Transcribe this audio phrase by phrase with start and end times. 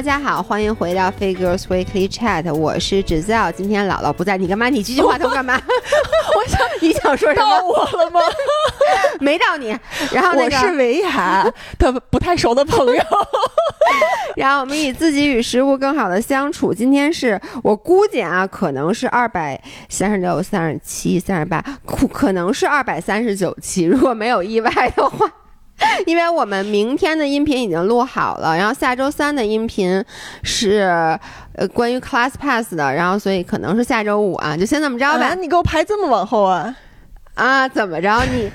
[0.00, 3.52] 大家好，欢迎回到 Figures Weekly Chat，我是 Giselle。
[3.52, 4.70] 今天姥姥不在，你干嘛？
[4.70, 5.60] 你继续话筒干嘛？
[6.34, 7.50] 我想你想说什么？
[7.50, 8.18] 到我了吗？
[9.20, 9.78] 没到你。
[10.10, 11.44] 然后那我是个，维雅
[11.78, 13.02] 的不太熟的朋友。
[14.36, 16.72] 然后我们以自己与食物更好的相处。
[16.72, 25.30] 今天是我估计啊，可能是二百三十六、三十七、三十八，可可能是二百三十九期，如果没有意外的话。
[26.06, 30.02] 因为我们明天的音频已经录好了，然后下周三的音频
[30.42, 30.80] 是
[31.54, 35.34] 呃关于 Class Pass 的，然后所以可能是下周五啊，就先这么着吧啊，。
[35.34, 36.74] 你给我排这么往后啊？
[37.34, 38.50] 啊，怎么着你？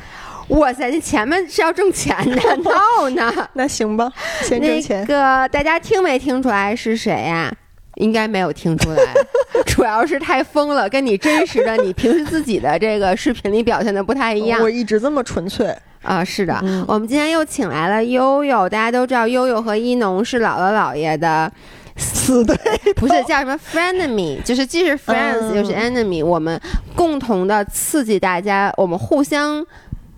[0.49, 3.33] 哇塞，这前面是要挣钱的，no 呢？
[3.53, 4.11] 那行吧，
[4.43, 5.05] 先挣那。
[5.05, 7.51] 个大家听没听出来是谁呀、
[7.95, 9.03] 应该没有听出来，
[9.65, 15.75] 主要是太疯了，跟你真实的你平时自己的这个视频里表现的不太一样我一直这么纯粹。
[16.05, 16.23] 啊。
[16.23, 21.51] 是的，嗯我们今天又请来了悠悠，大家都知道悠悠和一农是姥姥姥爷的，
[21.97, 22.55] 死对
[22.95, 26.59] 不是叫什么 frenemy，就是既是 friends、嗯又是 enemy，我们
[26.95, 29.65] 共同的刺激大家，我们互相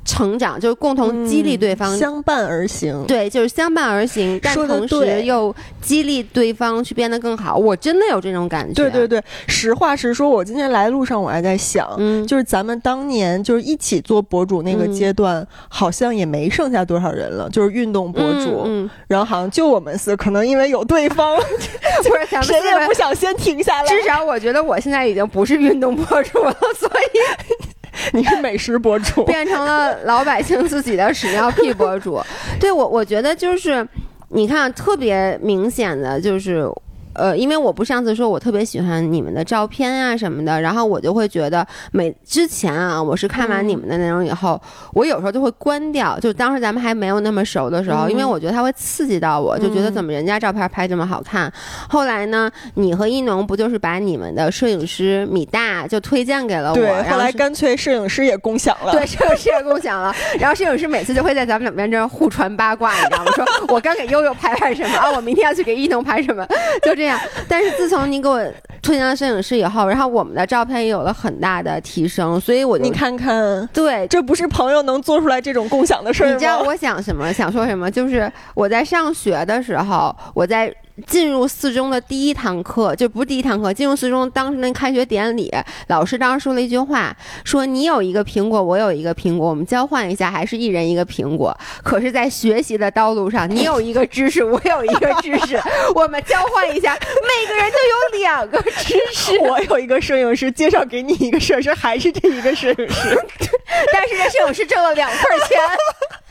[0.08, 1.96] 成长，就是共同激励对方。
[1.98, 3.04] 相伴而行。
[3.06, 7.56] 对，就是相伴而行，但同时又激励对方去变得更好。
[7.58, 8.74] 我真的有这种感觉。
[8.74, 18.66] 对对对，实话实说，我今天来路上我还在想，嗯，就是咱们当年就是一起做博主那个嗯阶段，好像也没剩下多少人了，就是运动博主。
[19.08, 21.38] 然后好像就我们四，可能因为有对方，
[22.02, 23.88] 就是咱们谁也不想先停下来。
[23.90, 27.76] 至少我觉得我现在已经不是运动博主了，所以
[28.14, 32.22] 你是美食博主，变成了老百姓自己的屎尿屁博主。
[32.60, 33.88] 对我，我觉得就是
[34.30, 36.70] 你看，特别明显的就是。
[37.18, 44.62] 呃，因为我不上次说我特别喜欢你们的照片啊什么的，然后我就会觉得每之前啊，我是看完你们的内容以后，
[44.94, 51.52] 我有时候就会关掉，就当时咱们还没有那么熟的时候，嗯因为我觉得它会刺激到我，就觉得嗯怎么人家照片拍这么好看。
[51.90, 58.92] 后来呢，你和一农不就是把你们的摄影师米大就推荐给了我，对，后来干脆摄影师也共享了。
[58.92, 60.14] 对，摄影师也共享了。
[60.40, 63.32] 然后摄影师每次就会在咱们两边这儿互传八卦，你知道吗？
[63.32, 66.46] 说我刚给悠悠拍拍什么啊，我明天要去给一农拍什么，
[66.84, 67.20] 就这样。
[67.48, 68.40] 但是自从你给我
[68.82, 74.08] 推荐了摄影师以后，然后我们的照片也有了很大的提升，所以我就你看看，对。
[74.08, 76.34] 这不是朋友能做出来这种共享的事儿吗？
[76.34, 77.34] 你知道我想什么？
[77.34, 77.90] 想说什么？
[77.90, 80.74] 就是我在上学的时候，我在
[81.06, 85.54] 进入四中的第一堂课，就不是第一堂课，进入四中当时那开学典礼，
[85.88, 91.56] 老师当时说了一句话，说你有一个苹果，我有一个苹果，我们交换一下，还是一人一个苹果。
[91.84, 95.62] 可是，在学习的道路上，你有一个知识，我有一个知识，
[95.94, 99.38] 我们交换一下，每个人都有两个知识。
[99.48, 103.26] 我有一个摄影师，介绍给你一个摄影师，还是这一个摄影师。
[103.94, 105.60] 但是这摄影师挣了两份钱，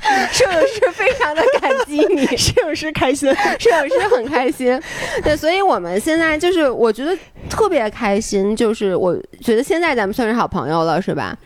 [0.32, 2.26] 摄影师非常的感激你。
[2.36, 4.80] 摄影师开心， 摄影师很开心，
[5.22, 7.16] 对，所以我们现在就是我觉得
[7.48, 11.36] 特别开心，就是我觉得现在咱们算是好朋友了，是吧？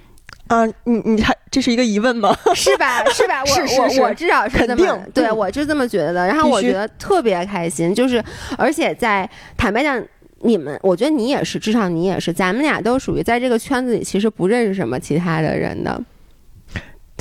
[0.48, 2.36] 啊，你你还这是一个疑问吗？
[2.54, 3.04] 是吧？
[3.10, 3.40] 是吧？
[3.42, 6.26] 我是是是我我至少是这么对，嗯我就这么觉得的。
[6.26, 8.22] 然后我觉得特别开心，就是
[8.58, 10.02] 而且在坦白讲。
[10.42, 16.02] 你们，我觉得你也是，至少你也是，咱们俩都属于在这个圈子里，其实不认识什么其他的人的。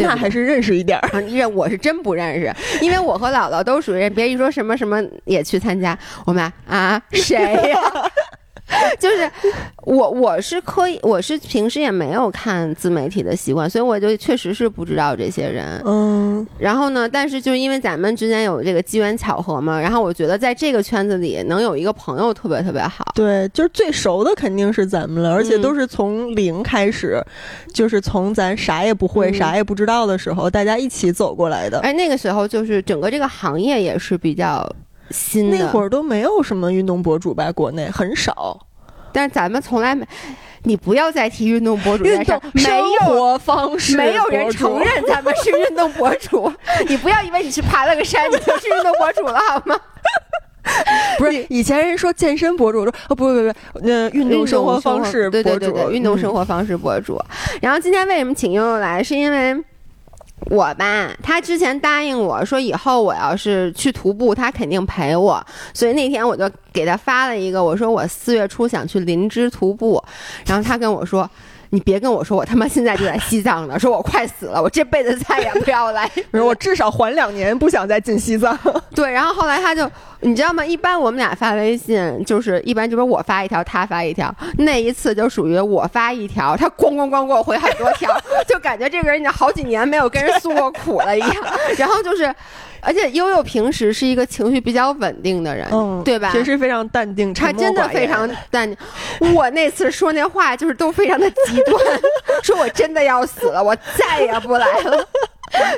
[0.07, 1.09] 那还是认识一点儿。
[1.09, 7.37] 啊，认我是真不认识， 因为我和姥姥都属于别一说什么什么也去参加，我们啊谁
[7.69, 7.79] 呀、
[8.99, 9.29] 就是
[9.83, 15.81] 我，我是可以，我是平时也没有看自媒体的习惯，所以我就确实是不知道这些人。
[15.85, 23.05] 嗯，然后呢，但是就因为咱们之间有这个机缘巧合嘛，然后我觉得在这个圈子里能有一个朋友特别特别好。
[23.15, 27.21] 对，就是最熟的肯定是咱们了，而且嗯都是从零开始，
[27.73, 31.79] 就是从咱啥也不会、嗯啥也不知道的时候，大家一起走过来的。
[31.79, 34.69] 而那个时候就是整个这个行业也是比较
[35.11, 38.59] 新的，那会儿都没有什么运动博主吧，国内很少。
[39.11, 40.05] 但是咱们从来没，
[40.63, 42.99] 你不要再提运动博主这运件事儿动，没生有。
[42.99, 46.51] 活方式，没有人承认咱们是运动博主，
[46.87, 49.79] 你不要以为你去爬了个山，你就是运动博主了，好吗？
[51.17, 56.39] 不是以前人说健身博主，说哦不不不，那运动生活方式博主，对对对，运动生活。
[56.39, 57.19] 活方式博主。
[57.59, 59.57] 然后今天为什么请悠悠来，是因为。
[60.49, 65.45] 我吧，他之前答应我说，以后我要是去徒步，他肯定陪我。
[65.73, 70.03] 所以那天我就给他发了一个，我说我四月初想去林芝徒步，
[70.45, 71.29] 然后他跟我说。
[71.71, 76.09] 你别跟我说我他妈现在就在西藏呢，说我快死了，我这辈子再也不要来。
[76.31, 78.57] 我至少缓两年，不想再进西藏。
[78.95, 79.87] 对，然后后来他就
[80.21, 80.65] 你知道吗？
[80.65, 84.33] 一般我们俩发微信，就是一般就是我发一条，他发一条。
[84.57, 88.09] 那一次就属于我发一条，他咣咣咣给我回很多条，
[88.47, 91.35] 就感觉这个人已经好几年没有跟人诉过苦了一样。
[91.77, 92.33] 然后就是，
[92.81, 96.31] 而且悠悠平时是一个情绪比较稳定的人，嗯，对吧？
[96.31, 99.33] 平时非常淡定，他真的非常淡定。
[99.33, 101.81] 我那次说那话就是都非常的极端，
[102.43, 105.07] 说我真的要死了，我再也不来了。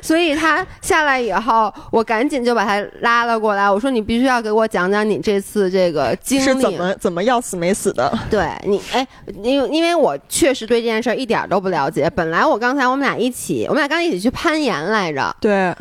[0.01, 3.69] 所以他下来以后，我赶紧就把他拉了过来。
[3.69, 9.05] 我说：“你必须要给我讲讲你这次这个经历是怎么怎么要死没死的。”对你，哎，
[9.41, 12.09] 因为因为我确实对这件事儿一点都不了解。
[12.15, 15.35] 本来我刚才我们俩一起，我们俩刚一起去攀岩来着。
[15.39, 15.73] 对。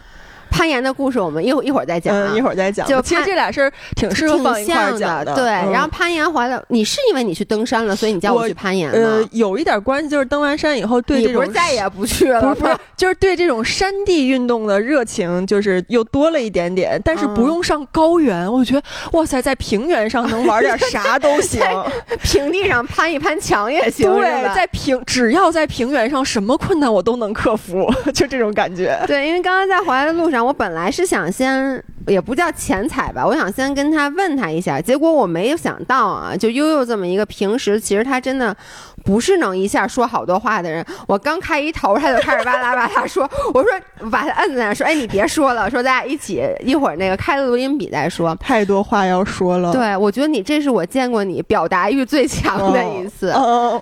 [0.50, 2.14] 攀岩的故事，我们一会一会儿再讲。
[2.14, 2.86] 嗯，一会儿再讲。
[2.86, 5.34] 就其实这俩事儿挺适合放一块儿讲的。
[5.34, 8.94] 对，然后攀岩回来，你是因为你去登山了，所以你叫我去攀岩吗？
[8.96, 12.54] 呃，有一点关系，就是登完山以后，对这种再也不去了。
[12.54, 17.00] 不是，就是对这种山地运动的热情，就是又多了一点点。
[17.04, 18.82] 但是不用上高原，我觉得
[19.12, 21.62] 哇塞，在平原上能玩点啥都行，
[22.22, 24.10] 平地上攀一攀墙也行。
[24.10, 28.98] 对，在平只要在平原上，什么困难我都能克服， 就这种感觉。
[29.06, 31.30] 对，因为刚刚在回来的路上，我本来是想。
[31.30, 38.54] 先也不叫钱财吧，我想先跟他问他一下，结果我没有想到啊，就悠悠这么一个平时其实他真的
[39.04, 43.70] 不是能一下说好多话的人，我刚开一头他就开始哇啦哇啦说，我说
[44.10, 49.72] 把他摁在那说，哎你别说了，说咱俩一起一会儿那个开了录音笔再说，太多话要说了。
[49.72, 53.32] 对，我觉得你这是我见过你表达欲最强的一次，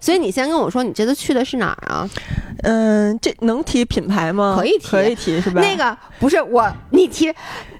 [0.00, 2.08] 所以你先跟我说你这次去的是哪儿啊？
[2.62, 4.56] 嗯，这能提品牌吗？
[4.58, 5.60] 可以提，可以提是吧？
[5.60, 7.32] 那个不是我，你提。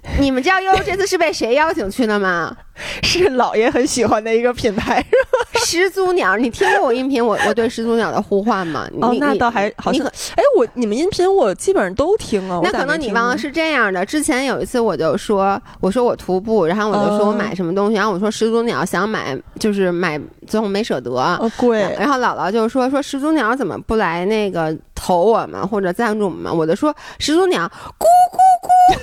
[0.21, 2.57] 你们知道悠悠这次是被谁邀请去的吗？
[3.03, 5.61] 是姥爷很喜欢的一个品牌，是吧？
[5.67, 7.25] 始祖鸟，你听过我音频？
[7.25, 8.89] 我我对始祖鸟的呼唤吗？
[9.01, 10.07] 哦，那倒还好像。
[10.07, 12.61] 哎，我你们音频我基本上都听啊。
[12.63, 14.05] 那可能你忘了是这样的。
[14.07, 21.11] 之前有一次我就说，我说我徒步，然后我就说我买什么东西，然后我说始祖鸟想买，就是买，最后没舍得，
[21.57, 21.81] 贵。
[21.99, 26.57] 然后姥姥就说说始祖鸟怎么不来那个投我们或者赞助我们？
[26.57, 27.67] 我就说始祖鸟
[27.99, 28.99] 咕咕咕。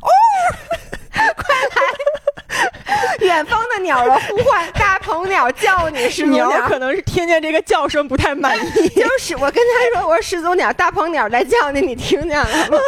[0.00, 0.08] 哦，
[1.36, 3.26] 快来！
[3.26, 8.88] 远方的鸟儿呼唤，大鹏鸟叫你，是鸟可能是听见这个叫声不太满意。
[8.88, 12.78] 就是我跟他说，我说始祖鸟，大鹏鸟在叫你，你听见了吗？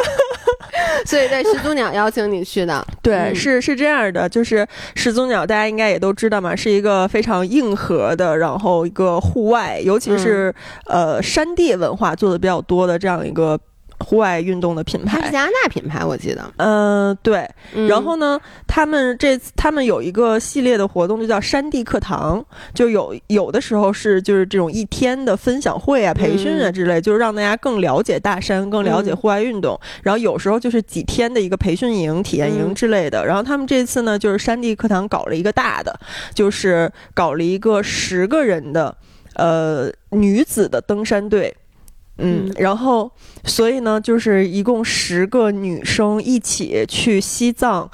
[1.05, 10.53] 所以，对始祖鸟邀请你去的，对，是是这样的，就是始祖鸟，大家应该也都知道嘛，是一个非常硬核的，然后一个户外，尤其是
[10.87, 13.59] 呃山地文化做的比较多的这样一个。
[14.03, 16.53] 户外运动的品牌，是加拿大品牌，我记得。
[16.57, 17.49] 嗯，对。
[17.87, 29.79] 然后呢，他们这次他们有一个系列的活动，就叫山地课堂，就有有的时候是就是这种一天的分享会啊、培训啊之类，就是让大家更了解大山，更了解户外运动。
[30.01, 33.25] 然后有时候就是几天的一个培训营、体验营之类的。
[33.25, 35.97] 然后他们这次呢，就是山地课堂搞了一个大的，
[36.33, 38.95] 就是搞了一个十个人的
[39.35, 41.55] 呃女子的登山队。
[42.17, 43.11] 嗯，然后，
[43.43, 47.89] 所以呢，就是一共十个女生一起去西藏，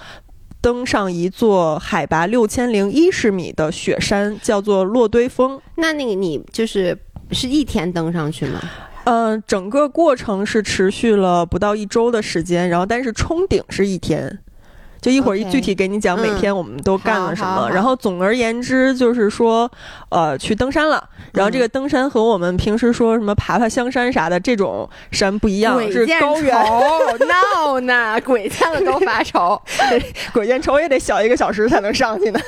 [0.62, 5.60] 登上一座海拔六千零一十米的雪山，叫做洛堆峰。
[5.78, 6.98] 那那个你就是
[7.32, 8.60] 是一天登上去吗？
[9.06, 14.40] 嗯，整个过程是持续了不到一周的时间，然后但是冲顶是一天。
[15.02, 19.70] 就一会儿一具体给你讲每天我们都干了什么，然后总而言之就是说，
[20.10, 21.04] 呃，去登山了。
[21.34, 26.56] 然后这个登山和我们平时说什么爬爬香山啥的这种山不一样，是高原。
[27.28, 29.62] 闹呢， 鬼见了都发愁，
[30.34, 32.40] 鬼见愁也得小一个小时才能上去呢。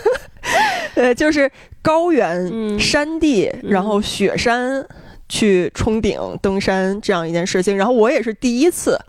[0.95, 1.49] 呃，就是
[1.81, 4.85] 高原山地，然后雪山
[5.29, 7.77] 去冲顶登山这样一件事情。
[7.77, 8.99] 然后我也是第一次。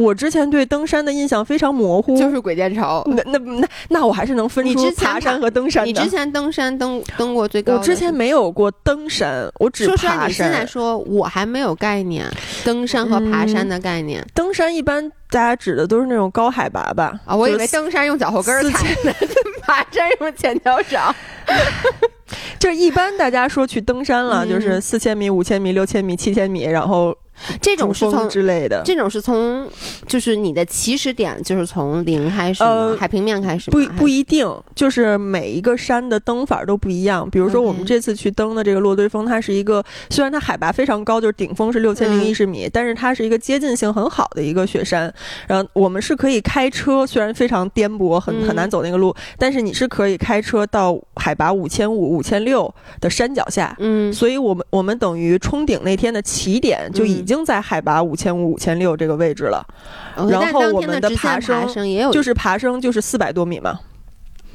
[0.00, 3.04] 我之前对登山的印象非常模糊，就是鬼见愁。
[3.06, 5.86] 那那那那我还是能分出爬山和登山的。
[5.86, 7.74] 你之前登山登登过最高？
[7.74, 10.28] 我之前没有过登山，我只爬山。
[10.30, 12.26] 你现在说我还没有概念，
[12.64, 14.26] 登山和爬山的概念。
[14.34, 17.20] 登山一般大家指的都是那种高海拔吧？
[17.26, 19.12] 啊，我以为登山用脚后跟踩呢，
[19.60, 21.14] 爬山用前脚掌。
[22.58, 27.14] 就一般大家说去登山了，就是四千米、五千米、六千米、七千米，然后。
[27.60, 29.68] 这种是从之类的，这种是从
[30.06, 37.28] 就是你的起始点就是从零开始，呃，海平面开始，不不一定，就是每一个山的登法都不一样。
[37.30, 45.12] 比如说我们这次去登的这个落堆峰，它是一个虽然它海拔非常高，就是顶峰是六千零一十米，但是它是一个接近性很好的一个雪山。
[45.46, 53.74] 然后我们是可以开车，虽然非常颠簸，很很难走那个路，但是你是可以开车到海拔五千五、五千六的山脚下。
[53.78, 57.29] 嗯，所以我们我们等于冲顶那天的起点就已经。
[57.30, 59.64] 经在海拔五千五、五千六这个位置了。
[60.28, 63.78] 然后我们的爬升也有，就是爬升就是四百多米嘛。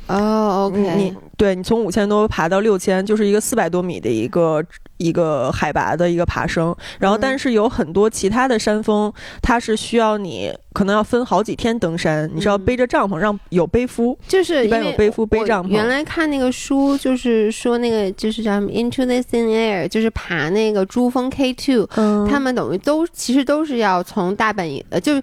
[0.08, 4.64] 哦，OK，你对你从五千多爬到六千，就是一个四百多米的一个
[4.98, 6.76] 一个海拔的一个爬升。
[7.00, 9.12] 然后，但是有很多其他的山峰，
[9.42, 15.70] 它是需要你可能要分好几天登山，你是要背着帐篷，让有背夫，就是一般有背夫背帐篷。
[15.70, 21.86] 原来看那个书，就是说那个就是叫 Into the Thin Air，就是爬那个珠峰 K Two，
[22.30, 25.22] 他们等于都其实都是要从大本营，呃，就是。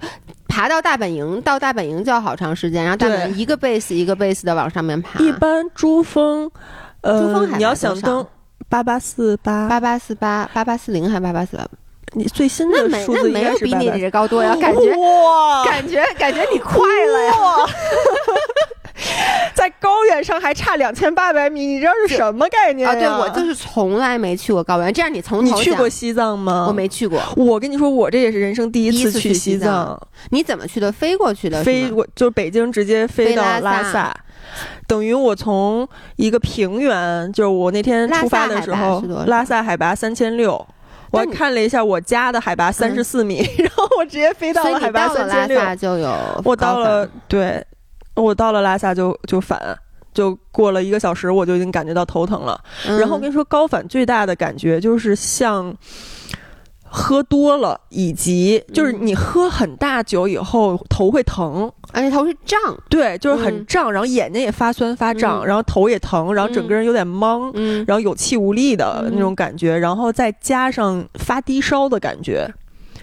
[0.55, 5.19] 爬到大本营，到大本营就要好长时间，然后大本营一个 base 一个 base 的往上面爬。
[5.25, 6.51] 一般珠峰，
[7.03, 8.27] 呃，你要想登
[8.69, 11.67] 八八四八八八四八八八四零还是八八四八？
[12.15, 14.93] 你最新的数字应该是比你这高多呀，感觉
[15.65, 17.33] 感觉感觉你快了呀。
[19.55, 22.95] 在高原上还差两千八百米，你知道是什么概念啊？
[22.95, 24.93] 对我就是从来没去过高原。
[24.93, 26.67] 这样你从你去过西藏吗？
[26.69, 27.21] 我没去过。
[27.37, 29.99] 我跟你说，我这也是人生第一次去西藏。
[30.31, 30.93] 你怎么去的？
[30.93, 31.63] 飞过去的？
[31.65, 34.15] 飞过就是北京直接飞到拉萨，
[34.87, 40.67] 等于我从一个平原，就是我那天出发的时候，拉萨海拔三千六。
[41.11, 45.77] 我还看了一下我家的海拔三十四米， 然后我直接飞到了海拔三千六。
[45.77, 47.65] 就有我到了对。
[48.15, 49.59] 我到了拉萨就就反，
[50.13, 52.61] 就过了一个小时，我就已经感觉到头疼了。
[52.87, 55.75] 然后我跟你说，高反最大的感觉就是像
[56.85, 62.59] 喝多了，以及就是你喝很大酒以后头会疼，而且头是胀，
[62.89, 67.53] 对，就是很胀，然后眼睛也发酸发胀，然后头也疼，然后整个人有点懵，
[67.87, 72.49] 然后有气无力的那种感觉，然后再加上发低烧的感觉，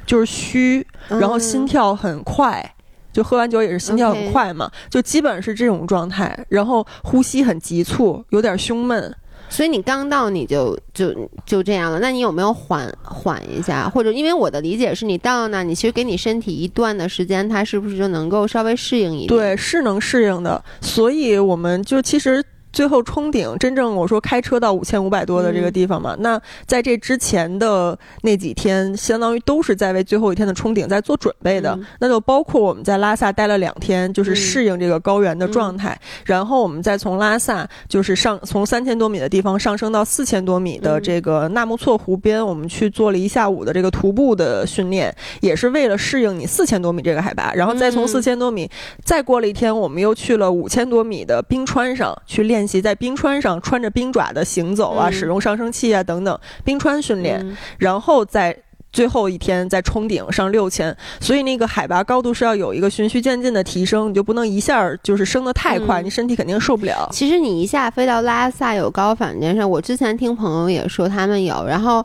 [0.06, 2.74] 就是虚，然后心跳很快。
[3.12, 9.14] 就喝完酒也是心跳很快嘛，就基本是这种状态，然后呼吸很急促，有点胸闷。
[9.50, 11.14] 所以你刚到你就就
[11.46, 13.90] 就这样了，那你有没有缓缓一下？
[13.90, 19.28] 或者因为我的理解是你到那，你其实给你身体一段的时间，它是不是就能够稍微适应一点？
[19.28, 20.64] 对，是能适应的。
[20.80, 22.44] 所以我们就其实。
[22.72, 31.78] 最后冲顶，真正我说开车到五千五百多的这个地方嘛，那在这之前的那几天，相当于都是在为最后一天的冲顶在做准备的。
[32.00, 48.70] 那就包括我们在拉萨待了两天，就是适应这个高原的状态，然后我们再从拉萨就是上从三千多米的地方上升到四千多米的这个纳木错湖边，我们去做了一下午的这个徒步的训练，也是为了适应你四千多米这个海拔，然后再从四千多米
[49.04, 52.59] 再过了一天，我们又去了五千多米的冰川上去练。
[52.60, 58.56] 练习在冰川上穿着冰爪的行走啊，使用上升器啊等等冰川训练，然后再。
[58.92, 67.08] 最后一天再冲顶上六千，所以那个海拔高度是要有一个循序渐进的提升，你就不能一下就是升得太快，你身体肯定受不了。
[67.12, 72.04] 其实你一下飞到拉萨有高反这件事，我之前听朋友也说他们有，然后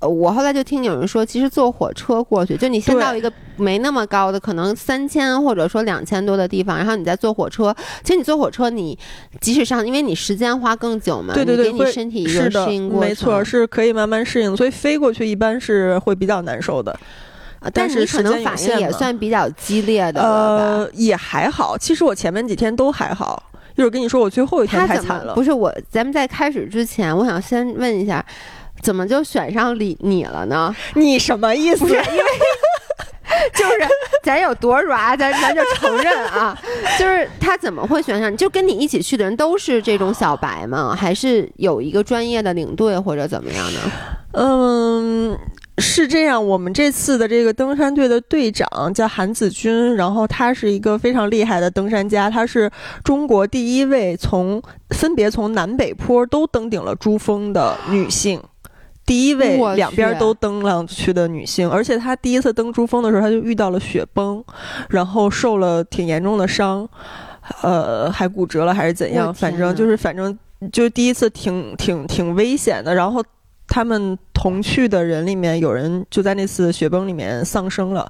[0.00, 7.74] 我后来就听有人说，其实坐火车过去，就你先到一个没那么高的，可能三千或者说两千多的地方，然后你再坐火车。
[8.02, 8.98] 其实你坐火车，你
[9.40, 14.56] 即使上，因为你时间花更久嘛，对对对，给你身体一个适应过没错，是可以慢慢适应。
[14.56, 16.98] 所以飞过去一般是会比较难受的，
[17.72, 21.76] 但是可能反应也算比较激烈的呃，也还好。
[21.78, 23.50] 其实我前面几天都还好。
[23.76, 25.34] 一会儿跟你说，我最后一天太惨了。
[25.34, 28.24] 不是我，咱们在开始之前，我想先问一下，
[28.82, 30.72] 怎么就选上你你了呢？
[30.94, 31.84] 你什么意思？
[31.84, 31.98] 因为
[33.54, 33.88] 就是
[34.22, 36.56] 咱有多软，咱咱就承认啊。
[36.98, 38.34] 就是他怎么会选上？
[38.36, 40.96] 就跟你一起去的人都是这种小白吗？
[40.98, 43.80] 还是有一个专业的领队或者怎么样呢？
[44.32, 45.38] 嗯，
[45.78, 46.44] 是这样。
[46.44, 52.70] 我们这次的这个登山队的队长叫韩子君，然后他是一个非常厉害的登山家，他是
[53.04, 54.60] 中国第一位从
[54.90, 58.42] 分别从南北坡都登顶了珠峰的女性，
[59.06, 61.70] 第一位两边都登上去的女性。
[61.70, 64.44] 而且她第一次登珠峰的时候，她就遇到了雪崩，
[64.88, 66.88] 然后受了挺严重的伤，
[67.62, 69.32] 呃，还骨折了还是怎样？
[69.32, 70.38] 反正就是反正
[70.72, 72.94] 就第一次挺挺挺危险的。
[72.94, 73.22] 然后。
[73.66, 78.06] 他们同去的人里面，有人就在那次雪崩里面丧生了，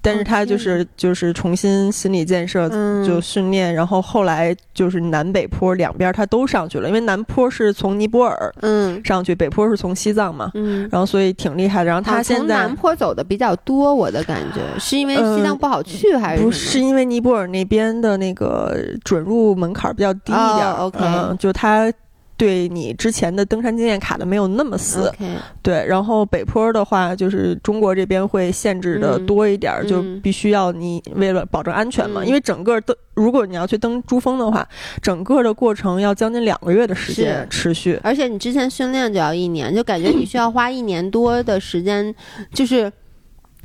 [0.00, 2.68] 但是他就是就是重新心理建设，
[3.04, 11.90] 就训练，然后后来就是南北坡两边他都上去了，因为南坡是从尼泊尔嗯上去，北坡是从西藏嘛，嗯，然后所以挺厉害的。
[11.90, 21.92] 然后他现在南坡走的比较多，我的感觉是因为西藏不好去，还是不是因为尼泊尔那边的那个准入门槛比较低一点？OK，就他。
[22.38, 25.12] 对你之前的登山经验卡的没有那么死，
[25.60, 34.66] 对，然后北坡的话，就是中国这边会限制的多一点，就必须要你为了保证安全嘛，因为整个登，如果你要去登珠峰的话，
[35.02, 42.14] 整个的过程要将近两个月的时间持续，而且你之前训练就要一年，就感觉你需要花一年多的时间，
[42.54, 42.90] 就是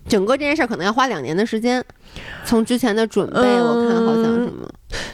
[0.08, 1.84] 整个这件事儿可能要花两年的时间，
[2.46, 4.68] 从之前的准备，我看好像什么，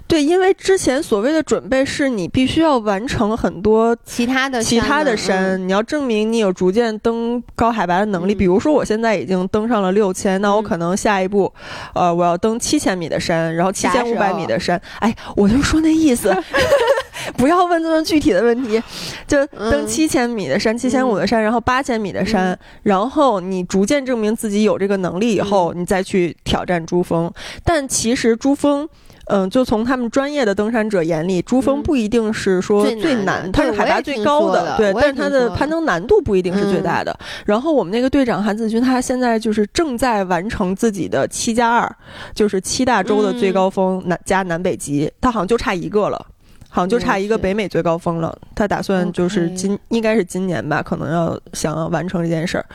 [0.08, 8.34] 对，因为之前所谓的准备是你必须要完成很多其他的其他的山，山，你要证明你有逐渐登高海拔的能力。
[8.34, 11.53] 嗯比如说，我现在已经登上了六千，那我可能下一步，
[11.93, 14.81] 呃，我要登七千米的山，然后七千五百米的山。
[15.00, 16.34] 哎，我就说那意思。
[17.38, 18.81] 不要问这么具体的问题，
[19.27, 27.31] 就登嗯七千米的山、七千五的山，然后八千米的山，然后你逐渐证明自己有这个能力以后，嗯你再去挑战珠峰。
[27.63, 28.88] 但其实珠峰。
[29.31, 37.15] 嗯，就从他们专业的登山者眼里，珠峰嗯不一定是说最最难它是海拔最高的，对，但是它的攀登难度不一定是最嗯大的。
[37.45, 41.88] 然后我们那个队长韩子军，他现在就是正在完成自己的七加二，
[42.33, 46.25] 就是七大洲的最嗯高峰南加南北极，他好像就差一个了。
[46.69, 52.65] 好像就差一个北美最高峰了，他打算就是今应该是今年吧，可能要想要完成这件事儿。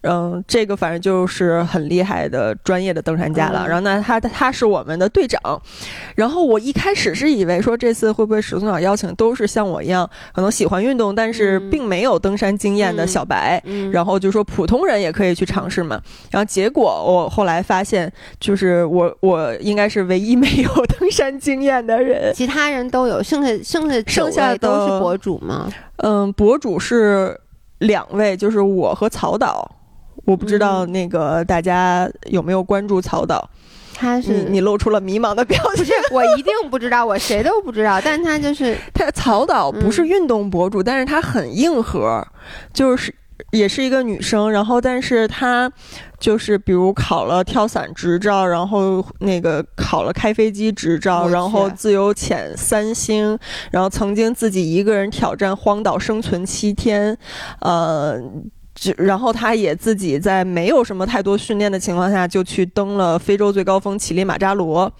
[0.00, 3.64] 嗯，这个反正就是很厉害的专业的登山家了。
[3.66, 5.40] 嗯然后那，他他是我们的队长。
[6.14, 13.62] 然后我一开始是以为说这次会不会始祖鸟邀请都是像我一样可能喜欢运动，但是嗯并没有登山经验的嗯小白。
[13.64, 22.32] 嗯，然后就说普通人也可以去尝试嘛，然后结果我后来发现，就是我我应该是唯一没有登山经验的人。
[22.34, 25.68] 其他人都有，剩下剩下剩下的都是博主吗？
[25.96, 27.38] 嗯，博主是
[27.78, 29.70] 两位，就是我和曹导。
[30.24, 33.50] 我不知道嗯那个大家有没有关注曹导，
[33.94, 35.78] 你他是你露出了迷茫的表情。
[35.78, 42.24] 不是我一定不知道，我谁都不知道，但他就是他曹导不是嗯运动博主，但是他很硬核，
[42.72, 43.12] 就是
[43.50, 45.70] 也是一个女生，然后但是她
[46.18, 53.38] 就是比如考了跳伞执照，然后那个考了开飞机执照，然后自由潜三星，
[53.70, 57.18] 然后曾经自己一个人挑战荒岛生存七天，
[57.60, 58.20] 呃。
[58.74, 64.90] 就然后他也自己在没有什么太多训练的情况下，就去登了非洲最高峰乞力马扎罗，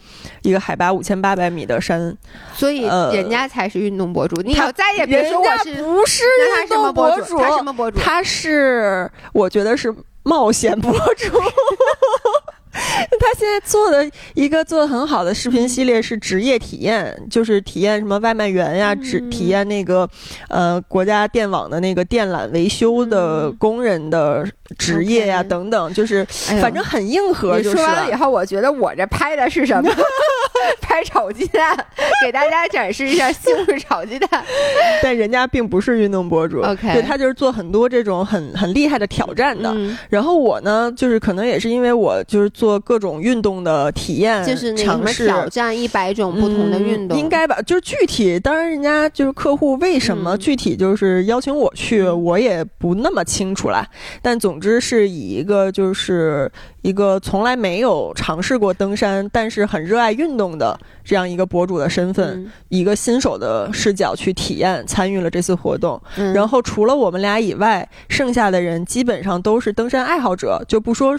[0.43, 2.17] 一个海拔五千八百米的山。
[2.55, 4.41] 所以呃人家才是运动博主。
[4.43, 6.23] 你以他后再也别说我是，不是
[6.55, 7.99] 他运动博主，他什么博主？
[7.99, 11.33] 他是我觉得是冒险博主。
[13.21, 19.31] 他现在做的一个做的很好的视频系列是职业体验，就是体验什么外卖员呀，职、嗯。
[19.31, 20.09] 体验那个
[20.49, 23.57] 呃国家电网的那个电缆维修的嗯。
[23.59, 24.45] 工人的
[24.79, 29.91] 职业呀、等等，就是哎反正很硬核，你就是说完了以后，我觉得我这拍的是什么？
[30.81, 31.77] 拍炒鸡蛋，
[32.25, 34.45] 给大家展示一下西红柿炒鸡蛋。
[35.03, 39.71] 但人家并不是运动博主 OK 对他就是做很多这种很很厉害的挑战的。
[39.75, 47.61] 嗯，然后我呢，就是可能也是因为我就是做各种运动的体验，就是尝试挑战一百种不同的运动，嗯应该吧？
[47.63, 53.87] 就是具体，当然人家就是客户为什么嗯具体就是邀请我去，嗯我也不那么清楚啦。
[54.21, 56.51] 但总之是以一个就是
[56.83, 66.01] 一个从来没有尝试过登山，但是很热爱运动的这样一个博主的身份，嗯一个新手的视角去体验参与了这次活动。
[66.17, 71.17] 嗯然后除了我们俩以外，剩下的人基本上都是登山爱好者，就不说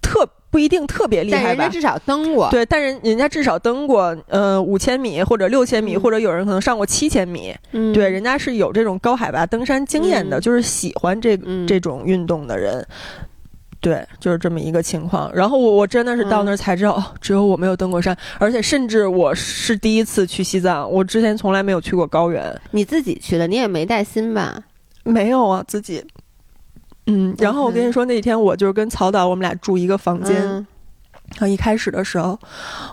[0.00, 1.46] 特不一定特别厉害吧。
[1.48, 7.54] 但人家至少登过，对，但人人家至少登过呃五千米或者六千米，嗯或者有人可能上过七千米。
[7.72, 12.86] 嗯对，人家是有这种高海拔登山经验的，嗯就是喜欢这嗯这种运动的人。
[13.80, 15.30] 对，就是这么一个情况。
[15.34, 22.60] 然后我我真的是到那儿才知道，哦，只有我没有登过山，而且甚至我是第一次去西藏，我之前从来没有去过高原。
[22.70, 24.62] 你自己去的，你也没带薪吧？
[25.02, 26.04] 没有啊，自己。
[27.06, 30.36] 嗯，然后我跟你说，那天我就是跟曹导，我们俩住一个房间。
[30.42, 30.66] 嗯
[31.32, 32.38] 然后一开始的时候，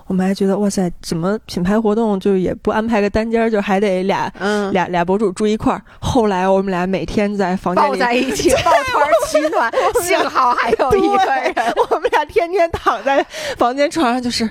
[0.06, 5.82] 我们还觉得哇塞，怎么品牌活动就也不安排个单间儿，就还得俩、嗯，俩俩博主住一块儿。
[6.00, 9.71] 后来我们俩每天在房间抱里，在一起， 抱团取暖，
[10.02, 11.54] 幸好还有一个人。
[11.89, 13.26] 我们俩天天躺在
[13.58, 14.50] 房间床上，就是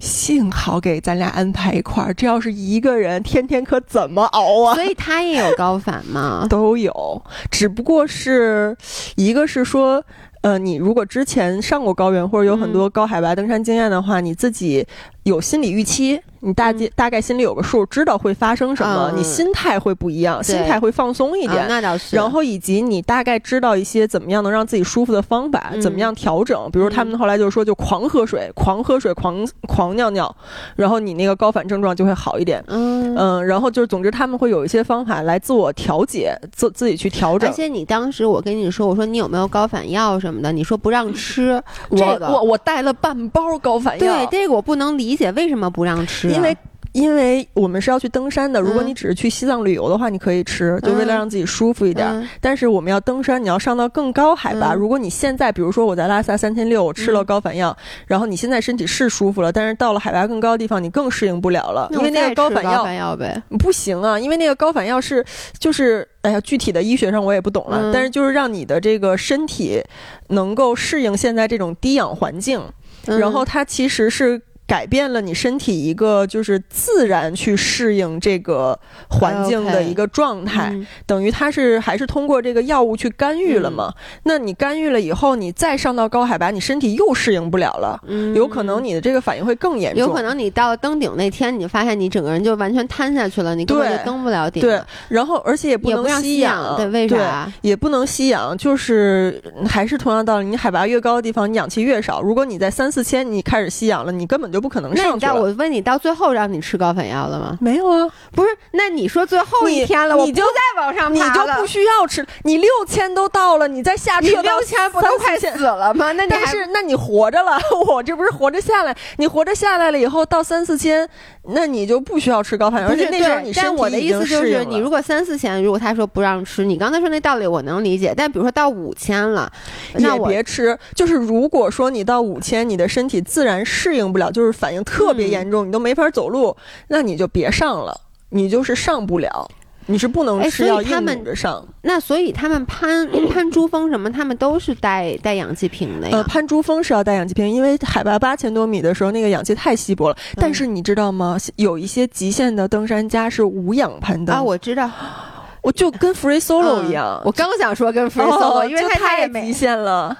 [0.00, 4.74] 幸好给咱俩安排一块儿，这要是一个人，天天可怎么熬啊？
[4.76, 6.46] 所以他也有高反吗？
[6.50, 8.76] 都有，只不过是
[9.16, 10.02] 一个是说，
[10.48, 14.86] 呃，你如果之前上过高原或者有很多高海拔登山经验的话，你自己
[15.28, 21.68] 有心理预期，你大概、大概心里有个数，知道会发生什么，嗯你心态会不一样，心态会放松一啊点。
[21.68, 22.16] 那倒是。
[22.16, 26.68] 然后以及你大概知道一些怎么样能让自己舒服的方法，嗯怎么样调整。
[26.72, 30.34] 比如他们后来就说，就狂喝水，狂喝水，狂狂尿尿，
[30.76, 32.62] 然后你那个高反症状就会好一点。
[32.68, 37.52] 嗯，嗯，然后就是，总之他们会有一些方法来自我调节，自自己去调整而。
[37.52, 46.32] 且你当时我跟你说，我说你有没有高反药什么的，你说不让吃，我这个我我带了半包高反药，对这个我不能理解，为什么不让吃啊？
[46.32, 46.56] 因为
[46.92, 52.28] 因为我们是要去登山的，如果你只是去西藏旅游的话，你可以吃，就为了让自己舒服一点。
[52.40, 54.72] 但是我们要登山，你要上到更高海拔。
[54.72, 57.76] 如果你现在，比如说我在拉萨三千六，我吃了高反药，
[58.06, 65.24] 然后你现在身体是舒服了，但是到了海拔更高的地方，你更适应不了了，因为那个高反药呗，不行啊，因为那个高反药是
[65.58, 69.80] 就是，哎呀，具体的医学上我也不懂了，但是就是让你的这个身体
[70.28, 72.60] 能够适应现在这种低氧环境，
[73.04, 74.40] 然后它其实是。
[74.68, 78.78] 改变了你身体一个就是自然去适应这个
[79.08, 80.70] 环境的一个状态，
[81.06, 83.90] 等于它是还是通过这个药物去干预了嘛？
[84.24, 87.98] 那你干预了以后，你再上到高海拔，你身体又适应不了了，
[88.34, 90.00] 有可能你的这个反应会更严重。
[90.00, 94.60] 有可能你到登顶那天，你发现你整个人就完全瘫下去了，你根本就登不了顶。
[94.60, 94.78] 对，
[95.08, 97.50] 然后而且也不能吸氧，对，为啥？
[97.62, 102.20] 也不能吸氧，就是还是同样道理，你海拔越高的地方，你氧气越少。
[102.20, 104.57] 如果你在三四千，你开始吸氧了，你根本就。
[104.58, 105.36] 就不可能上去了。
[105.36, 107.56] 我问你，到最后让你吃高反药了吗？
[107.60, 108.48] 没有啊，不是。
[108.72, 112.26] 那你说最后一天了，你就再往上爬你就不需要吃。
[112.42, 116.10] 你六千都到了，你再下车六千不都快死了吗？
[116.10, 118.96] 那但是那你活着了， 我这不是活着下来？
[119.18, 121.08] 你活着下来了以后到三四千，
[121.50, 122.88] 那你就不需要吃高反药。
[122.88, 128.12] 而且那时候你但我的意思就是，你如果三四千，如果他说不让吃，你刚才说那道理我能理解。
[128.16, 129.48] 但比如说到五千了，
[129.94, 130.76] 那我别吃。
[130.94, 135.28] 就是如果说你到五千，你的身体自然适应不了，就是反应特别。
[135.28, 136.56] 严重，你都没法走路，
[136.88, 139.46] 那你就别上了，你就是上不了，
[139.84, 141.62] 你是不能吃药硬着上。
[141.82, 146.16] 那所以他们攀 攀珠峰什么，他们都是带带氧气瓶的呀。
[146.16, 150.16] 呃，攀珠峰是要带氧气瓶，因为海拔八千多米的时候，那个氧气太稀薄了。
[150.36, 151.36] 但是你知道吗？
[151.56, 154.90] 有一些极限的登山家是无氧攀登啊，我知道，
[155.60, 157.20] 我就跟 free solo 一样。
[157.24, 160.16] 我刚想说跟 free solo，因为他太极限了。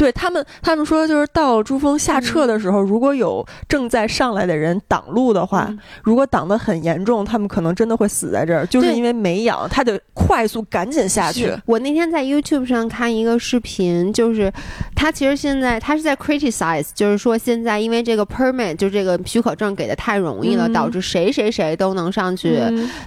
[0.00, 5.70] 对他们，他们说就是到珠峰下撤的时候，如果有正在上来的人挡路的话，
[6.02, 11.54] 如果挡得很严重，他们可能真的会死在这儿，就是因为没氧，他得快速赶紧下去。
[11.66, 14.50] 我那天在 YouTube 上看一个视频，就是
[14.96, 22.58] 他其实现在他是在 criticize，就是说现在因为这个 permit 就这个许可证给的太容易了，导致谁谁谁都能上去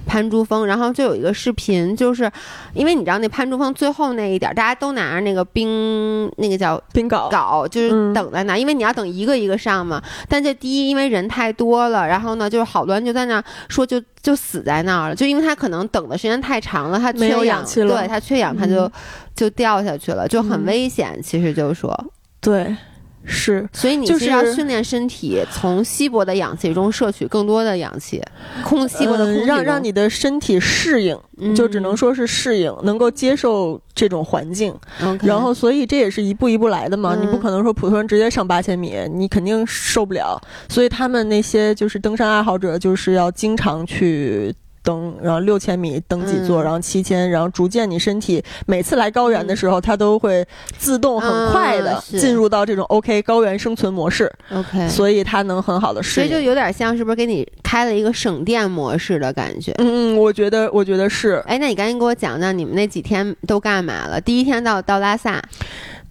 [0.05, 0.63] 攀珠峰。
[0.67, 2.31] 然后就有一个视频，就是
[2.75, 6.79] 因为你知道那攀珠峰最后那一点，大家都拿着那个冰，那个叫。
[6.91, 10.01] 冰镐镐就是等在那，因为你要等一个一个上嘛。
[10.27, 18.91] 但这第一，因为人太多了，然后呢，就是好多人就在那说，就就死在那儿了，就因为他可能等的时间太长了，他缺氧，对他缺氧，他就
[19.35, 21.19] 就掉下去了，就很危险。
[21.23, 22.05] 其实就是说，
[22.41, 22.75] 对。
[23.25, 28.21] 是，所以你就是要训练身体，从稀薄的氧气中摄取更多的氧气，
[28.63, 31.17] 空稀薄的空气，让让你的身体适应，
[31.55, 34.75] 就只能说是适应，能够接受这种环境。
[35.21, 40.39] 然后，所以这也是一步一步来的嘛，你不可能说普通人直接上八千米，你肯定受不了。
[40.67, 44.53] 所以他们那些就是登山爱好者，就是要经常去。
[44.83, 50.45] 登，然后六千米登几座，然后七千，然后逐渐你身体每次来高原的时候，它都会
[50.77, 54.31] 自动很快的进入到这种 OK 高原生存模式。
[54.51, 56.27] OK，所以它能很好的适应。
[56.27, 59.71] 所以就有点像是不是给你开了一个省电模式的感觉？
[59.77, 61.43] 嗯嗯，我觉得我觉得是。
[61.47, 64.19] 哎，那你赶紧给我讲讲你们那几天都干嘛了？
[64.19, 65.41] 第一天到到拉萨。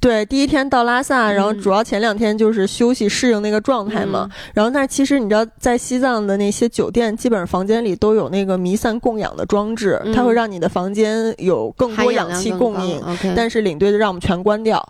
[0.02, 4.28] 对，第一天到拉萨，然后主要前两天就是休息适应那个状态嘛。
[4.52, 13.00] 然后，但是其实你知道，在西藏的那些酒店，基本上房间里都有那个弥散供氧的装置，它会让你的房间有更多氧气供应。
[13.36, 14.84] 但是领队就让我们全关掉。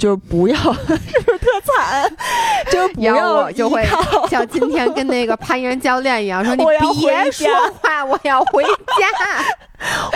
[0.00, 2.10] 就是不要， 是不是特惨？
[2.72, 3.86] 就是不要我就会
[4.30, 7.46] 像今天跟那个攀岩教练一样说：“你别说
[7.80, 9.44] 话，我要回家。”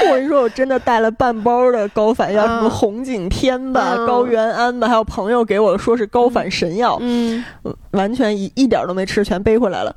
[0.02, 7.44] 我跟你说，我真的带了半包的高反药，什么红景天吧、高原安吧，还有朋友给我说是高反神药，嗯，
[7.92, 9.94] 完全一一点都没吃，全背回来了。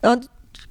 [0.00, 0.20] 然后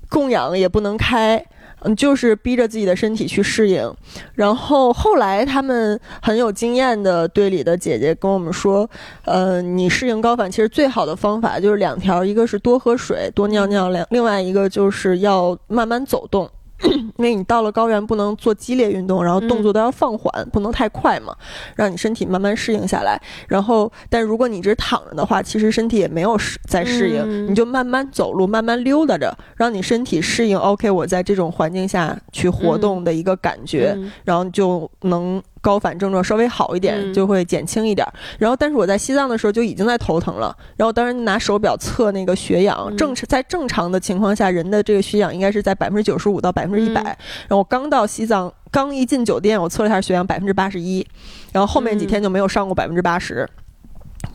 [0.10, 1.44] 供氧也不能开。
[1.86, 3.94] 嗯，就是逼着自己的身体去适应，
[4.34, 8.90] 然后后来他们很有经验的队里的姐姐跟我们说，
[9.24, 16.50] 呃，你适应高反其实最好的方法就是两条，一个是多喝水、多尿尿，两另外一个就是要慢慢走动。
[16.84, 21.36] 因为你到了高原不能做激烈运动，然后动作都要放缓，不能太快嘛，
[21.76, 23.20] 让你身体慢慢适应下来。
[23.48, 30.58] 然后，但如果你一直躺着的话，其实身体也没有适在适应，你就慢慢走路，慢慢溜达着，让你身体适应。
[30.58, 35.42] OK，我在这种环境下去活动的一个感觉，然后就能。
[35.66, 38.08] 高反症状稍微好一点，就会减轻一点。
[38.38, 40.56] 然后，但是我在西藏的时候就已经在头疼了。
[40.78, 47.02] 然后，当时拿手表测那个血氧，正在正常的情况下，人的这个血氧应该是在百分之九十五到百分之一百。
[47.02, 51.04] 然后我刚到西藏，刚一进酒店，我测了一下血氧，百分之八十一。
[51.52, 53.50] 然后后面几天就没有上过百分之八十，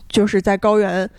[0.09, 1.09] 就是在高原。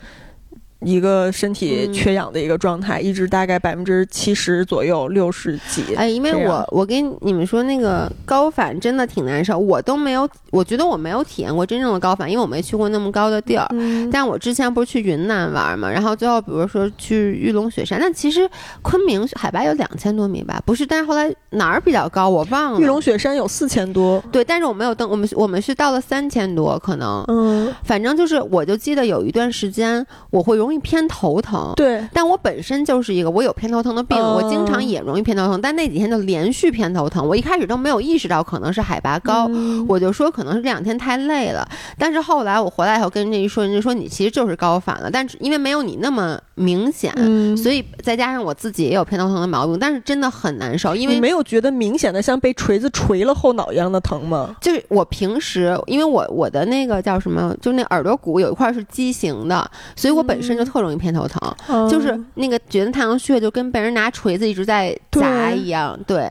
[0.83, 5.95] 一个身体嗯缺氧的一个状态，一直大概百分之七十左右，六十几。
[5.95, 13.67] 哎，因为我我跟你们说，那个高反真的挺难受，我都没有，我觉得我没有体验过真正的高反，因为我没去过那么高的地儿。
[13.71, 18.49] 嗯，但我之前不是去云南玩嘛，然后最后比如说去玉龙雪山，但其实
[18.81, 20.85] 昆明海拔有两千多米吧，不是？
[20.85, 22.79] 但是后来哪儿比较高我忘了。
[22.79, 24.23] 玉龙雪山有四千多。
[24.31, 31.73] 对，但是我没有登，我们我们是到了三千多，可能，嗯，反正就是我就记得有一段时间我会容易偏头疼。
[31.75, 37.27] 对，但我本身就是一个我有偏头疼的病，哦我经常也容易偏头疼，但那几天就连续偏头疼。
[37.27, 41.67] 我一开始都没有意识到可能是海拔高，嗯我就说可能是这两天太累了。
[41.97, 54.55] 但是后来我回来以后跟人家一说，人家说你其实就是高反了，但是因为没有你那么明显，嗯，所以再加上我自己也有偏头疼的毛病，但是真的很难受，因为没有觉得明显的像被锤子锤了后脑一样的疼吗？
[54.61, 65.99] 就是我平时，因为我我的那个叫什么，就那耳朵骨有一块是畸形的，所以我本身就特容易偏头疼，就是那个觉得太阳穴就跟被人拿锤子一直在砸一样。
[66.07, 66.29] 对，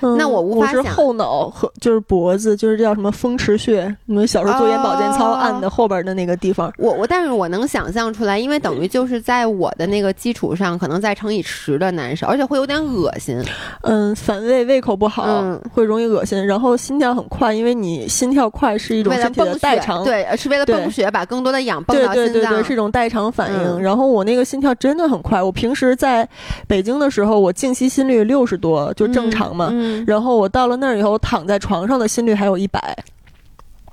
[0.00, 6.72] 嗯那我无法想我是后脑和就是脖子，就是叫什么风池穴，你们小时候做眼保健操哦按的后边的那个地方。
[6.78, 13.42] 我我，但是我能想象出来，因为等于就是在我的那个基础上，可能再乘以十的难受，而且会有点恶心。
[13.82, 20.04] 嗯，反胃，胃口不好，嗯会容易恶心，然后心跳很快，因为你心跳快是一种身体的，代偿。
[20.04, 22.32] 对，是为了对泵血，把更多的氧泵对到心脏。
[22.32, 23.58] 对对对，是一种代偿反应。
[23.58, 26.28] 嗯然后我那个心跳真的很快，我平时在
[26.66, 29.67] 北京的时候，我静息心率六十多，就正常嘛。
[29.70, 32.96] 嗯，嗯然后我到了那儿以后，躺在床上的心率还有一百，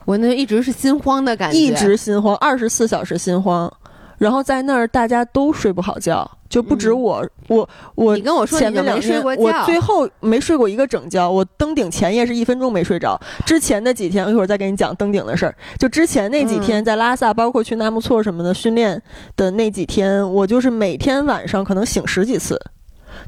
[0.06, 3.72] 我那一直是心慌的感觉，一直心慌，二十四小时心慌。
[4.18, 9.36] 然后在那儿大家都睡不好觉，就不止嗯我，我我你跟我说前面两天我
[9.66, 13.20] 最后没睡过一个整觉，我登顶前夜是一分钟没睡着。
[13.46, 15.54] 之前的几天，我一会儿再给你讲登顶的事儿。
[15.78, 19.00] 就之前那几天嗯在拉萨，包括去纳木错什么的训练
[19.36, 22.58] 的那几天，我就是每天晚上可能醒十几次，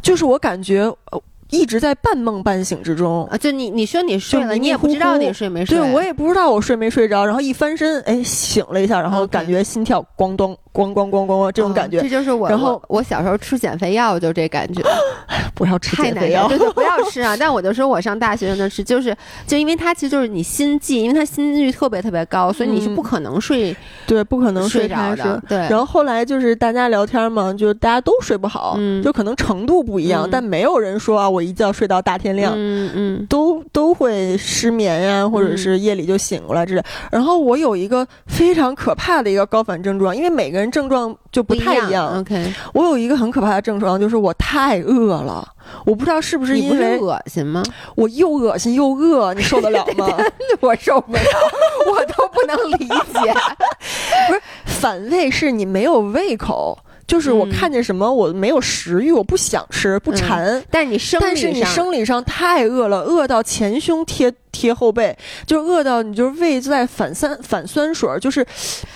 [0.01, 3.25] 就是我感觉呃一直在半梦半醒之中。
[3.27, 5.77] 啊，就你你说你睡了，你也不知道你睡没睡。
[5.77, 12.49] 对，我也不知道我睡没睡着，然后一翻身，哎，醒了一下，然后感觉心跳咣咚咣咣咣咣这种感觉嗯，这就是我。
[12.49, 14.81] 然后我我小时候吃减肥药就这感觉，
[15.55, 17.35] 不要吃减肥药不要吃啊！
[17.39, 25.41] 但我就说我上大学那吃，就是就因为它其实就是你心悸，因为它心率特别特别高，所以你是嗯不可能睡对，不可能睡着的。。
[25.47, 32.53] 对，然后后来就是大家聊天嘛，就大家都睡不好，嗯就可能程度不一样，嗯但没有人说啊，我一觉睡到大天亮。
[32.55, 36.83] 嗯嗯都都会失眠呀、或者是夜里就醒过来之类。
[37.11, 42.19] 然后我有一个非常可怕的一个高反症状，因为每个人症状就不太一一样。
[42.19, 45.47] OK，我有一个很可怕的症状，就是我太饿了。
[45.85, 47.61] 我不知道是不是你不是因为恶心吗？
[47.95, 50.07] 我又恶心又饿，你受得了吗？
[50.61, 51.21] 我受不了，
[51.87, 53.33] 我都不能理解。
[54.27, 60.61] 不是反胃是你没有胃口，就是我嗯看见什么我没有食欲，我不想吃，不馋。
[60.69, 65.15] 但是你生但是你生理上太饿了，饿到前胸贴贴后背，
[65.45, 68.43] 就饿到你就是胃在反酸反酸水儿，就是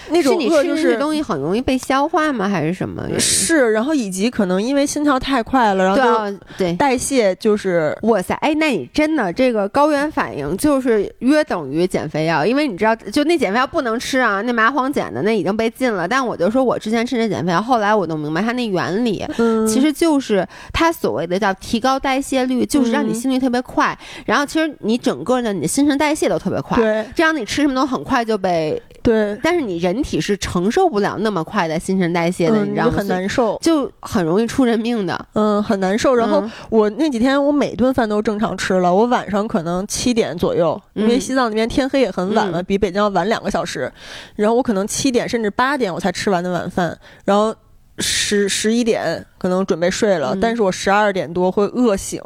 [0.10, 2.50] 那种饿，就是东西很容易被消化吗？
[2.50, 3.08] 还是什么？
[3.20, 6.74] 是，然后以及可能因为心跳太快了，然后就对。
[6.74, 16.08] 代谢就是哇塞，哎，那你真的这个高原反应就是约等于减肥药，因为你知道，就那减肥药不能吃啊，那麻黄碱的那已经被禁了。
[16.08, 26.78] 但我就说我之前吃那减肥药，后来我都明白它那原理，嗯，其实就是它所谓的叫提高代谢率，就是让你嗯心率特别快，然后其实你整个的你的新陈代谢都特别快。
[26.78, 32.94] 对这样你吃什么都很快就被，对，但是你人体是承受不了那么快的新陈代谢的，嗯，你知道吗？
[32.98, 33.58] 很难受。
[33.62, 35.26] 就很容易出人命的。
[35.34, 36.16] 嗯，很难受。
[36.16, 43.92] 然后嗯我那几天我每顿饭都正常吃了，我晚上可能七点左右，因为嗯西藏那边天黑也很晚了，嗯比北京要晚两个小时。
[44.36, 47.54] 然后我可能七点甚至八点我才吃完的晚饭，然后
[48.00, 52.22] 十十一点可能准备睡了，嗯但是我十二点多会饿醒，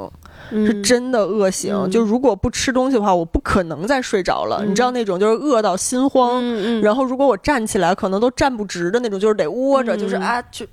[0.52, 1.76] 是嗯真的饿醒。
[1.76, 4.60] 嗯就如果不吃东西的话，我不可能再睡着了。
[4.62, 6.44] 嗯你知道那种就是饿到心慌。
[6.82, 10.66] 然后，如果我站起来，可能都站不直的那种，就是得窝着，嗯就是啊，就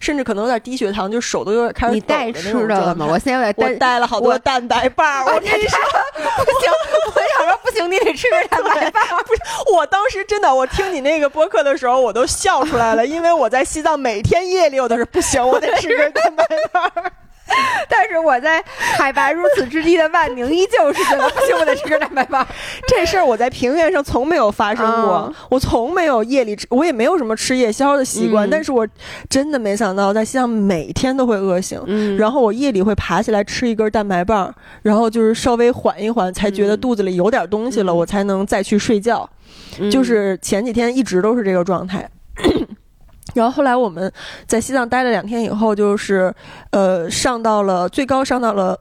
[0.00, 3.06] 甚至可能有点低血糖，就手都有点开始你抖带吃的了吗？
[3.10, 3.78] 我现在有点我。
[3.78, 5.78] 带了好多蛋白棒，我我跟你说，
[6.16, 6.70] 不行，
[7.06, 9.02] 我想说不行，你得吃点蛋白棒。
[9.26, 9.40] 不是
[9.74, 17.12] 我当时真的，我听你那个播客的时候，我都笑出来了，因为我在西藏每天夜里我都是不行，我得吃个蛋白棒儿。
[17.88, 18.62] 但是我在
[18.98, 22.46] 海拔如此之低的万宁，依旧是觉得不行，我得吃根蛋白棒。
[22.88, 28.86] 这事儿我在平原上从没有发生过，啊我从没有夜里吃，我也没有什么吃夜宵的习惯，嗯但是我
[29.28, 31.80] 真的没想到在西藏每天都会饿醒。
[31.86, 39.28] 嗯然后我夜里会爬起来吃一根蛋白棒，然后就是稍微缓一缓，才觉得嗯肚子里有点东西了，嗯我才能再去睡觉。
[39.78, 42.08] 嗯就是前几天一直都是这个状态。
[43.36, 44.12] 然后后来我们
[44.46, 46.34] 在西藏待了两天以后，就是
[46.70, 48.78] 呃上到了最高上到了。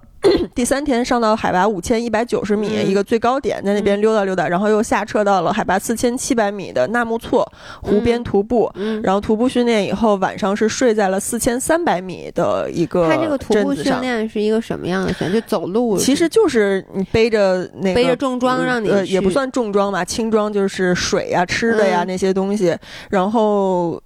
[0.56, 7.48] 第三天上到海拔五千一百九十米一个最高点，在那边溜达溜达，然后又下撤到了海拔四千七百米的纳木错
[7.84, 8.72] 湖边徒步，
[9.04, 15.40] 然后徒步训练以后，晚上是睡在了四千三百米的一个它这个徒步训练是一个什么样的训练？
[15.40, 15.96] 就走路？
[15.96, 22.76] 其实就是你背着那背着重装让你呃也不算重装吧，轻装就是水呀、吃的呀那些东西，
[23.12, 24.02] 然后。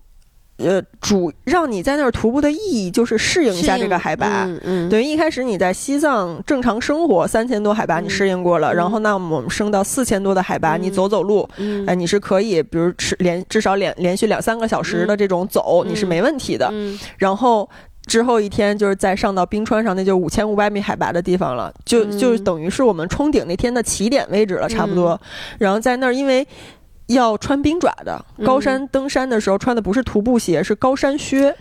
[0.60, 4.45] 呃，主让你在那儿徒步的意义就是适应一下这个海拔。
[4.45, 4.89] 嗯嗯。
[4.89, 11.48] 等于一开始你在西藏正常生活，三千多海拔你适应过了，然后那我们升到四千多的海拔，你走走路，
[11.88, 16.69] 哎，你是可以，比如吃连至少连连续两三个小时的这种走，你是没问题的。
[16.74, 17.00] 嗯。
[17.17, 17.69] 然后
[18.06, 25.19] 之后一天就是再上到冰川上，那就五千五百米海拔的地方了，就就等于是我们冲顶那天的起点位置了，差不多。
[25.58, 26.45] 然后在那儿，因为。
[27.10, 31.56] 要穿冰爪的，高山登山的时候穿的不是徒步鞋，是高山靴，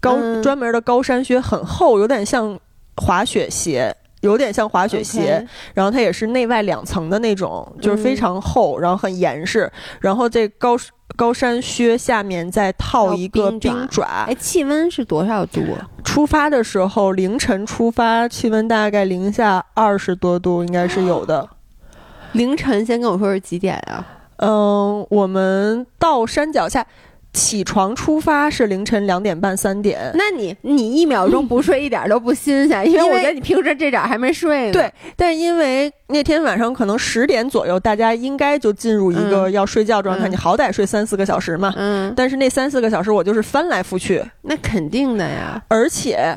[0.00, 2.58] 高专门的高山靴，很厚，有点像
[2.96, 5.46] 滑雪鞋，有点像滑雪鞋。
[5.72, 9.70] 然后它也是内外两层的那种，就是非常厚，然后很严实。
[9.98, 10.76] 然后这高
[11.16, 14.04] 高山靴下面再套一个冰爪。
[14.26, 15.62] 哎，气温是多少度？
[16.04, 21.48] 出发的时候凌晨出发，气温大概零下二十多度，应该是有的。
[22.32, 24.06] 凌晨，先跟我说是几点啊？
[24.42, 26.84] 嗯，我们到山脚下，
[27.32, 30.10] 起床出发是凌晨两点半三点。
[30.14, 34.72] 那你你一秒钟不睡一点都不新鲜，因为我觉得你平时这点还没睡呢。
[34.72, 41.72] 对，但因为那天晚上可能十点左右，大家应该就进入一个要睡觉状态，你好歹睡三四个小时嘛。
[41.76, 42.12] 嗯。
[42.16, 44.22] 但是那三四个小时我就是翻来覆去。
[44.42, 45.62] 那肯定的呀。
[45.68, 46.36] 而且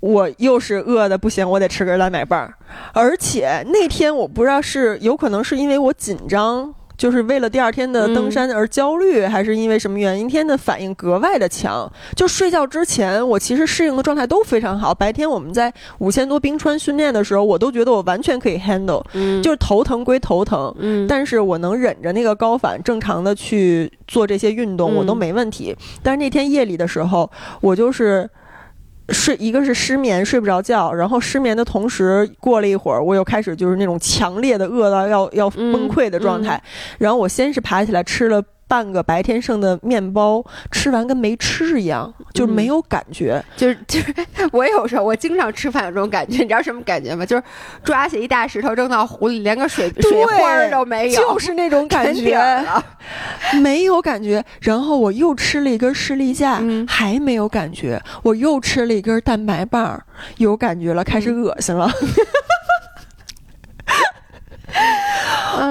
[0.00, 2.52] 我又是饿的不行，我得吃根蓝莓棒。
[2.92, 6.74] 而且那天我不知道是有可能是因为我紧张。
[6.98, 10.28] 就是为了第二天的登山而焦虑，还是因为什么原因？
[10.28, 11.90] 天的反应格外的强。
[12.14, 14.92] 就睡觉之前，我其实适应的状态都非常好。
[14.92, 19.02] 白天我们在五千多冰川训练的时候，我都觉得我完全可以 handle。
[19.14, 25.74] 嗯，就是头疼归头疼，嗯，但是我能忍着那个高反，正常的去做这些运动，我都没问题。
[26.02, 27.30] 但是那天夜里的时候，
[27.60, 28.28] 我就是。
[29.10, 36.62] 睡一个是失眠，睡不着觉，然后失眠的同时，过了一会儿，我又开始就是那种强烈的饿到要要崩溃的状态，
[36.98, 38.42] 然后我先是爬起来吃了。
[38.68, 43.42] 半个白天剩的面包吃完跟没吃一样，就是没有感觉。
[43.56, 44.14] 就是 就是，
[44.52, 47.24] 我有时候我经常吃饭有这种感觉， 你知道什么感觉吗？
[47.24, 47.42] 就是
[47.82, 52.38] 抓起一大石头扔到湖里，连个水水花都没有，就是那种感觉，
[53.62, 54.44] 没有感觉。
[54.60, 58.00] 然后我又吃了一根士力架，还没有感觉。
[58.22, 59.98] 我又吃了一根蛋白棒，
[60.36, 61.90] 有感觉了，开始恶心了。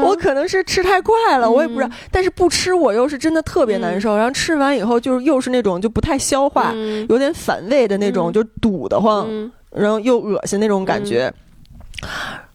[0.04, 1.90] 我可能是吃太快了，我也不知道。
[2.12, 6.74] 但是不吃我又是真的特别难受，然后吃完以后就是又是那种就不太消化，
[7.10, 9.28] 有点反胃的那种，就堵得慌，
[9.72, 11.34] 然后又恶心那种感觉，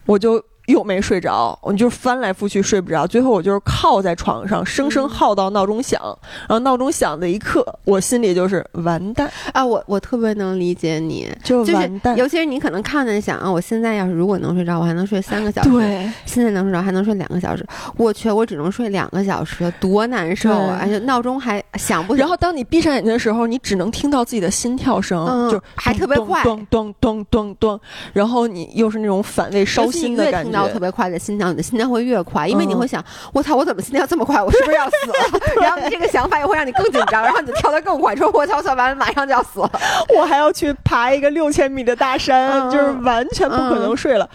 [0.07, 0.43] 我就。
[0.67, 6.01] 又没睡着，我就翻来覆去睡不着，最后我就是靠在床上，生生耗到闹钟响。
[6.49, 9.65] 然后闹钟响的一刻，我心里就是完蛋啊！
[9.65, 12.17] 我我特别能理解你，就完蛋。
[12.17, 15.71] 尤其是你可能看着想啊，我现在要是如果能睡着，我还能睡三个小时。
[15.71, 17.67] 对，现在能睡着还能睡两个小时。
[17.97, 20.79] 我去，我只能睡两个小时，多难受啊！
[20.81, 22.15] 而且闹钟还响不。
[22.15, 27.81] 然后当你闭上眼睛的时候，你只能听到自己的心跳声，就还特别快，咚咚咚咚咚。
[28.13, 30.52] 然后你又是那种反胃烧心的感觉。
[30.69, 34.43] 特别快的心跳，你的心跳会越快，因为你会想，我操，我怎么心跳这么快？
[34.43, 35.41] 我是不是要死了？
[35.63, 39.71] 然后你这个想法又会让你更紧张，然后你就跳得更快，说我操，算完了马上就要死了，
[40.17, 44.29] 我还要去爬一个六千米的大山，就是完全不可能睡了。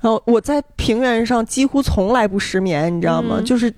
[0.00, 3.40] 然后我在平原上几乎从来不失眠，你知道吗？
[3.44, 3.72] 就是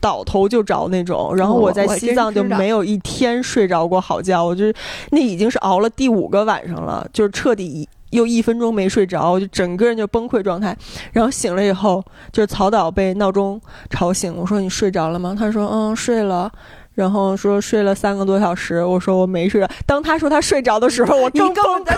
[0.00, 1.34] 倒头就着那种。
[1.34, 4.74] 然后我在西藏就没有一天睡着过好觉，我就是
[5.10, 7.88] 那已经是熬了第五个晚上了，就是彻底。
[8.10, 10.76] 又一分钟没睡着，我就整个人就崩溃状态。
[11.12, 14.34] 然后醒了以后，就是曹导被闹钟吵醒。
[14.36, 16.50] 我说：“你睡着了吗？”他说：“嗯，睡了。”
[16.94, 18.84] 然后说睡了三个多小时。
[18.84, 21.94] 我说：“我没睡着。”当他说他睡着的时候，我更崩溃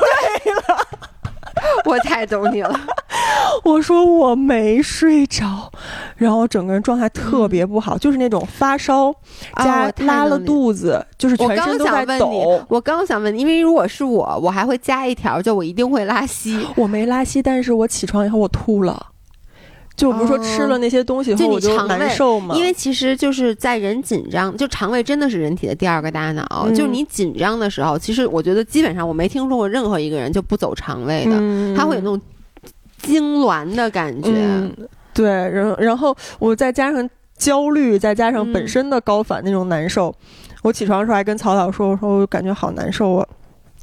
[0.68, 0.86] 了。
[1.86, 2.80] 我太懂你了，
[3.64, 5.70] 我说我没睡着，
[6.16, 9.14] 然后整个人状态特别不好，就是那种发烧
[9.56, 12.60] 加拉了肚子，就是全身都在抖。
[12.68, 16.66] 我刚想问你，因为如果是我，我还会加一条，就我一定会拉稀。
[16.76, 19.06] 我没拉稀，但是我起床以后我吐了。
[19.94, 22.54] 就不是说吃了那些东西后我就难受吗？
[22.56, 26.70] 因为其实就是在人紧张，就肠胃真的是人体的第二个大脑。
[26.74, 32.20] 就你紧张的时候，其实我觉得基本上我没听说过任何一个人就不走肠胃的，他会有那种
[33.02, 34.32] 痉挛的感觉。
[35.12, 40.14] 对，然后然后我再加上焦虑，再加上本身的高反那种难受。
[40.62, 43.26] 我起床的时候还跟曹导说：“我说我感觉好难受啊。”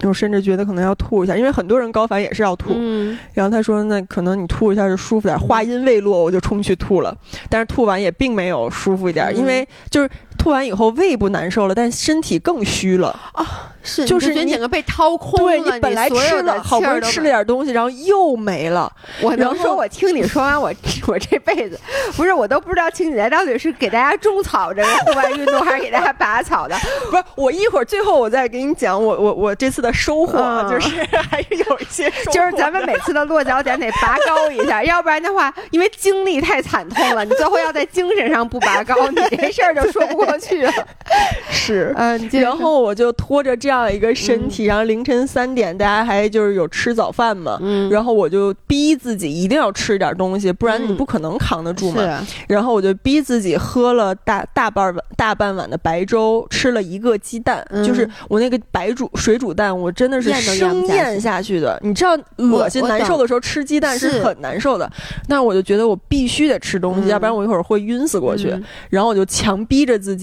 [0.04, 2.72] 我甚至觉得可能要吐一下，因为很多人高反也是要吐。
[2.74, 7.14] 嗯，然后他说：“那可能你吐一下就舒服点。”话音未落，我就冲去吐了，
[7.50, 13.46] 但是吐完也并没有舒服一点，因为就是吐完以后胃不难受了，但身体更虚了啊。
[13.82, 15.52] 是，就是你整个被掏空了。
[15.52, 18.92] 对你本来吃了好不容易吃了点东西，然后又没了。
[19.22, 20.72] 我能说，我听你说完，我
[21.08, 21.80] 我这辈子
[22.18, 26.76] 不是我都不知道青姐到底是给大家种草这个户外运动，还是给大家拔草的？
[27.10, 30.38] 不是，我一会儿最后我再给你讲我我我这次的收获，
[30.70, 40.72] 就是 还是有一些，就是咱们每次的落脚点得拔高一下，要不然的话，因为经历太惨痛了，你最后要在精神上不拔高，你这事儿就说不过去了。
[41.50, 43.80] 是， 嗯，然后我就拖着这样。
[43.90, 47.58] 一个身体，然后凌晨三点，大家还就是有吃早饭嘛，
[47.90, 52.24] 然后我就逼自己一定要吃点东西，不然你不可能扛得住嘛。
[52.48, 61.80] 然后我就逼自己喝了大大半碗大半碗的白粥，吃了一个鸡蛋，就是我那个白煮水煮蛋，我真的是生咽下去的。
[61.82, 64.88] 你知道恶心难受的时候吃鸡蛋是很难受的，
[65.28, 68.54] 那我就觉得我必须得吃东西，要不然我一会儿会晕死过去。
[68.90, 70.19] 然后我就强逼着自己。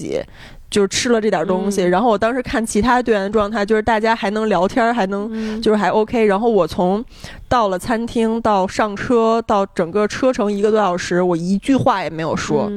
[0.68, 6.24] 就是吃了这点东西，然后我当时看其他队员的状态，就是大家还能聊天，还能就是还 OK。
[6.24, 7.04] 然后我从
[7.48, 12.70] 到了餐厅到上车到整个车程一个多小时，我一句话也没有说。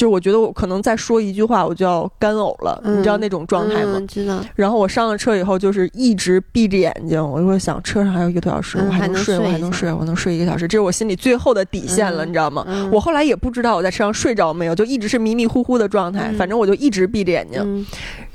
[0.00, 4.00] 就是我觉得我可能再说一句话我就要干呕了，你知道那种状态吗？
[4.08, 4.42] 知道。
[4.54, 12.64] 然后我上了车以后就是一直闭着眼睛，我就会想车上还有一个多小时，我还能睡，我还能睡，我能睡一个小时，这是我心里最后的底线了，你知道吗？
[12.90, 17.86] 我后来也不知道我在车上睡着没有，就一直是迷迷糊糊的状态，反正我就一直闭着眼睛，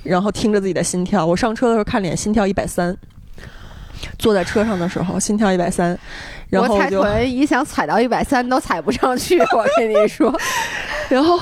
[0.03, 1.25] 然后听着自己的心跳。
[1.25, 2.95] 我上车的时候看脸，心跳一百三。
[4.17, 5.97] 坐在车上的时候，心跳一百三，
[6.49, 10.33] 然后我踩腿一想踩到一百三都踩不上去，我跟你说，
[11.09, 11.39] 然后。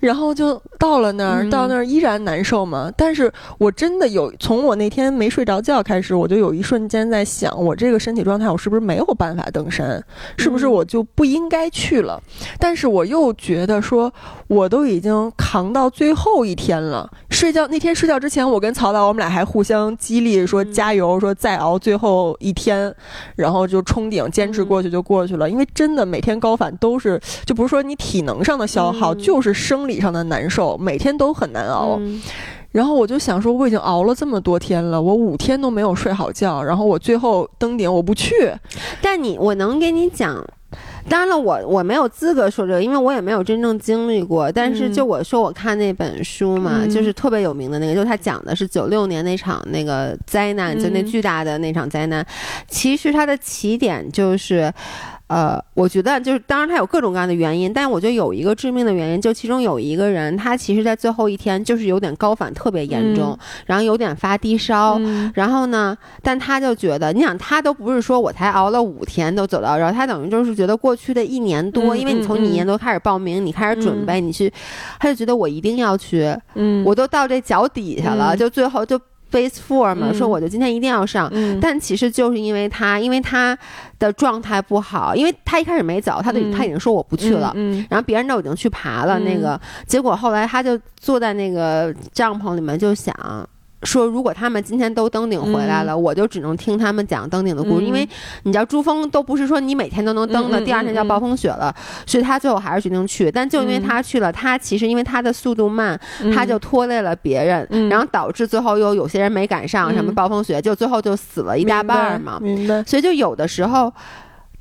[0.00, 2.90] 然后就到了那儿，到那儿依然难受嘛。
[2.96, 10.02] 但是我真的有，从我那天没睡着觉开始，我就有一瞬间在想，我这个身体状态，我是不是没有办法登山？
[10.38, 12.20] 是不是我就不应该去了？
[12.58, 14.10] 但是我又觉得说，
[14.48, 17.10] 我都已经扛到最后一天了。
[17.28, 22.94] 睡觉那天睡觉之前，我跟曹导我们俩还互相激励，说加油，说再熬最后一天，
[23.36, 25.48] 然后就冲顶，坚持过去就过去了。
[25.48, 29.89] 因为真的每天高反都是，就不是说你体能上的消耗，就是生理。
[29.90, 32.00] 理上的难受，每天都很难熬。
[32.72, 36.62] 然后我就想说，我已经熬了这么多天了，我五天都没有睡好觉。
[36.62, 38.32] 然后我最后登顶，我不去。
[39.02, 40.42] 但你，我能给你讲。
[41.08, 44.52] 当然了，我我没有资格说这个，因为我也没有真正经历过。
[44.52, 52.24] 但是就我说，我看那本书嘛，就是特别有名的那个，就是他讲的是九六年那场那个灾难，就那巨大的那场灾难。
[52.68, 54.72] 其实它的起点就是。
[55.30, 65.00] 呃，我觉得就是，当然他有各种各样的原因，但我觉得有一个致命的原因，就其中有一个人，他其实在最后一天就是有点高反特别严重，然后有点发低烧，
[65.34, 74.52] 然后呢，但他就觉得，你想他都不是说我才熬了五天都走到，这儿他等于就是觉得过去的一年多，因为你从一年多开始报名，你开始准备，你去，
[74.98, 79.00] 他就觉得我一定要去，嗯，我都到这脚底下了，就最后就。
[79.30, 83.56] Base Four 嘛，说我就今天一定要上，但其实就是因为他，因为他
[83.98, 87.52] 的状态不好，因为他一开始没走，他都他已经说我不去了，
[87.88, 93.14] 然后别人都已经去爬了，那个结果后来他就坐在那个帐篷里面就想。
[93.82, 98.08] 说如果他们今天都登顶回来了，我就只能听他们讲登顶的故事，因为
[98.42, 101.74] 你知道珠峰都不是说你每天都能登的，第二天就要暴风雪了，
[102.06, 103.30] 所以他最后还是决定去。
[103.30, 105.98] 但就因为他去了，他其实因为他的速度慢，
[106.34, 112.38] 他就拖累了别人，然后导致最后又有些人没赶上，什么暴风雪，就最后就死了一大半嘛。
[112.40, 112.82] 明白。
[112.84, 113.92] 所以就有的时候。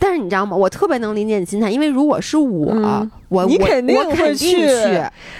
[0.01, 0.55] 但是你知道吗？
[0.55, 4.57] 我特别能理解你心态，因为如果是我，我你肯定会去。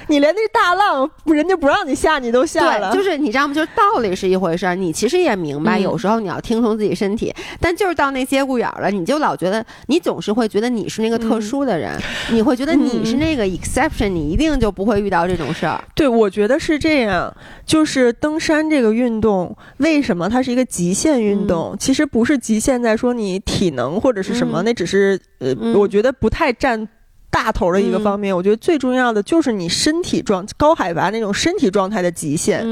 [0.07, 2.93] 你连那大浪，人家不让你下，你都下了。
[2.93, 3.53] 就是你知道吗？
[3.53, 7.33] 就是道理是一回事儿，你其实也明白，有时候你要听从自己身体。
[7.59, 11.91] 但就是到那节骨眼儿了，你就老觉得你总是会觉得你是那个特殊的人，
[12.31, 15.83] 你会觉得你是那个 exception，你一定就不会遇到这种事儿。
[15.93, 17.35] 对，我觉得是这样。
[17.65, 21.75] 就是登山这个运动，为什么它是一个极限运动？
[21.79, 24.61] 其实不是极限在说你体能或者是什么。
[24.63, 26.87] 那只是呃，我觉得不太占
[27.43, 28.35] 大头的一个方面。
[28.35, 32.65] 我觉得最重要的就是你身体状高海拔那种身体状态的极限，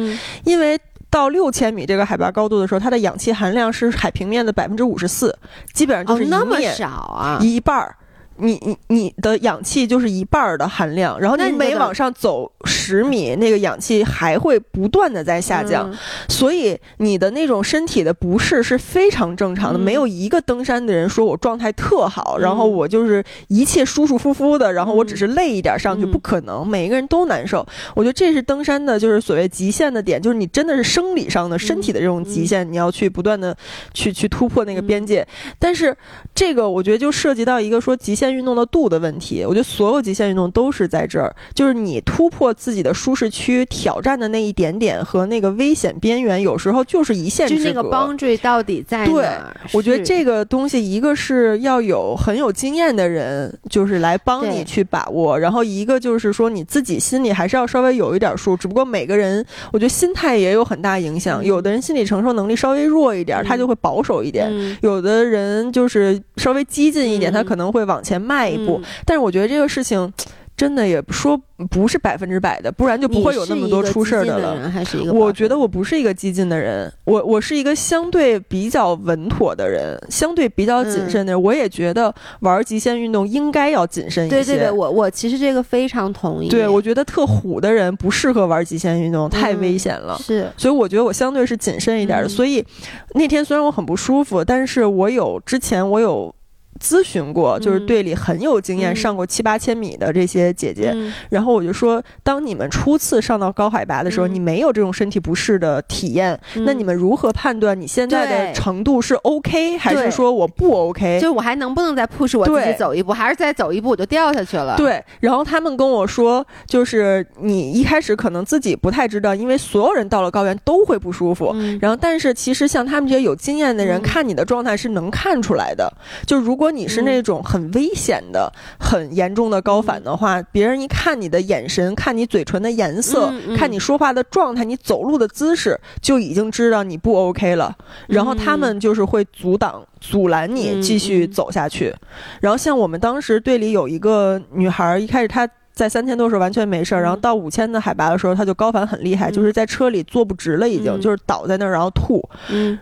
[0.43, 0.78] 因为
[1.09, 5.34] 到六千米这个海拔高度的时候，它的氧气含量是海平面的百分之五十四，
[5.74, 7.95] 基本上就是那么少啊，一半儿。
[8.40, 15.92] 你你你的氧气就是一半儿的含量，然后你每往上走十米，那个氧气还会不断的在下降，
[16.30, 19.80] 所以你的那种身体的不适是非常正常的。
[19.80, 27.66] 没有一个登山的人说我状态特好，然后我就是一切舒舒服服的，然后我只是累一点上去，不可能，每一个人都难受。
[27.96, 33.58] 我觉得这是登山的，就是所谓极限的点，就是你真的是生理上的身体的这种极限，你要去不断的
[33.94, 35.28] 去去突破那个边界。
[35.58, 35.96] 但是
[36.36, 38.26] 这个我觉得就涉及到一个说极限。
[38.34, 47.63] 运动的度的问题，我觉得所有极限运动都是在这儿，就是你突破自己的舒适区，挑战的那一点点和那个危险边缘，有时候就是一线之隔。
[47.63, 49.05] 就那个 boundary 到底在哪？
[49.05, 49.25] 对，
[49.73, 58.57] 我觉得这个东西，一个是要有很有经验的人，就是来帮你去把握，然后一个就是说你自己心里还是要稍微有一点数。
[58.57, 61.43] 只不过每个人，我觉得心态也有很大影响。
[61.43, 64.49] 有的人心理承受能力稍微弱一点，他就会保守一点；
[64.82, 68.16] 有的人就是稍微激进一点，他可能会往前。
[68.22, 70.11] 迈一步，但是我觉得这个事情
[70.55, 71.39] 真的也说
[71.70, 74.74] 不是百分之百的，不然就不会有那么多出事儿的了。
[75.13, 81.39] 我觉得我不是一个激进的人，我我是一个相对比较稳妥的人，相对比较谨慎的人。
[81.39, 84.36] 我也觉得玩极限运动应该要谨慎一些。
[84.36, 86.49] 对对对，我我其实这个非常同意。
[86.49, 90.18] 对，我觉得特虎的人不适合玩极限运动，太危险了。
[90.20, 92.28] 是，所以我觉得我相对是谨慎一点的。
[92.28, 92.65] 所以
[93.13, 96.34] 那天虽然我很不舒服，但是我有之前我有。
[96.78, 100.95] 咨询过，就是队里很有经验、上过七八千米的这些姐姐，
[101.30, 111.19] 然后我就说，当你们初次上到高海拔的时候，你没有这种身体不适的体验，那你们如何判断你现在的程度是 OK，还是说我不 OK？
[111.19, 114.75] 就是我还能不能再 push 我自己走一步，还是再走一步我就掉下去了？
[114.78, 115.03] 对。
[115.19, 121.55] 然后他们跟我说，就是你一开始可能自己不太知道，因为所有人到了高原都会不舒服。
[121.82, 125.91] 然后，但是其实像他们这些有经验的人，看你的状态是能看出来的。
[126.25, 137.74] 就如果如果你是那种很危险的、很严重的高反的话，别人一看你的眼神、看你嘴唇的颜色、看你说话的状态、你走路的姿势，就已经知道你不 OK 了。
[138.07, 141.95] 然后他们就是会阻挡、阻拦你继续走下去。
[142.41, 145.47] 然后像我们当时队里有一个女孩，一开始她。
[145.78, 152.28] 在三千多时候完全没事儿，然后到五千的海拔的时候，他就高反很厉害，就是在车里坐不直了，已经就是倒在那儿，然后吐，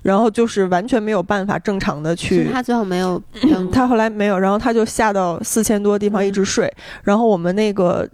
[0.01, 2.49] 然后就是完全没有办法正常的去。
[2.53, 3.21] 他最后没有，
[3.73, 6.73] 他后来没有，然后他就下到四千多地方一直睡，
[7.03, 8.07] 然后我们那个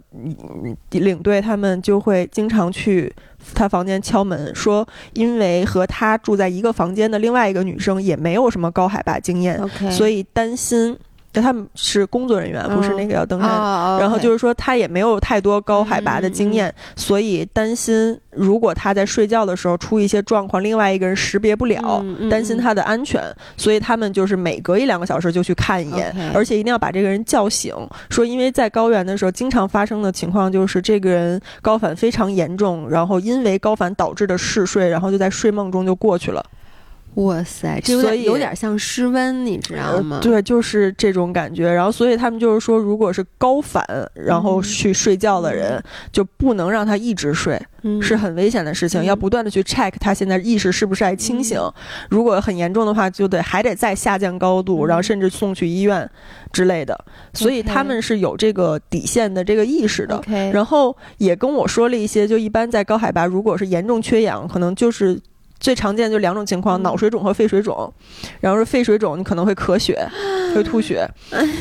[0.90, 3.14] 领队他们就会经常去
[3.54, 9.60] 他房间敲门，说因为和他住在一个房间的另外一个女生也没有什么高海拔经验，
[9.92, 10.98] 所以担心。
[11.32, 13.48] 就他们是工作人员，不是那个要登山。
[13.98, 23.22] 然后就是说，他也没有太多高海拔的经验，所以担心如果他在睡觉的时候出一些状况，另外一个人识别不了，担心他的安全，
[23.56, 27.74] 所以他们就是每隔一两个小时就去看一眼，而且一定要把这个人叫醒。
[28.10, 36.44] 说因为在高原的时候，经常发生的情况就是这个人高反非常严重，然后因为高反导致的嗜睡，然后就在睡梦中就过去了。
[37.16, 40.18] 哇塞，这有点有点像失温，你知道吗？
[40.22, 41.70] 对，就是这种感觉。
[41.70, 43.84] 然后，所以他们就是说，如果是高反
[44.14, 47.60] 然后去睡觉的人，就不能让他一直睡，
[48.00, 49.04] 是很危险的事情。
[49.04, 51.60] 要不断的去 check 他现在意识是不是还清醒。
[52.08, 56.08] 如果很严重的话，就得还得再下降高度，然后甚至送去医院
[56.50, 56.98] 之类的。
[57.34, 60.18] 所以他们是有这个底线的这个意识的。
[60.50, 65.20] 然后也跟我说了一些，就一般在高海拔，如果是严重缺氧，可能就是。
[65.62, 67.90] 最常见就两种情况，脑水肿和肺水肿。
[68.40, 70.06] 然后是肺水肿，你可能会咳血，
[70.54, 71.08] 会吐血。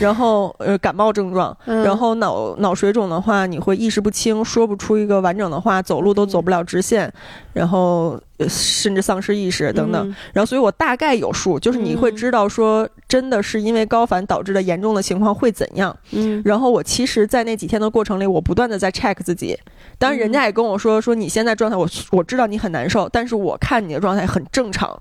[0.01, 1.55] 然后呃感冒症状。
[1.65, 7.13] 然后脑脑水肿的话，你会意识不清，说不出一个完整的话，走路都走不了直线。
[7.53, 8.19] 然后。
[8.49, 15.95] 甚至丧失意识等等，然后所以我大概有数，就是你会知道说真的是因为高反导致的严重的情况会怎样。
[16.11, 19.57] 嗯，然后我其实，在那几天的过程里，我不断的在 check 自己。
[19.97, 24.99] 当然，人家也跟我说说你现在状态，我我知道你很难受，但是我看你的状态很正常，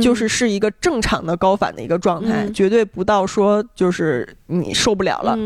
[0.00, 5.36] 就是是一个正常的高反的一个状态，绝对不到说就是你受不了了，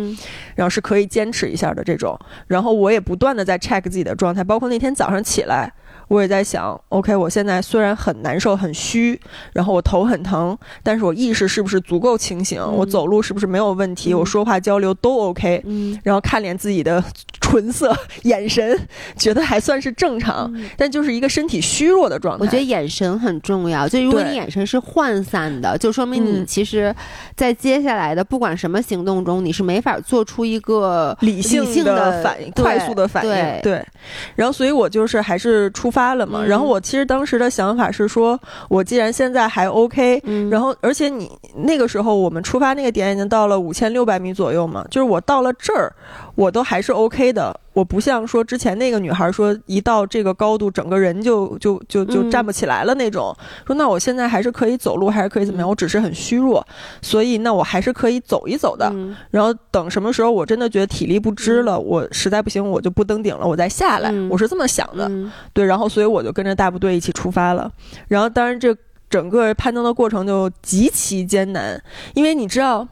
[0.55, 2.19] 然后是可以坚持一下的这种。
[2.47, 5.73] 然后我也不断的在 check 自己的状态，包括那天早上起来。
[6.09, 9.19] 我也在想，OK，我现在虽然很难受、很虚，
[9.53, 12.63] 然后我头很疼，但是我意识是不是足够清醒？
[12.73, 14.13] 我走路是不是没有问题？
[14.13, 17.03] 我说话交流都 OK，嗯，然后看脸自己的
[17.45, 18.77] 唇色、眼神，
[19.17, 22.45] 觉得还算是正常，但就是一个身体虚弱的状态。
[22.45, 26.93] 我觉得眼神很重要，就如果你眼神是涣散的，就说明你其实，
[27.37, 33.31] 在接下来的不管什么行动中，你是没法做出一个理性的反应、快速的反应。
[33.63, 33.87] 对，
[34.35, 35.85] 然后所以我就是还是出。
[35.85, 36.41] 出发了嘛。
[36.43, 38.41] 嗯然后我其实当时的想法是说，
[38.71, 45.93] 我既然现在还 OK，嗯然后而且你那个时候我们出发那个点已经到了五千六百米左右嘛，就是我到了这儿，
[46.35, 47.61] 我都还是 OK 的。
[47.73, 53.37] 我不像说之前那个女孩说，一到这个高度，整个人就就就就嗯站不起来了那种。
[53.67, 55.69] 说那我现在还是可以走路，还是可以怎么样？
[55.69, 56.65] 嗯我只是很虚弱，
[57.03, 58.89] 所以那我还是可以走一走的。
[58.95, 64.11] 嗯然后等什么时候我真的觉得体力不支了，我实在不行我就不登顶了，我再下来。
[64.13, 65.65] 嗯我是这么想的，嗯对。
[65.65, 67.69] 然后所以我就跟着大部队一起出发了。
[68.07, 68.73] 然后当然这
[69.11, 71.83] 整个攀登的过程就极其艰难，
[72.15, 72.87] 因为你知道。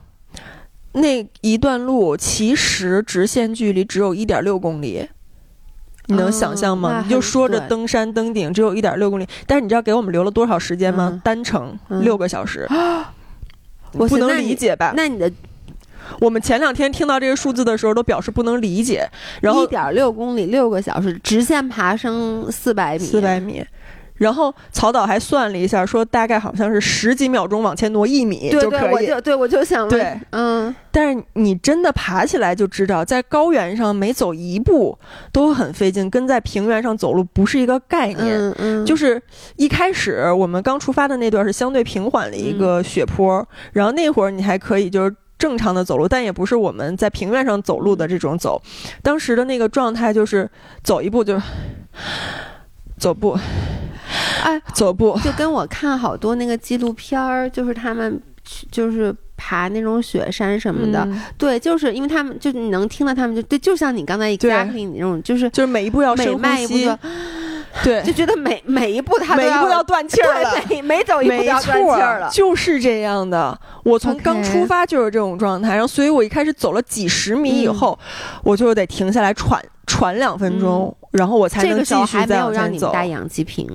[0.93, 5.09] 那一段路其实直线距离只有一点六公里，
[6.07, 7.01] 你能想象吗？
[7.01, 11.11] 哦你就说着登山登顶只有一点六公里，但是你知道给我们留了多少时间吗？
[11.13, 13.13] 嗯单程嗯六个小时，哇
[13.93, 14.93] 塞不能理解吧？
[14.97, 15.31] 那你的
[16.21, 19.09] 我们前两天听到这个数字的时候，都表示不能理解。
[19.41, 23.65] 然后一点六公里六个小时，直线爬升四百米，四百米，
[24.23, 29.07] 然后曹导还算了一下，说大概好像是十几秒钟往前挪一米对对，我就可以。
[29.09, 34.97] 就对我就想问，对嗯但是你真的爬起来就知道，在高原上每走一步
[35.33, 38.39] 都很费劲，跟在平原上走路不是一个概念。
[38.39, 39.21] 嗯嗯，就是
[39.57, 48.61] 一开始我们刚出发的那段是相对平缓的一个雪坡，然后那会儿你还可以就是正常的走路，但也不是我们在平原上走路的这种走。
[49.03, 50.49] 当时的那个状态就是
[50.85, 51.41] 走一步就
[52.99, 53.37] 走步，
[54.43, 61.21] 哎，走步，就跟我看好多那个纪录片儿，就是他们去就是爬那种雪山什么的，嗯。
[61.39, 66.99] 对，就是因为他们就你能听到他们就对，就像你刚才对 exactly 你那种，就是就是每一步要每深迈一步就，
[67.83, 70.51] 对，就觉得每每一步他都每一步要断气儿了。
[70.51, 73.59] 对，每每走一步要断气儿了，就是这样的。
[73.85, 77.99] 我从刚出发就是这种状态，然后所以我一开始走了几十米以后，
[78.45, 82.63] 我就得停下来喘喘两分钟，然后我才嗯这个时能继候还没有续再往前走。
[82.63, 83.67] 让你们带氧气瓶，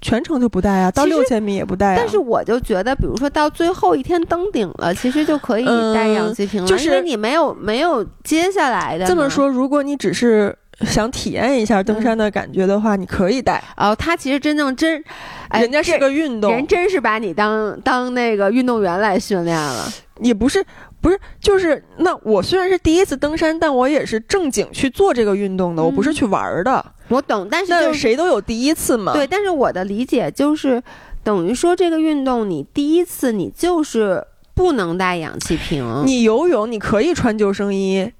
[0.00, 1.96] 全程就不带啊，到六千米也不带啊。
[1.96, 9.06] 但是我就觉得，比如说到最后一天登顶了，其实就可以带氧气瓶了，嗯就是你没有没有接下来的。
[9.06, 13.62] 这么，说，如果你只是想体验一下登山的感觉的话，你可以带。
[13.76, 15.02] 哦，他其实真正真，
[15.48, 19.90] 哎人家是个运动，人真是把你当当那个运动员来训练了。
[20.22, 20.64] 也不是
[21.06, 26.84] 不是，就是那我虽然是第一次登山，但我也是正经去做这个运动的，我不是嗯去玩儿的。
[27.06, 29.12] 我懂，但是就是谁都有第一次嘛。
[29.12, 30.82] 对，但是我的理解就是，
[31.22, 36.02] 等于说这个运动你第一次你就是不能带氧气瓶。
[36.04, 38.10] 你游泳你可以穿救生衣，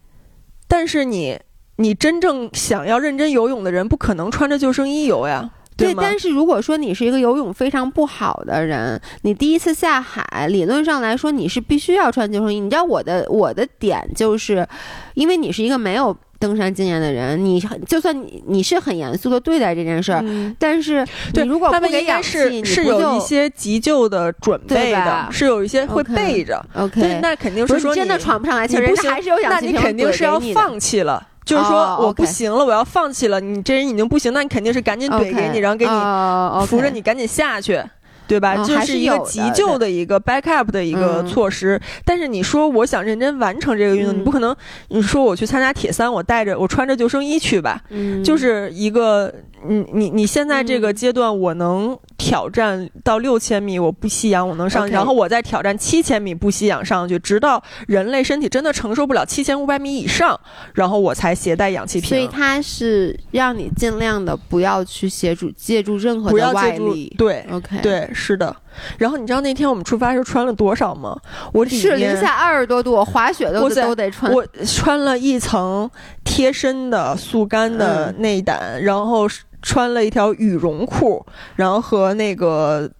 [0.69, 1.41] 但是你
[1.79, 12.59] 你真正想要认真游泳的人，不可能穿着救生衣游呀，对，但是如果说你是一个游泳非常不好的人，你第一次下海，理论上来说你是必须要穿救生衣。
[12.59, 14.67] 你知道我的我的点就是，
[15.15, 26.65] 因为你是一个没有登山经验的人，你很就算你你是很严肃的对待这件事儿，嗯但是对，你如果他不给氧气，你是有一些急救的准备的是有一些会备着。
[26.75, 31.27] OK，对，那肯定是说你真的喘不上来气人家还是有氧那你肯定是要放弃了。
[31.47, 33.41] 就是说哦我不行了，我要放弃了。
[33.41, 37.81] 你这人已经不行，那你肯定是赶紧怼给你，然后给你哦扶着你赶紧下去，
[38.27, 38.55] 对吧？
[38.57, 41.27] 哦这还是一个急救的一个 backup 的一个嗯。
[41.27, 41.81] 措施。
[42.05, 44.55] 但是你说我想认真完成这个运动，嗯你不可能，
[44.89, 48.23] 你说我去参加铁三，我带着我穿着救生衣去吧，嗯。
[48.25, 49.33] 就是一个，
[49.67, 50.95] 你你你现在这个嗯。
[50.95, 54.93] 阶段，我能挑战到六千米，我不吸氧，我能上去。
[54.93, 60.39] 然后我再挑战七千米不吸氧上去，直到人类身体真的承受不了七千五百米以上，
[60.75, 62.09] 然后我才携带氧气瓶。
[62.09, 67.15] 所以它是让你尽量的不要去协助借助任何的外力。
[67.19, 68.55] 对 OK，，对，是的。
[68.99, 71.17] 然后你知道那天我们出发时候穿了多少吗？
[71.53, 74.33] 我里是零下二十多度，滑雪都哇塞都得穿。
[74.33, 75.89] 我穿了一层
[76.25, 79.29] 贴身的速干的嗯内胆，然后
[79.63, 82.91] 穿了一条羽绒裤，然后和那个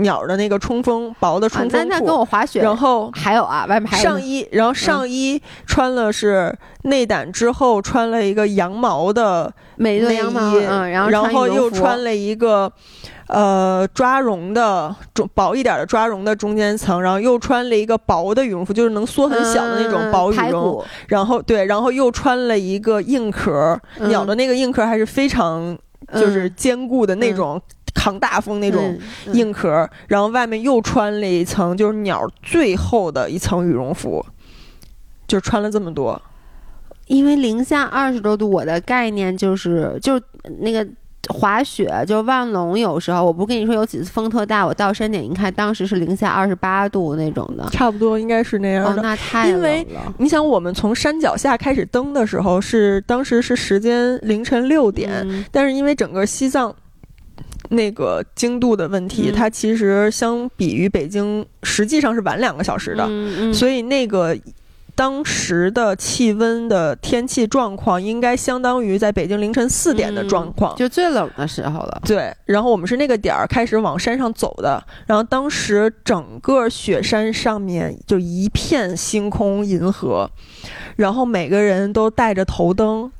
[0.00, 12.72] 鸟的那个冲锋薄的啊冲锋那那跟裤，我滑雪，然后还有啊，外面还有上衣，然后上衣穿了是内胆之后穿了一个羊毛的内美顿羊毛，衣，嗯，然后然后又穿了一个。
[13.26, 24.10] 呃，抓绒的中薄一点的抓绒的中间层，然后又穿了一个薄的羽绒服，就是能缩很小的那种嗯薄羽绒，然后对，然后又穿了一个硬壳，嗯。
[24.10, 25.76] 鸟的那个硬壳还是非常
[26.12, 26.54] 就是嗯。
[26.54, 27.58] 坚固的那种，
[27.94, 34.24] 抗大风那种嗯嗯硬壳，然后外面又穿了一层就是鸟最厚的一层羽绒服，
[35.26, 36.20] 就穿了这么多。
[37.06, 40.18] 因为零下二十多度，我的概念就是就
[40.60, 40.86] 那个
[41.28, 49.02] 滑雪，就万隆有时候，我不跟你说有几次风特大，我到山顶一看，当时是零下二十八度那种的，差不多应该是那样的。
[49.02, 49.86] 那太因为
[50.16, 56.74] 你想，我们从山脚下开始登的时候，是当时是时间凌晨六点，但是因为整个西藏
[57.70, 63.08] 那个精度的问题，它其实相比于北京实际上是晚两个小时的，
[63.52, 64.36] 所以那个。
[64.94, 72.00] 当时的气温的天气状况，应该相当于在北京凌晨四点的状况，就最冷的时候了。
[72.04, 80.30] 对，然后我们是那个点儿开始往山上走的，然后当时整个雪山上面就一片星空银河，
[80.96, 83.10] 然后每个人都带着头灯，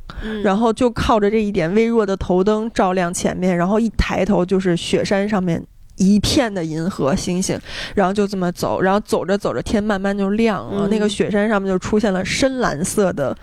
[0.43, 5.65] 然后就靠着这一点微弱的头灯照亮前面，然后一抬头就是雪山上面。
[5.97, 7.59] 一片的银河星星，
[7.95, 13.37] 然后就这么走，然后走着走着天慢慢就亮了，那个雪山上面就出现了深蓝色的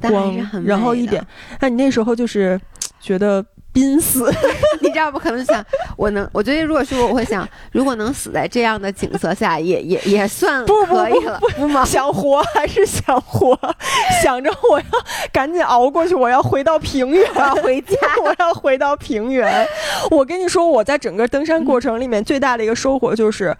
[0.00, 0.34] 光，
[0.64, 1.24] 然后一点，
[1.60, 2.60] 那你那时候就是
[3.00, 3.44] 觉得。
[3.74, 4.32] 濒死，
[4.80, 5.18] 你知道不？
[5.18, 5.62] 可能想
[5.96, 11.84] 我能，我觉得如果是我，我会想，如果能死在这样的景色下，也也也算可以了，不 吗？
[11.84, 13.58] 想活还是想活？
[14.22, 14.86] 想着我要
[15.32, 19.66] 赶紧熬过去，我要回到平原，我要回家，我要回到平原。
[20.10, 23.56] 我跟你说，我在整个登山过程里面最大的一个收获就是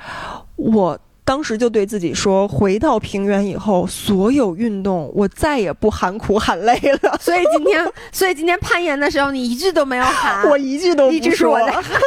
[0.54, 0.96] 我。
[1.24, 7.16] 当时就对自己说，回到平原以后，所有运动我再也不喊苦喊累了。
[7.20, 11.58] 所以今天，所以今天攀岩的时候，你一句都没有喊，我一句都不说。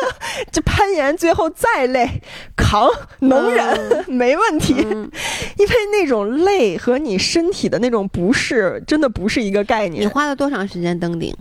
[0.52, 2.08] 这攀岩最后再累，
[2.56, 2.88] 扛
[3.22, 4.74] 能忍，没问题。
[4.76, 10.04] 因为那种累和你身体的那种不适，真的不是一个概念。
[10.04, 11.36] 你花了多长时间登顶？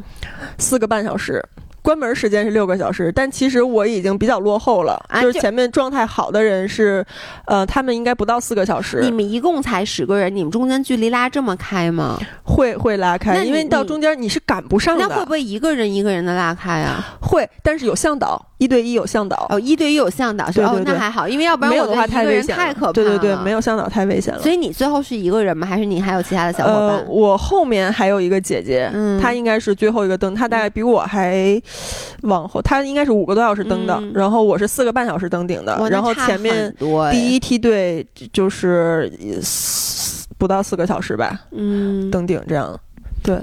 [0.56, 1.44] 四个半小时。
[1.86, 5.00] 关门时间是六个小时，但其实我已经比较落后了。
[5.22, 7.06] 就是前面状态好的人是，
[7.44, 8.98] 呃，他们应该不到四个小时。
[9.02, 12.18] 你们一共才十个人，你们中间距离拉这么开吗？
[12.42, 15.06] 会会拉开，因为到中间你是赶不上的。
[15.06, 17.16] 那会不会一个人一个人的拉开啊？
[17.20, 19.46] 会，但是有向导，一对一有向导。
[19.50, 22.92] 哦，一对一有向导是，哦，那还好，因为要不然没有的话太危险，太可怕了。
[22.92, 24.40] 对对对，没有向导太危险了。
[24.40, 25.66] 所以你最后是一个人吗？
[25.66, 26.98] 还是你还有其他的小伙伴？
[26.98, 28.90] 呃，我后面还有一个姐姐，
[29.20, 31.60] 她应该是最后一个登，她大概比我还
[32.22, 32.62] 往后。
[32.62, 36.74] 她应该是五个多小时登的，然后我是四个半小时登顶的，然后前面
[37.10, 39.12] 第一梯队就是
[40.38, 42.78] 不到四个小时吧，嗯，登顶这样，
[43.22, 43.38] 对。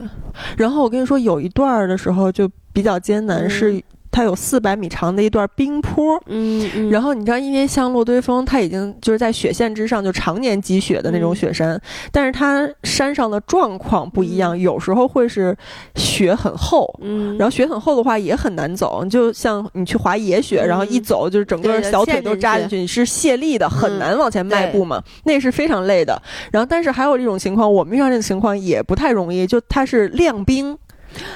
[0.58, 3.80] 然后我跟你说，有一段的时候就比较艰难，是。
[4.14, 15.58] 它有四百米长的一段冰坡，嗯，然后你知道，因为像落堆峰，它已经就是在雪线之上，就常年积雪的那种雪山，但是它山上的状况不一样，有时候会是
[15.96, 26.22] 雪很厚，嗯，然后雪很厚的话也很难走，就像你去滑野雪，然后一走就是整个小腿都扎进去，你是泄力的，很难往前迈步嘛，那是非常累的。
[26.52, 30.78] 然后，但是还有一种情况，我们遇上这种情况也不太容易，就它是亮冰。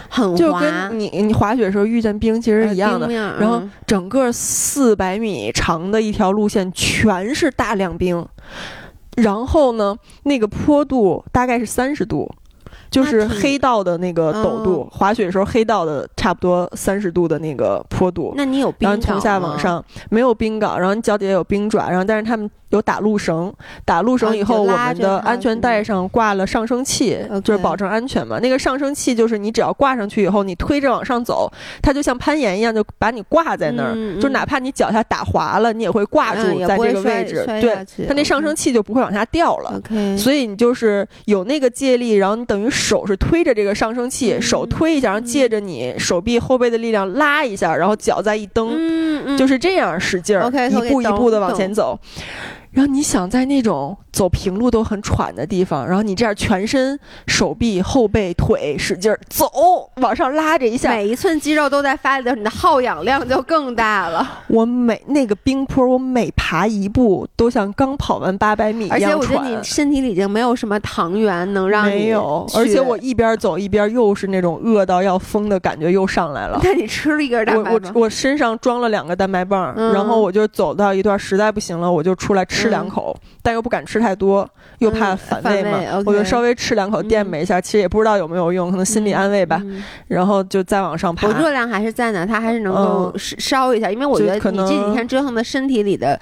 [0.10, 3.08] 很就跟你你滑雪的时候遇见冰其实一样的，
[3.40, 8.26] 然后整个四百米长的一条路线全是大量冰，
[9.18, 12.30] 然后呢，那个坡度大概是三十度。
[12.90, 18.34] 就是黑道的那个陡度，滑雪的时候黑道的差不多三十度的那个坡度。
[18.38, 23.54] 那你有冰然后从下往上没有冰镐，然后你脚底下有冰爪，然后但是他们有打路绳，
[23.84, 28.40] 打路绳以后我们的安全带上挂了上升器，就是保证安全嘛。
[28.40, 31.52] 那个上升器就是你只要挂上去以后，你推着往上走，
[31.82, 37.44] 它就像攀岩一样，就把你挂在那儿，就哪怕你脚下打滑了，你也会挂住在这个位置。
[37.60, 39.82] 对，它那上升器就不会往下掉了。
[40.18, 42.70] 所以你就是有那个借力，然后你等于。
[42.70, 52.00] 手是推着这个上升器，手推一下，然后借着你手臂后背的力量拉一下，然后脚再一蹬，就是这样使劲儿，一步一步的往前走。
[52.78, 53.98] 然后你想在那种。
[54.18, 59.48] 走平路都很喘的地方，然后你这样全身、手臂、后背、腿使劲儿走，
[59.98, 64.28] 往上拉着一下，每一寸肌肉都在发力的时候，你的耗氧量就更大了。
[64.48, 69.04] 我每那个冰坡，我每爬一步都像刚跑完八百米一样喘。
[69.04, 76.60] 而且我觉得你身体里已经没有什么糖原能让你没有，而且我一边走一边又是那种饿到要疯的感觉又上来了。
[76.64, 77.92] 那你吃了一根蛋白棒？
[77.94, 84.18] 我我身上装了两个蛋白棒，然后我就走到一段实在不行了，我就出来吃两口，但又不敢吃太。
[84.18, 84.50] 多
[84.80, 89.62] 又怕反胃嘛，我就稍微吃两口垫吧一下，其实也不知道有没有用，可能心理安慰吧。
[90.08, 91.28] 然后就再往上爬。
[91.28, 96.20] 我热量还是在呢，它还是能够烧一下，因为我觉得你这几天折腾的身体里的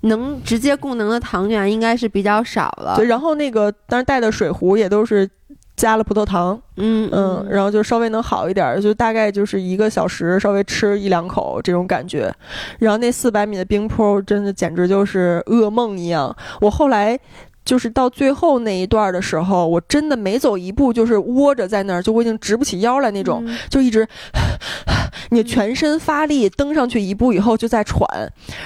[0.00, 2.94] 能直接供能的糖原应该是比较少了。
[2.96, 5.28] 对，然后那个当时带的水壶也都是
[5.76, 12.32] 加了葡萄糖，嗯嗯，然后就稍微能好一点，就大概就是一个小时稍微吃一两口这种感觉。
[12.78, 17.18] 然后那四百米的冰坡真的简直就是噩梦一样，我后来。
[17.64, 24.06] 就是到最后那一段的时候，我真的每走一步就是窝着在那儿，就我已经直不起腰来那种， 就一直，
[25.30, 28.06] 你全身发力登上去一步以后就在喘，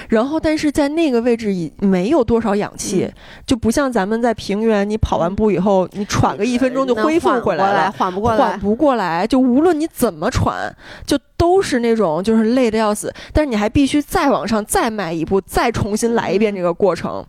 [0.09, 3.09] 然后但是在那个位置已没有多少氧气，
[3.45, 10.75] 就不像咱们在平原，你跑完步以后你喘个一分钟就恢复回来了，缓不过来，缓不过来，就无论你怎么喘，
[11.05, 11.17] 就。
[11.39, 17.25] 都是那种就是累的要死，但是你还必须再往上再迈一步，再重新来一遍这个过程。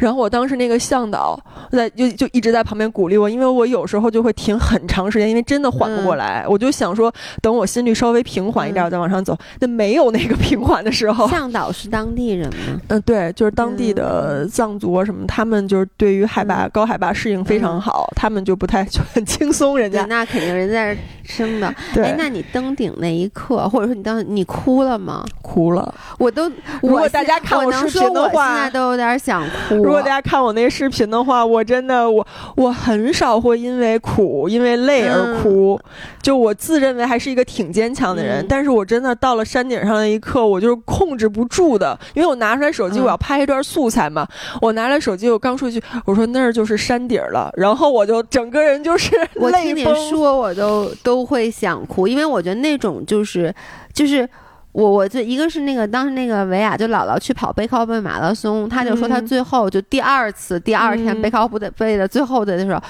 [0.00, 1.38] 然后我当时那个向导
[1.70, 6.44] 在就就一直在旁边鼓励我，因为我有时候就会停很长时间，因为真的缓不过来。
[6.48, 9.36] 我就想说，等我心率稍微平缓一点，我再往上走。
[9.60, 11.28] 那没有那个 平缓的时候。
[11.28, 12.80] 向导是当地人吗？
[12.88, 19.78] 嗯，对，就是当地的藏族啊什么，他们就是对于海拔高海拔适应非常好，他们就不太 就很轻松。
[19.78, 21.66] 人家那肯定人在生的。
[21.96, 23.68] 哎，那你登顶那一刻。
[23.68, 25.24] 或者说你当时你哭了吗？
[25.42, 26.50] 哭了，我都。
[26.80, 29.76] 如果大家看我视频的话，现在都有点想哭。
[29.76, 32.26] 如果大家看我那视频的话，我真的我
[32.56, 35.78] 我很少会因为苦、因为累而哭。
[36.20, 44.26] 就我自认为还是一个挺坚强的人，但是我真的到了山顶上那一刻，我就是控制不住的，因为我拿出来手机，我要拍一段素材嘛。
[44.60, 49.84] 我拿来手机，我刚说句，我说那儿就是山顶了，然后我就整个人就是我听你。
[50.10, 53.54] 说我都都会想哭，因为我觉得那种就是。
[53.92, 54.26] 就是
[54.72, 62.82] 我，我就一个是那个当时那个维亚就姥姥去跑背靠背马拉松，他就说他最后就第二次第二天背靠背的最后的时候，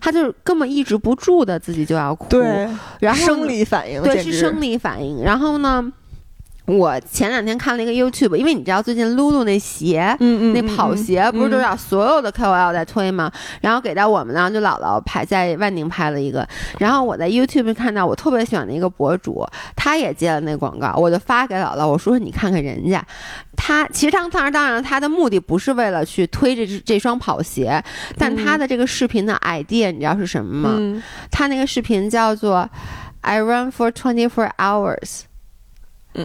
[0.00, 2.68] 他就根本抑制不住的自己就要哭，对，
[3.00, 5.92] 然后生理反应，对，是生理反应，然后呢。
[6.68, 13.32] 我前两天看了一个 YouTube，因为你知道最近露露那鞋，嗯嗯，那跑鞋不是都要所有的 KOL 在推吗？
[13.62, 16.46] 然后给到我们呢，就姥姥拍在万宁拍了一个。
[16.78, 23.02] 然后我在 YouTube 看到我特别喜欢的一个博主，他也接了那广告，我就发给姥姥，我说你看看人家，
[23.56, 27.82] 他其实当当然当然他的目的不是为了去推这这双跑鞋，
[28.18, 31.02] 但他的这个视频的 idea 你知道是什么吗？
[31.30, 32.68] 他那个视频叫做
[33.22, 35.22] I run for twenty four hours。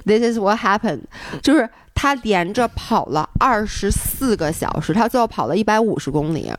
[0.06, 1.02] This is what happened，
[1.42, 6.52] 就是他连着跑了二十四个小时，他最后跑了一百五十公里。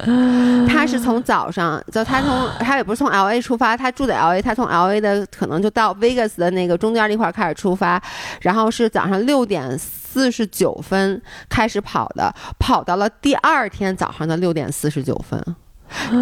[0.68, 8.00] 他是从早上，就他从他也不是从 L A 出发，他住在 L A，他从 L A 的可能就到 Vegas 的那个中间那块开始出发，
[8.40, 15.42] 然后是早上六点四十九分开始跑的，跑到了第二天早上的六点四十九分。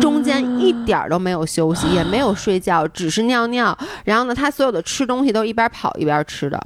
[0.01, 3.77] 中间一点儿都没有休息，也没有睡觉，只是尿尿。
[4.05, 6.61] 然后呢，他所有的吃东西都一边跑一边吃的。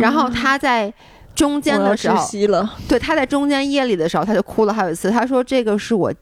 [0.00, 0.92] 然后他在
[1.34, 2.26] 中间的时候，
[2.88, 5.10] 对，他在中间夜里的时候，他就哭了好几次。
[5.10, 6.12] 他说：“这个是我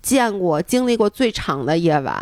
[0.00, 2.20] 见过、经历过最长的夜晚。”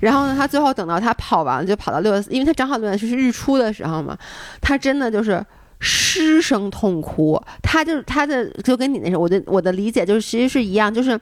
[0.00, 4.16] 然后呢，他最后等到他跑完，就跑到六，因为他正好六点是日出的时候嘛，
[4.60, 5.44] 他真的就是。
[5.80, 11.18] 失声痛哭，他就是他的，就跟你那我的我的理解就是，其实是一样，就是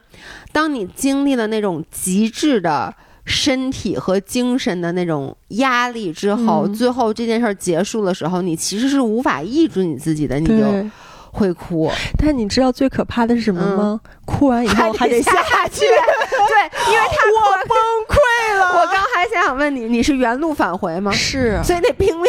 [0.51, 2.93] 当你经历了那种极致的
[3.25, 10.89] 身体和精神的那种压力之后，最后这件事儿结束的时候，你其实是无法抑制你自己的，你就
[11.31, 11.89] 会哭。
[12.17, 14.01] 但你知道最可怕的是什么吗？
[14.25, 15.31] 哭完以后还得下
[15.69, 15.81] 去。
[15.81, 18.81] 对，因为他我崩溃了。
[18.81, 21.11] 我刚还想问你，你是原路返回吗？
[21.11, 22.25] 是，所以那冰面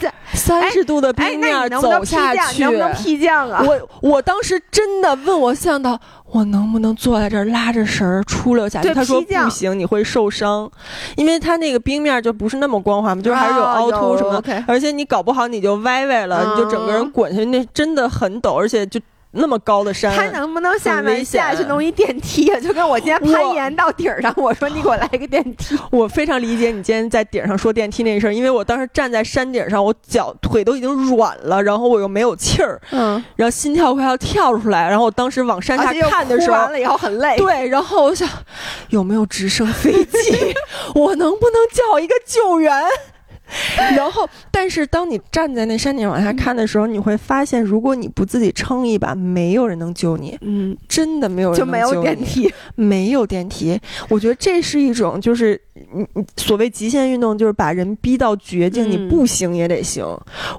[0.00, 0.09] 在
[0.50, 3.64] 三十度的冰面走下去，能不能劈降啊？
[3.64, 5.98] 我我当时真的问我向导，
[6.32, 8.92] 我能不能坐在这儿拉着绳儿出溜下去？
[8.92, 10.70] 他说不行，你会受伤，
[11.16, 19.00] 因为他那个冰面就不是那么光滑嘛，就是还是有凹凸什么的，而且你搞不好你就歪歪了，你就整个人滚下去，那真的很陡，而且就。
[19.32, 22.58] 那么高的山，他能不能下面下去弄一电梯啊？
[22.60, 25.78] 就跟我今天攀岩到顶上，我说你给我来一个电梯。
[25.92, 38.28] 我非常理解你今天在顶上说电梯那事儿，因为我当时站在山顶上，我脚腿都已经软了，然后我又没有气儿，嗯，然后心跳快要跳出来，然后我当时往山下看的时候，完了以后很累，对，然后我想
[38.88, 40.54] 有没有直升飞机，
[40.94, 42.72] 我能不能叫一个救援？
[43.96, 50.36] 然后，但是当你站在那山顶往下看的时候，你会发现，如果你不自己撑一把，没有人能救你。
[50.40, 53.78] 嗯，真的没有人就没有电梯，没有电梯。
[54.08, 55.60] 我觉得这是一种，就是
[55.92, 60.04] 你你所谓极限运动，就是把人逼到绝境，你不行也得行。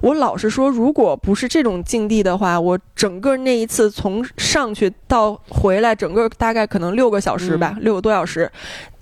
[0.00, 8.50] 我老实说，如果不是这种境地的话，我整个那一次从上去到回来，整个大概可能六个小时吧，六个多小时。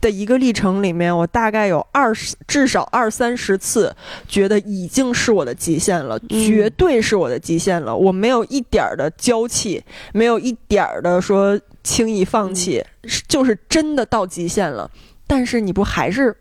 [0.00, 3.94] 的一个历程里面，我大概有二十至少二三十次
[4.26, 7.94] 觉得已经是我的极限了，绝对是我的极限了。
[7.94, 12.82] 我没有一点儿的娇气，没有一点儿的说轻易放弃，
[13.28, 14.90] 就是真的到极限了。
[15.30, 16.36] 但是你不还是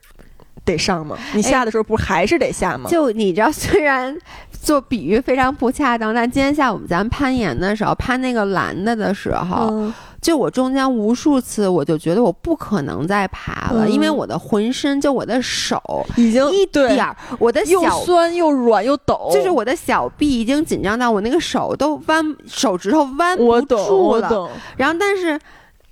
[0.66, 1.16] 得上吗？
[1.34, 2.90] 你下的时候不还是得下吗？
[2.90, 4.18] 就你知道，虽然
[4.52, 9.92] 做比喻非常不恰当，但今天下午咱攀岩的时候，攀那个蓝的的时候。
[10.22, 15.82] 就我中间无数次，我就觉得我不可能再爬了，嗯因为我的浑身就我的手
[16.18, 24.52] 已经一点儿，我的又酸又软又抖，就是我的小臂已经紧张到我那个手都弯，手指头弯不住了。
[24.76, 25.40] 然后，但是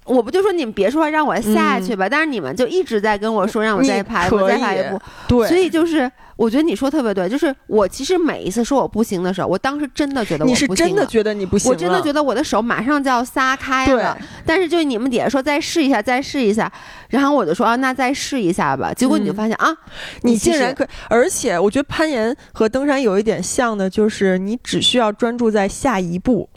[0.07, 4.99] 我不就说你们别说话让我下去吧，但是你们就一直在跟我说让我再爬一步，嗯你可以再爬一步。
[5.27, 10.89] 对，所以就是，我觉得你说特别对，就是我其实每一次说我不行的时候，我当时真的觉得我你是不行了。
[10.89, 16.71] 真的觉得你不行，我真的觉得我的手马上就要撒开了，但是就你们底下说再试一下，再试一下，
[17.09, 18.93] 然后我就说啊，那再试一下吧。
[18.93, 19.75] 结果你就嗯发现、啊，
[20.21, 26.49] 你竟然可以，而且我觉得攀岩和登山有一点像的，就是你只需要专注在下一步，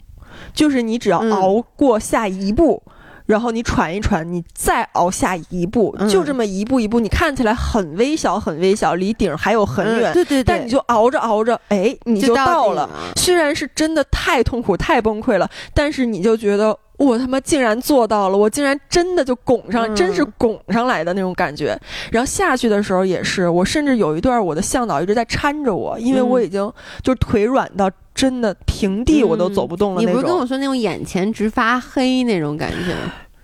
[0.53, 1.31] 就是你只要嗯。
[1.31, 2.81] 熬过下一步。
[3.25, 6.09] 然后你喘一喘，你再熬下一步，嗯。
[6.09, 12.89] 就这么一步一步，你看起来很微小，很微小，离顶还有很远，嗯对对对，但你就熬着熬着，哎，你就到了。
[13.15, 21.75] 虽然是真的太痛苦、太崩溃了，但是你就觉得我他妈竟然做到了，我竟然真的就拱上，嗯真是拱上来的那种感觉。
[22.11, 26.71] 然后下去的时候也是，我甚至有一段我的向导一直在搀着我，因为嗯我已经
[27.01, 30.45] 就是腿软到真的平地我都走不动了那你不是跟我。
[30.45, 32.93] 说那种眼前直发黑那种感觉？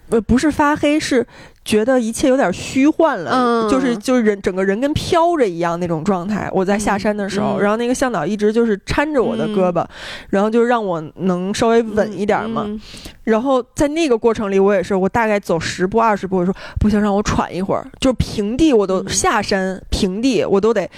[0.10, 1.26] 呃，不是发黑，是
[1.68, 6.50] 觉得一切有点虚幻了，嗯就是就是人整个人跟飘着一样那种状态。
[6.54, 9.86] 我在下山的时候，然后那个向导一直就是搀着我的胳膊，
[10.30, 12.64] 然后就让我能稍微稳一点嘛。
[12.66, 12.80] 嗯
[13.28, 17.86] 然后在那个过程里，我也是，我大概走十步二十步，我说不行，让我喘一会儿。
[18.00, 20.90] 就是平地我都嗯下山，平地我都得，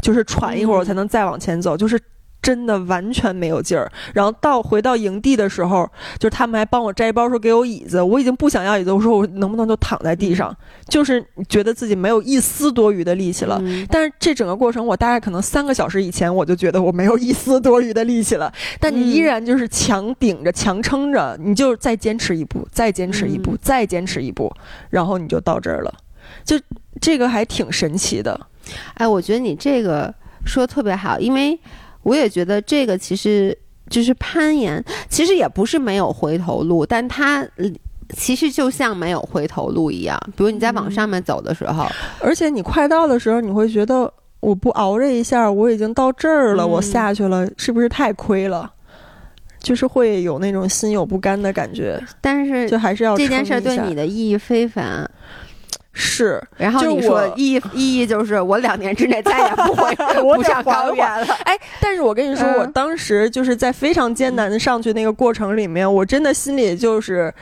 [0.00, 1.76] 就是喘一会儿，嗯我才能再往前走。
[1.76, 1.98] 就是
[2.44, 3.90] 真的完全没有劲儿。
[4.12, 10.54] 然后到回到营地的时候，就是他们还帮我摘包，说给我椅子，我已经不想要椅子，我说我能不能就躺在地上？
[10.86, 13.58] 就是觉得自己没有一丝多余的力气了。
[13.62, 18.52] 嗯但是这整个过程，我大概可能三个小时以前，我就觉得我没有一丝多余的力气了。
[18.78, 24.52] 但你依嗯然就是强顶着、强撑着，你就再坚持一步，再坚持一步，嗯再坚持一步，
[24.90, 25.94] 然后你就到这儿了。
[26.44, 26.60] 就
[27.00, 28.38] 这个还挺神奇的。
[28.94, 30.12] 哎，我觉得你这个
[30.44, 31.58] 说的特别好，因为
[32.04, 33.56] 我也觉得这个其实
[33.90, 37.68] 就是攀岩，其实也不是没有回头路，但它呃
[38.14, 40.16] 其实就像没有回头路一样。
[40.36, 41.86] 比如你在往嗯上面走的时候，
[42.20, 48.70] 而且你快到的时候，你会觉得我不熬这一下，我已经到这儿了，嗯我下去了，是不是太亏了？
[49.58, 55.10] 就是会有那种心有不甘的感觉，但是就还是要这件事儿对你的意义非凡。
[55.96, 61.34] 是然后就你说我意意义就是我两年之内再也不会 我不上高原了。
[61.44, 67.32] 哎，但是我跟你说，嗯我当时就是在非常艰难的上去那个过程里面，我真的心里就是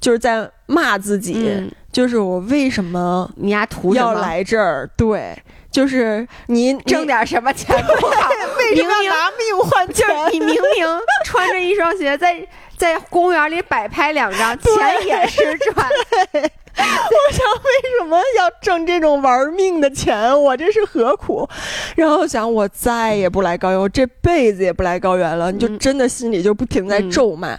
[0.00, 3.94] 就是在骂自己，嗯，就是我为什么你丫图？
[3.94, 4.88] 要来这儿？
[4.96, 5.36] 对，
[5.70, 8.30] 就是你挣点什么钱不好？
[8.58, 10.06] 为什么要拿命换就钱？
[10.26, 10.86] 是你明明
[11.26, 12.36] 穿着一双鞋在
[12.82, 15.76] 在公园里摆拍两张，钱也是赚。
[16.74, 20.42] 我想为什么要挣这种玩命的钱？
[20.42, 21.48] 我这是何苦？
[21.94, 25.52] 然后想我再也不来高原，我这辈子也不来高原了。
[25.52, 27.56] 你就嗯真的心里就不停在嗯咒骂。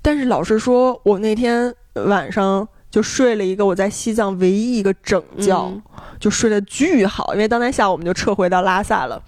[0.00, 5.82] 但是老实说，我那天晚上就睡了一个我在西藏唯一一个整觉，嗯
[6.20, 7.32] 就睡得巨好。
[7.32, 9.20] 因为当天下午我们就撤回到拉萨了，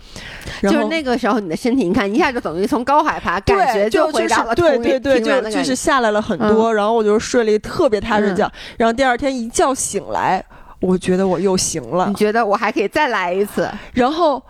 [0.62, 10.44] 就是那个时候，你的身体，你看一下就等于从高海拔，感觉就回到了对同对对，就就是下来了很多，然后我就睡了一特别踏实觉，然后第二天一觉醒来，
[10.80, 13.68] 我觉得我又行了你，觉得我还可以再来一次？
[13.94, 14.42] 然后。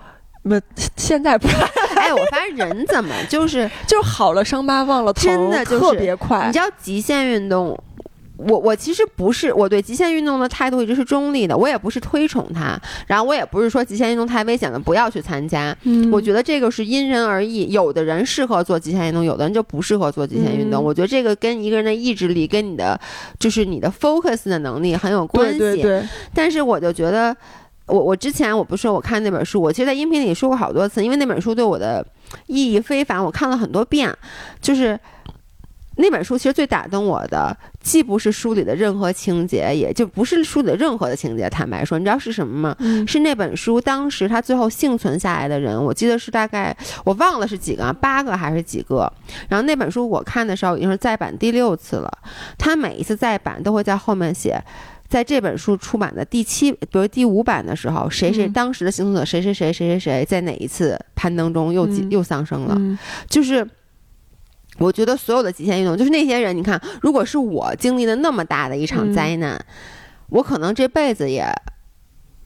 [0.46, 0.60] 那，
[0.94, 6.52] 现在不来， 哎，我发现人怎么就是 就是好了，伤疤忘了疼，真的就是特别快你。
[6.52, 7.74] 知道极限运动，
[8.36, 12.76] 我我其实不是我对极限运动的态度一直是中立的，我也不是推崇它，
[13.06, 15.76] 然后我也不是说极限运动太危险了不要去参加。
[15.84, 20.82] 嗯我觉得这个是因人而异，有的人适合做极限运动，有的人就不适合做极限运动。
[20.82, 23.00] 嗯我觉得这个跟一个人的意志力、跟你的
[23.38, 25.58] 就是你的 focus 的能力很有关系。
[25.58, 27.34] 对对对，但是我就觉得，
[27.86, 32.04] 我我之前我不是说我看那本书，我其实，在音频里说过好多次，因为那本书对我的
[32.46, 34.12] 意义非凡，我看了很多遍。
[34.60, 34.98] 就是
[35.96, 41.48] 那本书其实最打动我的，既不是书里的任何情节，也就不是书里的任何的情节。
[41.48, 42.76] 坦白说，你知道是什么吗？
[42.80, 49.10] 嗯是那本书当时他最后幸存下来的人，我记得是大概我忘了是几个啊，八个还是几个。
[49.48, 52.10] 然后那本书我看的时候已经是再版第六次了，
[52.58, 54.62] 他每一次再版都会在后面写。
[55.06, 63.64] 在这本书出版的第七，比如第五版的时候，谁谁嗯当时的幸存者谁谁谁谁谁谁在哪一次攀登中又嗯又丧生了，嗯就是
[64.78, 69.12] 我觉得所有的极限运动，就是那些人，你看，如果是我经历了那么大的一场嗯。
[69.14, 69.58] 灾难，
[70.30, 71.46] 我可能这辈子也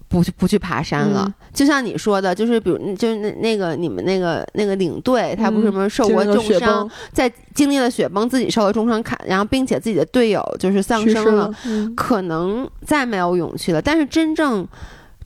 [0.08, 1.24] 不去不去爬山了。
[1.26, 1.34] 嗯。
[1.54, 6.90] 就像你说的，就是比如就是那那个你们那个那个领队，他不是什么受过重伤，崩。
[7.12, 11.50] 在经历了雪崩，自己受了重伤，看，然后并且自己的队友就是丧生了，
[11.96, 13.80] 可能再没有勇气了。
[13.80, 14.66] 但是真正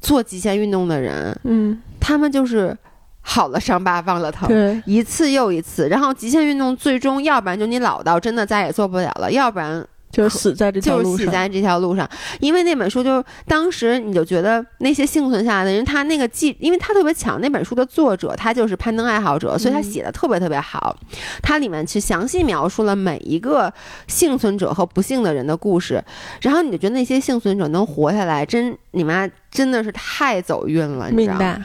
[0.00, 2.76] 做极限运动的人，嗯，他们就是
[3.22, 4.48] 好了伤疤忘了疼。
[4.48, 12.06] 对，一次又一次，然后极限运动最终，要不然就你老到真的再也做不了了，要不然就是死在这条就是路上，死在这条路上。
[12.40, 20.94] 因为那本书就是当时你就觉得那些幸存下来的人，他那个记，因为他特别强，那本书的作者他就是攀登爱好者，所以他嗯写的特别特别好。
[21.42, 23.72] 它里面去详细描述了每一个
[24.06, 26.02] 幸存者和不幸的人的故事，
[26.42, 31.56] 然后你就觉得那些幸存者能活下来，真你妈真的是太走运了，你知道吗？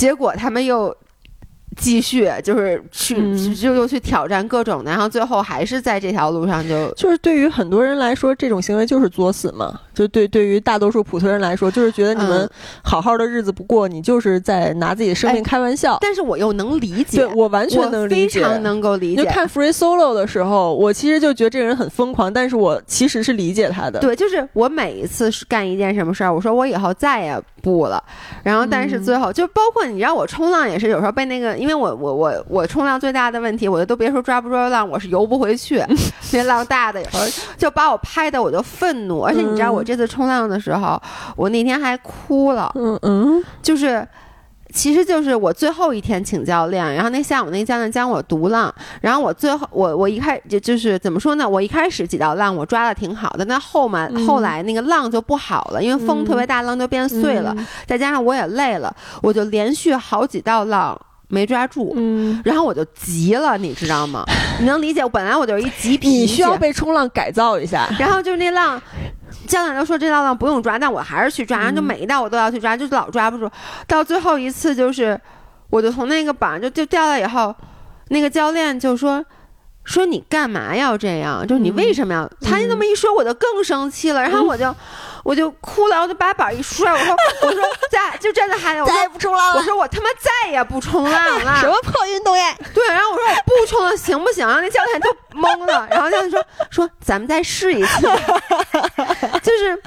[0.00, 0.96] 结果他们又
[1.76, 9.80] 继续就是去、嗯就又去挑战各种的，然后最后还是在这条路上就就是对于很多人来说，这种行为就是作死嘛。
[9.92, 12.50] 就对对于大多数普通人来说，就是觉得你们嗯
[12.82, 15.98] 好好的日子不过，你就是在拿自己的生命哎开玩笑。
[16.00, 18.40] 但是我又能理解，对我完全能理解。
[18.40, 19.22] 非常能够理解。
[19.22, 24.00] 就看 Free Solo 的时候，我其实就觉得这个人很疯狂，但是我其实是理解他的。
[24.00, 28.02] 对，就是我每一次是干一件什么事儿，我说我以后再也不了，
[28.42, 35.84] 然后但是嗯最后、就包括你知道我冲浪也是有时候被那个，因为我我我我冲浪最大的问题，我就都别说抓不抓浪，我是游不回去，
[36.32, 37.26] 那浪大的有时候
[37.58, 41.00] 就把我拍的我就愤怒，而且你知道我嗯这次冲浪的时候，
[41.36, 44.06] 我那天还哭了，嗯嗯就是。
[44.72, 51.48] 其实就是我最后一天请教练，然后那下午那个教练教我独浪，然后我最后我我一开就就是怎么说呢？
[51.48, 60.96] 我一开始几道浪我抓的挺好的，那后嘛、嗯后来那个浪就不好了，因为风特别大，浪就变碎了，嗯再加上我也累了，我就连续好几道浪
[61.30, 64.24] 没抓住，嗯，然后我就急了，你知道吗？
[64.60, 65.08] 你能理解我？
[65.08, 67.88] 本来我就是一急脾气，你需要被冲浪改造一下。
[67.98, 68.80] 然后就是那浪，
[69.46, 73.48] 教练都说这道浪不用抓，但我还是去抓，然后就嗯每一道我都要去抓，就是老抓不住。
[73.86, 75.18] 到最后一次，就是
[75.70, 77.54] 我就从那个板上就就掉了以后，
[78.08, 79.24] 那个教练就说。
[79.82, 81.44] 说你干嘛要这样？
[81.44, 82.30] 就是你为什么要？
[82.42, 84.20] 他那么一说，我就更生气了。
[84.20, 84.72] 然后我就，
[85.24, 86.92] 我就哭了，然后就把板一摔。
[86.92, 91.56] 我说， 我说再就站在海里，我说再也不冲浪了，我说我他妈再也不冲浪了。
[91.60, 92.54] 什么破运动呀？
[92.74, 94.46] 对，然后我说我不冲了，行不行？
[94.46, 98.02] 然后那教练就懵了，然后教练说说咱们再试一次，
[99.42, 99.82] 就是，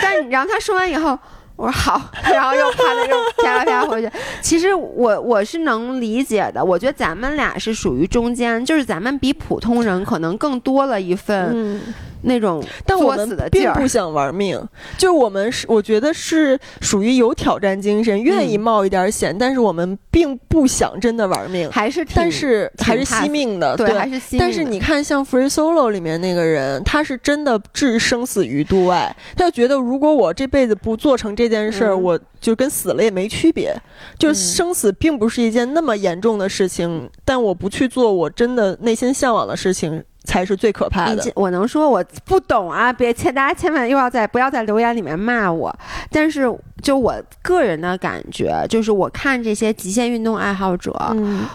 [0.00, 1.18] 但是然后他说完以后。
[1.56, 2.00] 我说好，
[2.32, 4.10] 然后又啪的又啪啪啪回去。
[4.42, 11.94] 其实我我是能理解的，我觉得咱们俩是属于中间，就是咱们比普通人可能更多了一份嗯，
[12.24, 13.88] 那种但我作死们的劲儿并不。
[13.94, 14.60] 想玩命，
[14.98, 24.38] 就是我们是我觉得是属于有挑战精神，愿意嗯冒一点险，但是我们并不想真的玩命，还是挺但是还是惜命的，对，还是惜命。
[24.40, 29.14] 但是你看，像 Free Solo 里面那个人，他是真的置生死于度外。
[29.36, 33.72] 他就觉得，如果我这辈子不做成这件事儿，嗯我就跟死了也没区别。
[34.18, 41.32] 就是嗯生死并不是一件那么严重的事情，但我不去做我真的内心向往的事情，才是最可怕的。
[41.34, 42.92] 我能说我不懂啊？
[42.92, 45.74] 别千大家千万又要在不要在留言里面骂我。
[46.10, 46.52] 但是
[46.82, 51.46] 就我个人的感觉，就是我看这些极限运动爱好者，嗯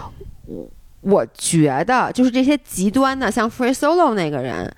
[1.02, 4.70] 我觉得就是这些极端的，像 Free Solo 那个人，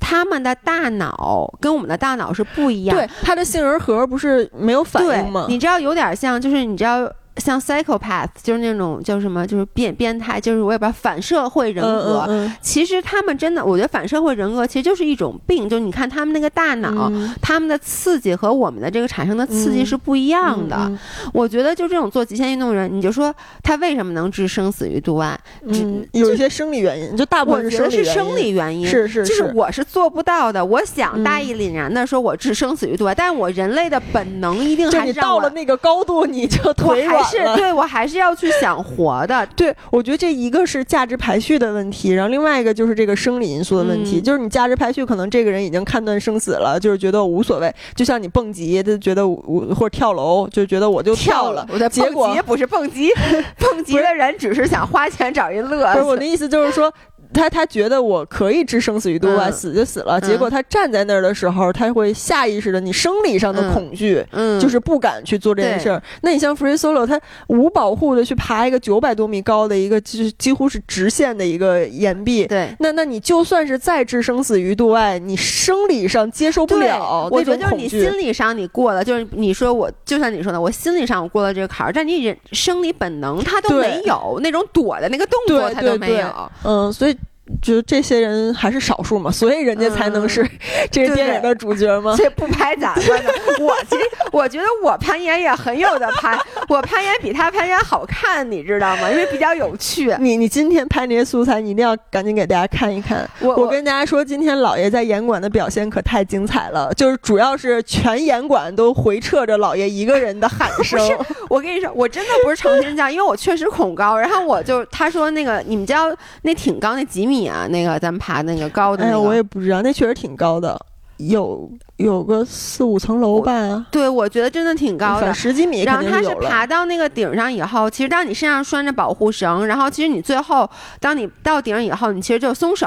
[0.00, 2.96] 他们的大脑跟我们的大脑是不一样。
[2.96, 5.46] 对，他的杏仁核不是没有反应吗？
[5.48, 7.10] 你知道有点像，就是你知道。
[7.38, 12.24] 像 psychopath 就是那种叫什么，就是变变态，就是我也不知道反社会人格。
[12.28, 20.76] 嗯嗯其实他们真的，我觉得反社会人格其实就是一种病，就是你看他们那个大脑，嗯他们的刺激和我们的这个产生的刺激嗯是不一样的。
[20.78, 20.98] 嗯
[21.32, 25.38] 我觉得就这种做极限运动人，你就说他为什么能置生死于度外？
[25.66, 28.86] 嗯，有一些生理原因，就大部分我觉得是生生理原因。
[28.86, 30.64] 是是是就是我是做不到的。
[30.64, 37.56] 我想嗯大义凛然的说，我置生死于度外，但是我人类的本能一定还是到了那个高度，你就我腿软还是。
[37.56, 39.46] 对我还是要去想活的。
[39.56, 53.10] 对，我觉得这一个是价值排序的问题，然后另外一个就是这个生理因素的问题，嗯就是你价值排序可能这个人已经看断生死了，就是觉得无所谓，就像你蹦极，他觉得我或者跳楼，就觉得我就跳了，结果蹦极不是蹦极，
[53.58, 55.98] 蹦极的人只是想花钱找一乐死。
[55.98, 56.92] 不是我的意思就是说。
[57.36, 60.18] 他他觉得我可以置生死于度外，嗯死就死了。
[60.18, 66.02] 嗯结果他站在那儿的时候，他会下意识的，你生理上的嗯恐惧，嗯，就是不敢去做这件事儿。
[66.22, 72.46] 那你像 Free Solo，他无保护的去爬一个九百多米高的一个，就是几乎是直线的一个岩壁。
[72.46, 72.74] 对。
[72.80, 78.18] 那那你就算是再置生死于度外，你生理上接受不了我那种恐觉得就是你心。
[78.18, 86.50] 理上你过了，就是你说我，就像你说的，我心理上我过了这个坎儿，但你人生理本能他都没有那种躲的那个动作，他都没有。
[86.64, 87.16] 嗯，所以
[87.62, 90.48] 就这些人还是少数嘛，所以人家才能是
[90.90, 92.14] 这个电影的主角吗？
[92.16, 93.30] 这不拍咱们呢？
[93.60, 94.02] 我其实
[94.32, 99.10] 我觉得我攀岩也很有的拍，我攀岩比他攀岩好看，你知道吗？
[99.10, 100.14] 因为比较有趣。
[100.18, 103.28] 你你今天拍那些素材，你一定要赶紧给大家看一看。
[103.40, 111.00] 我我跟大家说，今天老爷在严馆的表现可太精彩了，就是主要是全严馆都回撤着老爷一个人的喊 声。
[111.48, 114.16] 我跟你说，我真的不是诚心这样，因为我确实恐高。
[114.18, 116.04] 然后我就他说那个你们家
[116.42, 117.66] 那挺高，那几米啊？
[117.66, 120.80] 那个咱们爬那个高的，哎，我也不知道，那确实挺高的。
[121.18, 123.86] 有有个四五层楼吧？
[123.90, 125.82] 对，我觉得真的挺高的，十几米。
[125.82, 130.68] 然后他是爬到那个顶上以后，其实当你身上拴着保护绳，然后其实你最后
[131.00, 132.86] 当你到顶以后，你其实就松手，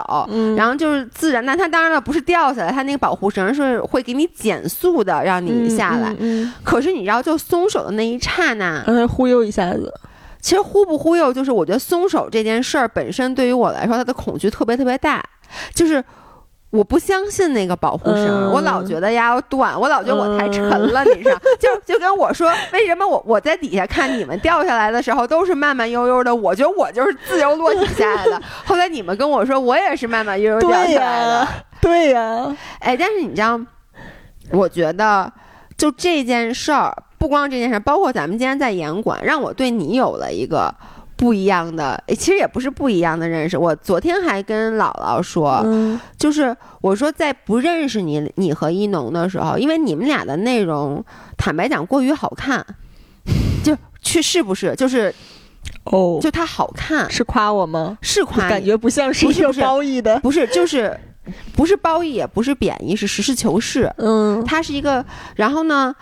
[0.55, 1.43] 然后就是自然。
[1.43, 6.15] 那它当然了，不是掉下来，它那个保护绳是会给你减速的，让你下来。
[6.63, 9.91] 可是你知道，就松手的那一刹那，忽悠一下子。
[10.41, 15.23] 其实忽不忽悠，就是我觉得松手这件事儿本身对于我来说，他的恐惧特别特别大，
[15.73, 16.03] 就是。
[16.71, 21.39] 我不相信那个保护绳，我老觉得呀要断，我老觉得我太沉了，你知道？
[21.59, 28.39] 就就跟我说，为什么我我在底下看你们掉下来的时候都是慢慢悠悠的，我觉得我就是自由落体下来的。
[28.63, 31.47] 后来你们跟我说，我也是慢慢悠悠掉下来的。
[31.81, 33.59] 对呀，哎，但是你知道，
[34.51, 35.33] 我觉得
[35.75, 40.73] 就这件事儿，不光这件事儿，包括咱们今天在严管，让我对你有了一个。
[41.19, 43.57] 不一样的，其实也不是不一样的认识。
[43.57, 45.61] 我昨天还跟姥姥说，
[46.17, 51.03] 就是我说在不认识你，你和一农的时候，因为你们俩的内容，
[51.35, 52.65] 坦白讲过于好看，
[53.61, 54.73] 就去是不是？
[54.77, 55.13] 就是
[55.83, 57.97] 哦，就他好看，是夸我吗？
[58.01, 60.97] 是夸，感觉不像是一个褒义的，不是，就是
[61.53, 63.93] 不是褒义，也不是贬义，是实事求是。
[63.97, 65.05] 嗯，他是一个。
[65.35, 65.93] 然后呢，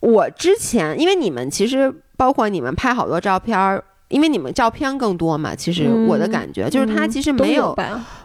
[0.00, 3.82] 我之前因为你们其实包括你们拍好多照片儿。
[4.10, 7.76] 因为你们照片更多嘛，其实我的感觉就是他其实没有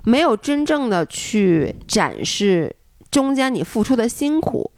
[0.05, 2.73] 没有真正的去展示
[3.11, 4.71] 中间你付出的辛苦，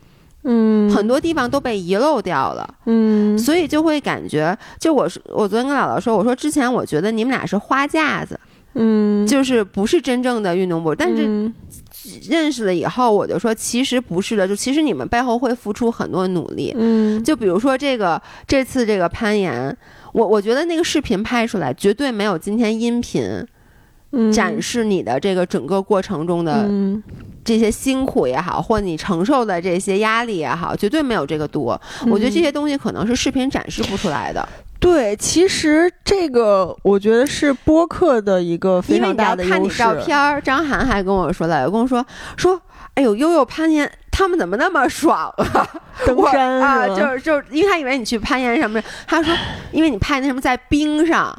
[0.45, 8.39] 嗯，很多地方都被遗漏掉了，嗯，所以就会感觉，就我是我昨天跟姥姥说，我说之前我觉得你们俩是花架子，
[8.73, 11.51] 嗯，就是不是真正的运动部，但是
[12.29, 19.75] 认识了以后，我就说其实不是的，就其实你们背后会付出很多努力，嗯，就比如说这个这次这个攀岩。
[20.13, 23.45] 我我觉得那个视频拍出来绝对没有今天音频
[24.31, 26.69] 展示你的这个整个过程中的
[27.43, 31.79] 这些辛苦也好，或你承受的这些压力也好，绝对没有这个多。
[32.09, 34.47] 我觉得这些东西可能是视频展示不出来的。
[34.85, 39.53] 对，其实这个我觉得是播客的一个非常大的优势。
[39.53, 42.05] 看你照片，张涵还跟我说了，跟我说
[42.37, 42.61] 说，
[42.93, 43.91] 哎呦，悠悠攀岩。
[44.17, 45.67] 他们怎么那么爽啊？
[46.07, 48.87] 登山啊，就是就是，因为他以为你去攀岩什么的。
[49.05, 49.35] 他说，
[49.73, 51.37] 因为你拍那什么在冰上，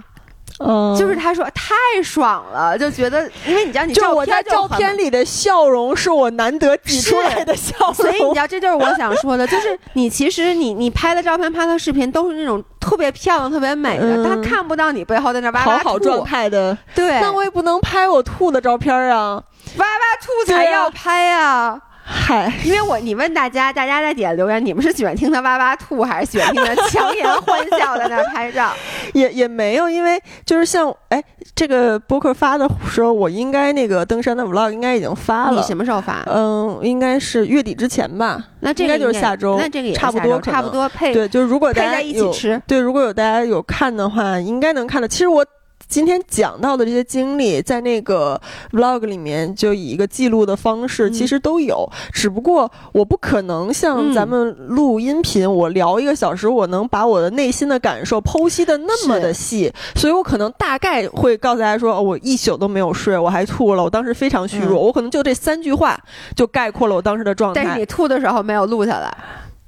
[0.59, 16.77] 嗯，就是他说太爽了，就觉得，因为你知道，你就我在照片里的笑容是我难得挤出来的笑容，所以你知道，这就是我想说的，就是你其实你你拍的照片、拍的视频都是那种特别漂亮、特别美的，他看不到你背后在那哇哇吐，好好状态的。
[16.95, 19.43] 对，那我也不能拍我吐的照片啊，
[19.77, 21.81] 哇哇吐才要拍呀。
[22.09, 28.73] 嗨，因为我你问大家，大家在底下留言，你们是喜欢听他哇哇吐，还是喜欢听他强颜欢笑在那拍照？
[29.13, 31.21] 也也没有，因为就是像哎，
[31.57, 35.61] 这个博客发的时候，我应该那个登山的 vlog 应该已经发了。
[35.61, 36.23] 你什么时候发？
[36.27, 38.41] 嗯，应该是月底之前吧。
[38.61, 41.13] 那这应该就是下周，那这个也差不多，差不多配。
[41.13, 42.33] 对，就是如果大家有
[42.69, 45.09] 对，如果有大家有看的话，应该能看到。
[45.09, 45.45] 其实我。
[45.89, 48.41] 今天讲到的这些经历，在那个
[48.73, 51.89] vlog 里面就以一个记录的方式，其实都有。
[52.13, 65.99] 只不过我不可能像咱们录音频，我聊一个小时，我能把我的内心的感受剖析的那么的细，所以我可能大概会告诉大家说，我一宿都没有睡，我还吐了，我当时非常虚弱，我可能就这三句话
[66.35, 67.63] 就概括了我当时的状态。
[67.63, 69.17] 但是你吐的时候没有录下来。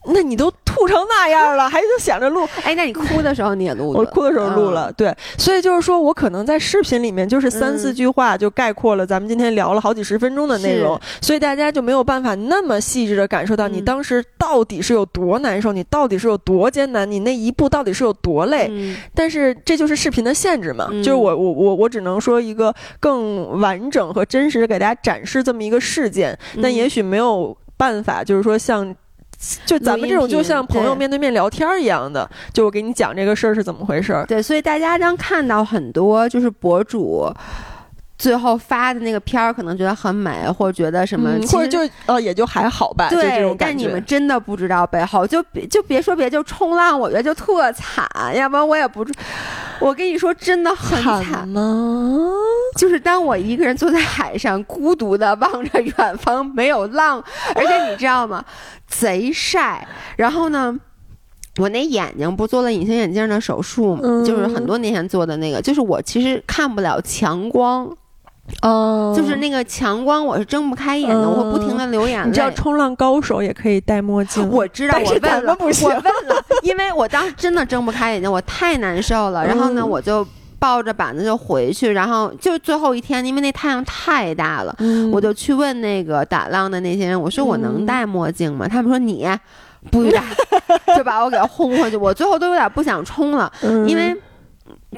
[0.07, 2.49] 那你都吐成那样了， 还就想着录？
[2.63, 3.93] 哎，那你哭的时候你也录？
[3.93, 5.15] 我哭的时候录了，对。
[5.37, 18.71] 所以就是说我可能在视频里面就是三四句话就概括了咱们今天聊了好几十分钟的内容，所以大家就没有办法那么细致的感受到你当时到底是有多难受，你到底是有多艰难，你那一步到底是有多累。
[19.15, 28.95] 但是这就是视频的限制嘛，就是我我我我只能说一个更完整和真实的给大家展示这么一个事件，但也许没有办法，就是说像。
[29.65, 34.27] 就咱们这种就像朋友面对面聊天一样的，就我给你讲这个事儿是怎么回事儿。
[34.27, 37.33] 对，所以大家将看到很多就是博主
[38.19, 43.09] 最后发的那个片儿，可能觉得很美，或者觉得什么，或者就呃也就还好吧。
[43.09, 49.07] 对，但你们真的不知道背后，就别就别说别就冲浪，我觉得就特惨，要不然我也不。
[49.81, 52.29] 我跟你说，真的很惨吗？
[52.77, 57.23] 就是当我一个人坐在海上，孤独的望着远方，没有浪，
[57.55, 58.45] 而且你知道吗？
[58.89, 59.87] 贼晒。
[60.17, 60.77] 然后呢，
[61.59, 67.89] 我那眼睛不做了隐形眼镜的手术就是很多年前做的那个，就是我其实看不了强光，
[68.63, 72.29] 哦就是那个强光我是睁不开眼睛，嗯我会不停的流眼泪。
[72.29, 79.47] 你知道冲浪高手也可以戴墨镜，我知道，但是我问了，不行我问了，因为我当时真的睁不开眼睛，我太难受了。
[79.47, 80.27] 然后呢，嗯我就
[80.59, 88.67] 抱着板子就回去，然后就最后一天，因为那太阳太大了，嗯我就去问那个打浪的那些人，我说我能戴墨镜吗？
[88.67, 89.29] 他们说你
[89.91, 90.23] 不许戴，
[90.97, 91.97] 就把我给轰回去。
[91.97, 94.13] 我最后都有点不想冲了，嗯因为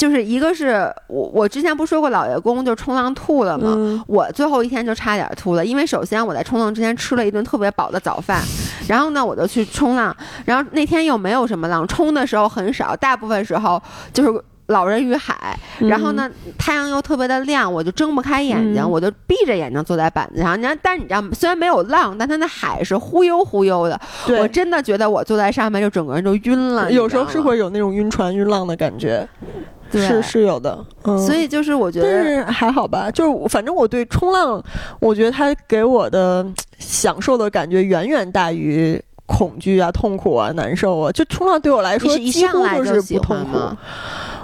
[0.01, 3.75] 就是一个是我我之前不说过老爷公就冲浪吐了吗？
[3.77, 8.43] 嗯我最后一天就差点吐了，因为首先我在冲浪之前吃了一顿特别饱的早饭，
[8.89, 10.17] 然后呢我就去冲浪，
[10.47, 13.83] 然后那天又没有什么浪，冲的时候很少，大部分时候
[14.15, 14.43] 就是。
[14.71, 20.57] 老人与海，然后呢，太阳又特别的亮，我就睁不开眼睛，嗯我就闭着眼睛坐在板子上。
[20.57, 24.01] 你看，但是你知道，虽然没有浪，但它那海是忽悠忽悠的，
[24.39, 26.89] 我真的觉得我坐在上面就整个人就晕了。
[26.93, 29.51] 有时候是会有那种晕船晕浪的感觉，对
[29.99, 34.63] 是是有的，嗯，所以就是我觉得，但是还好吧，就是反正我对冲浪，
[35.01, 39.03] 我觉得它给我的嗯享受的感觉远远大于。
[39.33, 41.13] 恐惧啊，痛苦啊，难受啊！
[41.13, 43.77] 就冲浪对我来说，你是一几乎就就是不痛苦。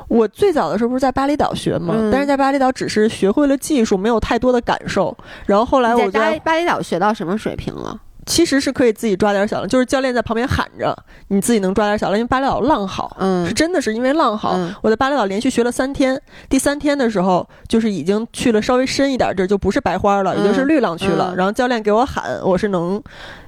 [0.06, 5.12] 我最早的时候不是在巴厘岛学嘛，嗯但是在巴厘岛只是学会了技术，没有太多的感受。
[5.44, 8.00] 然后后来我在巴厘岛学到什么水平了？
[8.26, 10.94] 其实是可以自己抓点小浪，就是教练在旁边喊着，
[11.28, 13.16] 你自己能抓点小浪，因为巴厘岛浪好。
[13.20, 21.30] 嗯是真的是因为浪好，嗯我在巴厘岛连续学了三天，第三天的时候就是已经去了稍微深一点地儿，就不是白花了，嗯已经是绿浪区了。
[21.32, 23.00] 嗯然后教练给我喊，我是能，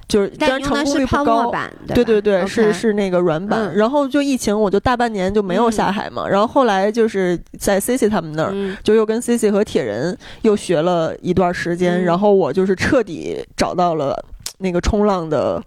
[0.07, 1.51] 就是虽但然成功率不高
[1.93, 3.59] 对对对，吧是是那个软板。
[3.59, 6.27] 嗯然后就疫情，我就大半年就没有下海嘛。
[6.27, 8.51] 然后后来就是在 C C 他们那儿。
[8.53, 14.17] 嗯就又跟 C C 和铁人又学了一段时间，嗯然后我就是彻底找到了
[14.59, 15.61] 那个冲浪的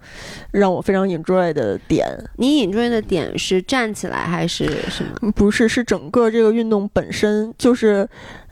[0.53, 2.07] 让我非常 enjoy 的点。
[2.37, 5.33] 你 enjoy 的点是站起来还是什么？
[5.33, 8.09] 不是，是整个这个运动本身就是。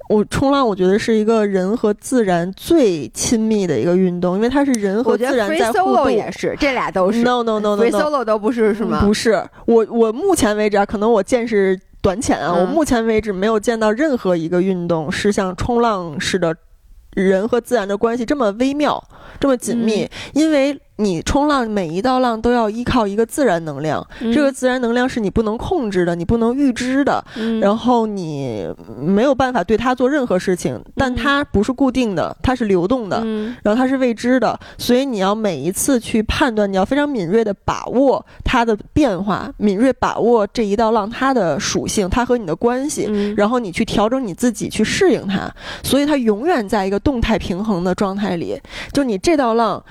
[0.08, 6.10] 我冲浪，我觉得是一个人和自然最亲密的一个运动，因为它是人和自然在互动。
[6.10, 7.22] 也是，这俩都是。
[7.22, 9.02] No no no no 都不是是吗？
[9.04, 16.56] 不是，我我目前为止啊，可能我见识短浅啊，嗯我目前为止没有见到任何一个运动是像冲浪似的，
[17.12, 19.02] 人和自然的关系这么微妙、
[19.38, 20.04] 这么紧密。
[20.04, 28.68] 嗯因为你冲浪每一道浪都要依靠一个自然能量，嗯这个自然能量是你不能控制的，你不能预知的，嗯然后你
[28.98, 33.20] 没有办法对它做任何事情，但它不是固定的，它是流动的。
[33.24, 45.50] 嗯然后它是未知的，所以你要每一次去判断，你要非常敏锐的把握它的变化，敏锐把握这一道浪它的属性，它和你的关系，嗯然后你去调整你自己去适应它，
[45.82, 48.60] 所以它永远在一个动态平衡的状态里。
[48.92, 49.82] 就你这道浪，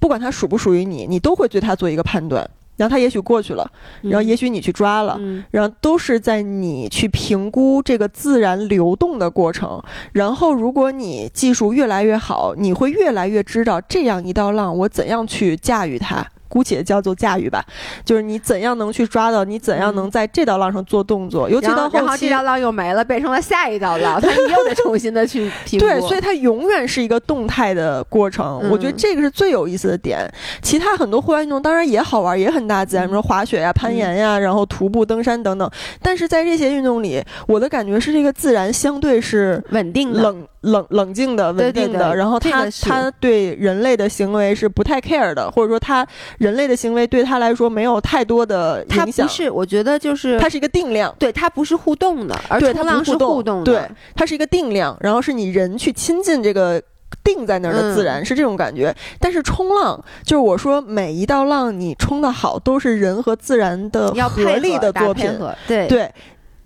[0.00, 2.48] 不管它属不属于你，你都会对它做一个判断。
[2.76, 3.70] 然后它也许过去了，
[4.02, 9.80] 然后也许你去抓了，嗯然后都是在你去评估这个自然流动的过程。
[10.10, 16.26] 然后，如果你技术越来越好，你会越来越知道这样一道浪我怎样去驾驭它。
[16.54, 17.60] 姑且叫做驾驭吧，
[18.04, 25.84] 就是你怎样能去抓到，你怎样能在这道浪上做动作，尤其到后期后这道浪又没了，变成了下一道浪， 它又得重新的去评估。
[25.84, 28.60] 对，所以它永远是一个动态的过程。
[28.62, 30.32] 嗯我觉得这个是最有意思的点。
[30.62, 35.68] 其他很多户外运动当然也好玩，也很大自然，比如说滑雪呀、攀岩呀，然后徒步、登山等等。
[36.00, 40.22] 但是在这些运动里，我的感觉是这个自然相对是稳定的。
[40.22, 46.06] 冷冷冷静的、稳定的，对然后它这个是它对人类的行为是不太 care 的，或者说他
[46.38, 49.06] 人类的行为对他来说没有太多的影响。
[49.06, 53.64] 它不是，我觉得就是它是一个定量，对，它不是互动的，而对，冲浪是它不互动，互动的。
[53.64, 56.82] 对，它是一个定量，然后是你人去亲近这个。
[57.22, 65.30] 定在那儿的自然、嗯是这种感觉，但是冲浪就是我说每一道浪你冲的好，都是人和自然的要合力的作品。
[65.66, 66.12] 对对，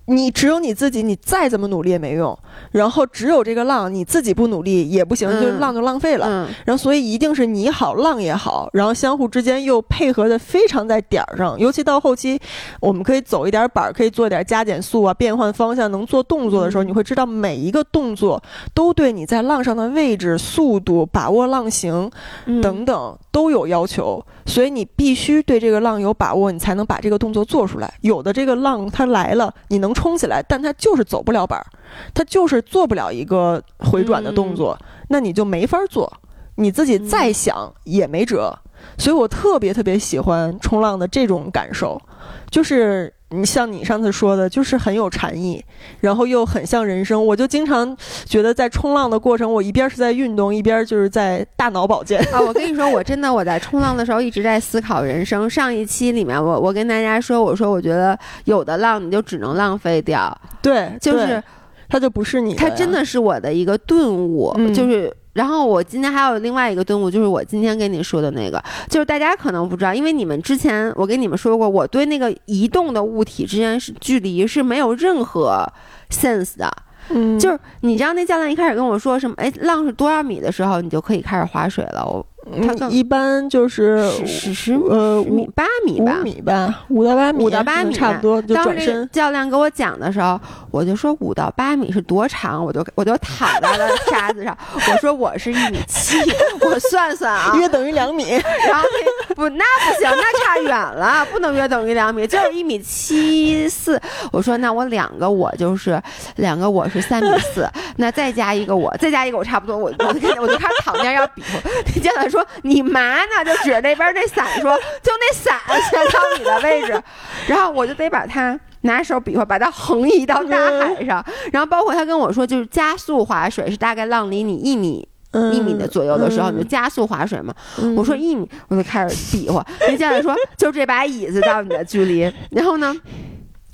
[0.07, 2.37] 你只有你自己，你再怎么努力也没用。
[2.71, 6.27] 然后只有这个浪，你自己不努力也不行，嗯就浪就浪费了。
[6.29, 11.59] 嗯，然后所以一定是你好，浪也好，然后相互之间又配合的非常在点儿上。
[11.59, 12.39] 尤其到后期，
[12.81, 22.11] 我们可以走一点板儿，可以做点加减速啊，变换方向，能做动作的时候，嗯你会知道每一个动作都对你在浪上的位置、速度、把握浪形
[22.47, 24.25] 嗯等等都有要求。
[24.47, 27.93] 所以你必须对这个浪有把握，你才能把这个动作做出来。
[28.01, 31.67] 有的这个浪它来了，你能冲起来，但它就是走不了板儿，
[32.15, 36.11] 它就是做不了一个回转的动作，那你就没法做。
[36.57, 38.57] 你自己再想也没辙。
[38.97, 42.01] 所以我特别特别喜欢冲浪的这种感受，
[42.49, 45.63] 就是你像你上次说的，就是很有禅意，
[46.01, 47.27] 然后又很像人生。
[47.27, 52.41] 我就经常觉得在冲浪的过程，我一边是在运动，一边就是在大脑保健 啊。
[52.41, 55.51] 我跟你说，我真的我在冲浪的时候一直在思考人生。
[55.51, 61.43] 上一期里面，我我跟大家说，我说我觉得有的浪你就只能浪费掉，对，就是
[61.89, 65.15] 它就不是你，它真的是我的一个顿悟，就是。
[65.35, 75.65] 然后我今天还有另外一个顿悟，就是我今天跟你说的那个，就是大家可能不知道，因为你们之前我跟你们说过，我对那个移动的物体之间是距离是没有任何
[76.11, 76.69] sense 的。
[77.11, 82.05] 嗯，就是你知道那教练一开始跟我说什么，哎，浪是多少米的时候，你就可以开始划水了。
[82.05, 82.27] 我
[82.63, 88.41] 他一般就是十十呃五米八米吧，五米吧，五到八米，五到八米差不多。
[88.43, 96.17] 当时教练给我讲的时候，我就说五到八米是多长，我就我就躺在了沙子上， 我说我是一米七，
[96.65, 98.25] 我算算啊，约等于两米。
[98.67, 98.87] 然后
[99.29, 104.01] 那不那不行，那差远了，不能约等于两米，就是一米七四。
[104.33, 106.01] 我说那我两个我就是
[106.37, 111.61] 两个我是三米四，那再加一个我，再加一个我差不多，我我就我就开始躺那要比划。
[112.01, 112.38] 教练说。
[112.39, 113.45] 说你麻呢？
[113.45, 115.59] 就指着那边那伞说，就那伞
[115.91, 117.03] 先到你的位置，
[117.49, 121.25] 然后我就得把它拿手比划，把它横移到大海上。
[121.53, 125.07] 然后包括他跟我说，就是加速划水是大概浪离你一米
[125.53, 127.55] 一米的左右的时候，你就加速划水嘛。
[127.97, 129.65] 我说一米，我就开始比划。
[129.81, 132.33] 那教练说，就这把椅子到你的距离。
[132.51, 132.95] 然后呢？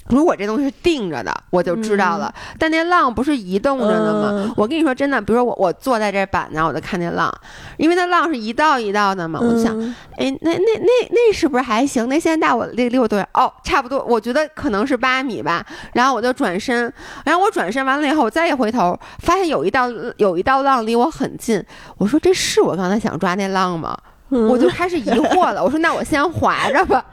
[0.09, 2.33] 如果这东西是定着的，我就知道了。
[2.59, 4.55] 但那浪不是移动着的吗？
[4.57, 7.33] 我跟你说真的，比如说我我坐在这板上，我就看那浪，
[7.79, 9.41] 因为那浪是一道一道的嘛。
[9.41, 9.75] 我就想，
[10.17, 12.07] 哎，那那那那是不是还行？
[12.09, 13.27] 那现在大我离离我多远？
[13.33, 15.65] 哦，差不多，我觉得可能是八米吧。
[15.95, 16.93] 然后我就转身，
[17.25, 21.65] 然后我转身完了以后，我再一回头，发现有一道有一道浪离我很近。
[21.97, 23.97] 我说这是我刚才想抓那浪吗？
[24.31, 27.05] 我就开始疑惑了，我说那我先划着吧。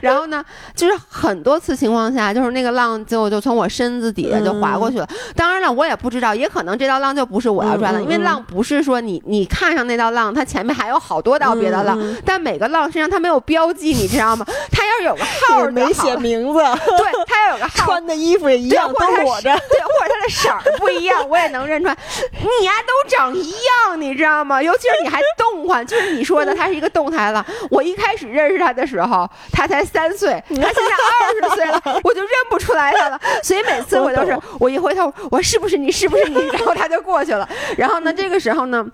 [0.00, 0.42] 然后呢，
[0.74, 5.06] 就是很多次情况下，就是那个浪就就从我身子底下就划过去了。
[5.34, 14.46] 当然了，我也不知道，也可能这道浪就不是我要抓的，因为浪不是说你你看上那道浪，它前面还有好多道别的浪，但每个浪身上它没有标记，你知道吗？
[14.70, 21.96] 它要是有个号，没写名字，对，它要有个号， 穿的衣服也一样，都裸着，对，或者它的色儿不一样，我也能认出来。
[22.32, 24.62] 你呀，都长一样，你知道吗？
[24.62, 27.44] 尤其是你还动换，就是你说的， 它是一个动态了。
[27.70, 29.28] 我一开始认识它的时候。
[29.52, 33.20] 他才三岁， 他现在二十岁了， 我就认不出来他了。
[33.42, 35.90] 所以每次我都是，我一回头，我是不是你？
[35.90, 36.46] 是不是你？
[36.48, 37.48] 然后他就过去了。
[37.76, 38.86] 然后呢，这个时候呢，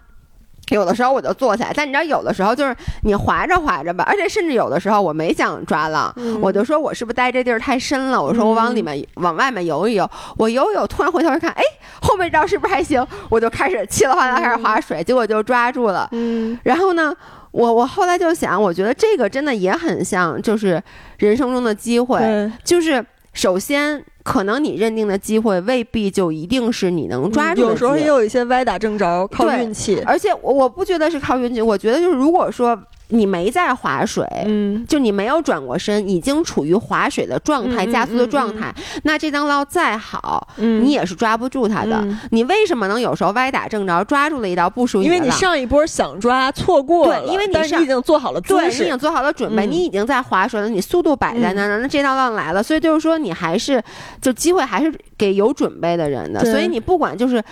[0.70, 1.72] 有的时候我就坐起来。
[1.74, 8.20] 但你知道，有的时候就是你划着划着吧，而且甚至有的时候我没想抓浪，我就说我是不是待这地儿太深了？
[8.20, 10.10] 我说我往里面往外面游一游。
[10.36, 11.62] 我游游，突然回头一看，哎，
[12.01, 13.06] 后面这道是不是还行？
[13.28, 16.09] 我就开始气了哗啦开始划水，结果就抓住了。
[16.12, 17.14] 嗯，然后呢？
[17.57, 20.83] 我我后来就想，我觉得这个真的也很像，就是
[21.16, 22.20] 人生中的机会，
[22.62, 23.03] 就是
[23.33, 30.03] 首先可能你认定的机会未必就一定是你能抓住的，有时候也有一些歪打正着，靠运气。
[30.05, 32.77] 而且我我不觉得是靠运气，我觉得就是如果说。
[33.11, 38.74] 你没在划水，嗯，就你没有转过身，已经处于划水的状态、加速的状态。
[39.05, 42.05] 那这张捞再好，嗯，你也是抓不住它的。
[42.32, 45.05] 你为什么能有时候歪打正着抓住了一道不属于？
[45.05, 53.81] 因为你上一波想抓错过了，对，因为你已经做好了对，你已经做好了准备，你已经在划水了，你速度摆在那儿，那这道浪来了，所以就是说你还是
[54.20, 56.44] 就机会还是给有准备的人的。
[56.44, 57.43] 所以你不管就是。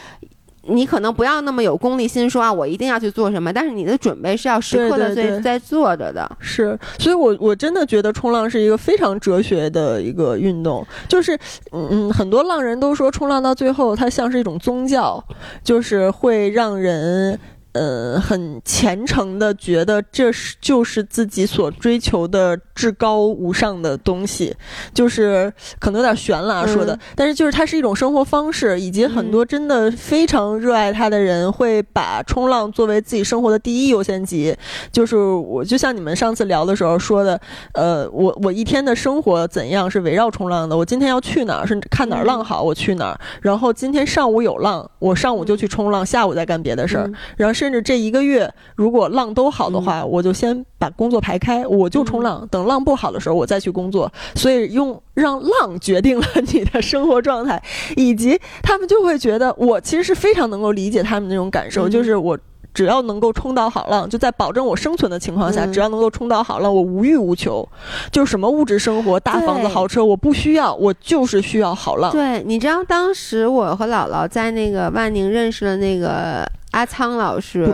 [0.66, 6.26] 你可能不要那么有功利心，说啊，我一定要去做什么，但是你的准备是要时刻的在在做着的。
[6.40, 11.38] 是，所以我我真的觉得冲浪是一个非常哲学的一个运动，就是
[11.72, 15.22] 嗯，很多浪人都说冲浪到最后它像是一种宗教，
[15.62, 17.38] 就是会让人。
[17.74, 24.54] 呃，很虔诚的觉得这是就是自己所追求的至高无上的东西，
[24.94, 34.56] 就是可能有点悬了啊说的，但是就是它是一种生活方式，以及很多真的非常热爱它的人会把冲浪作为自己生活的第一优先级。
[34.92, 37.40] 就是我就像你们上次聊的时候说的，
[37.72, 40.76] 呃，我我一天的生活怎样是围绕冲浪的？
[40.76, 41.66] 我今天要去哪儿？
[41.66, 43.20] 是看哪儿浪好，我去哪儿？
[43.42, 47.63] 然后今天上午有浪，我上午就去冲浪，下午再干别的事儿，然后是。
[47.64, 52.46] 甚至这一个月，如果浪都好的话，我就先把工作排开，我就冲浪。
[52.50, 54.12] 等浪不好的时候，我再去工作。
[54.34, 57.62] 所以用让浪决定了你的生活状态，
[57.96, 62.38] 以及他们就会觉得，我其实是非常能够理解他们那种感受，就是我
[62.74, 67.66] 只要能够冲到好浪，就在保证我生存的情况下，只要能够冲到好浪，我无欲无求，
[68.12, 72.12] 就什么物质生活、大房子、豪车，我不需要，我就是需要好浪。
[72.12, 76.46] 对，你知道当时我和姥姥在那个万宁认识了那个。
[76.74, 77.64] 阿苍老师，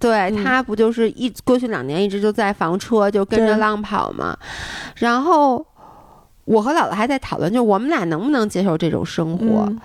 [0.00, 4.36] 对他不就是一过去两年一直就在房车，就跟着浪跑嘛。
[4.96, 5.64] 然后
[6.44, 9.64] 我和姥姥还在讨论，就是我们俩能不能接受这种生活。
[9.68, 9.78] 嗯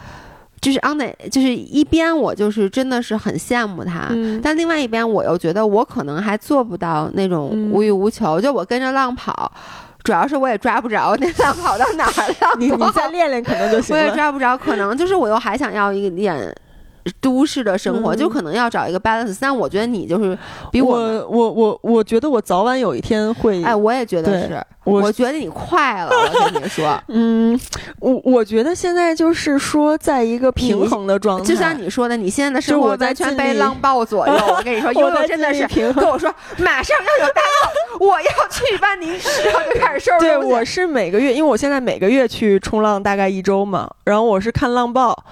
[0.64, 9.52] 就是 on the，就是一边我就是真的是很羡慕他，嗯但另外一边我又觉得我可能还做不到那种嗯无欲无求，就我跟着浪跑，
[10.06, 14.10] 主要是我也抓不着那浪跑到哪儿了，你你再 练练可能就行我也。
[14.16, 16.56] 抓不着，可能就是我又还想要一点
[17.20, 19.38] 都市的生活，嗯就可能要找一个 balance。
[19.40, 20.38] 但我觉得你就是
[20.72, 27.02] 比我，我我我我觉得我早晚有一天会，哎，我也觉得是，我我觉得你快了，我跟你说。
[27.10, 27.60] 嗯，
[28.00, 34.34] 我我觉得现在就是说，在一个平衡的状态，就像你说的，你现在的生活完全被浪 暴左右。
[34.34, 45.26] 我跟你说，悠 我在悠真的是平衡跟我说，马上要有大浪，我要去万宁市，然后就开始收拾对，我是每个月，因为我现在每个月去冲浪大概一周嘛，然后我是看浪报，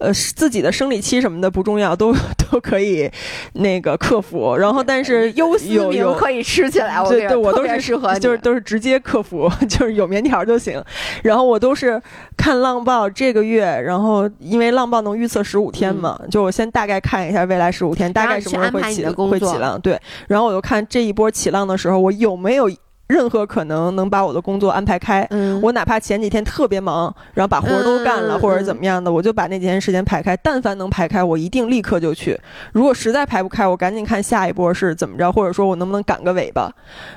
[0.00, 2.12] 呃，是自己的生理期什么的不重要，都
[2.50, 3.10] 都可以
[3.52, 4.56] 那个克服。
[4.56, 10.82] 然后但是优思明可以吃起来，我对我都是适合，就是都是直接克服， 就是有棉条就行。
[11.22, 12.00] 然后我都是
[12.36, 20.00] 看浪报这个月，然后因为浪报能预测十五天嘛，就我先大概看一下未来十五天大概什么时候会起会起浪，对。
[20.26, 22.70] 然后我就看这一波起浪的时候，我有没有
[23.10, 25.26] 任何可能能把我的工作安排开。
[25.30, 30.36] 嗯，我哪怕前几天特别忙，然后把活儿都干了，嗯或者怎么样的，我就把那几天时间排开。
[30.36, 32.40] 但凡能排开，我一定立刻就去。
[32.72, 36.72] 如果实在排不开，我赶紧看下一波是怎么着，或者说我能不能赶个尾巴。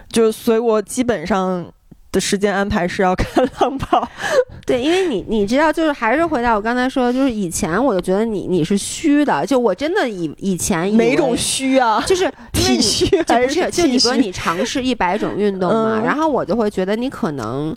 [0.09, 1.65] 就所以，我基本上
[2.13, 4.07] 的时间安排是要看 浪跑。
[4.65, 12.01] 对，因为你你知道，就是还是回到我刚才说，就是以前我就觉得你你是虚的，就我真的以以前以为哪种虚啊？
[12.07, 13.99] 就是因为体你虚还就不是就你？
[13.99, 17.75] 说你尝试一百种运动嘛，嗯然后我就会觉得你可能。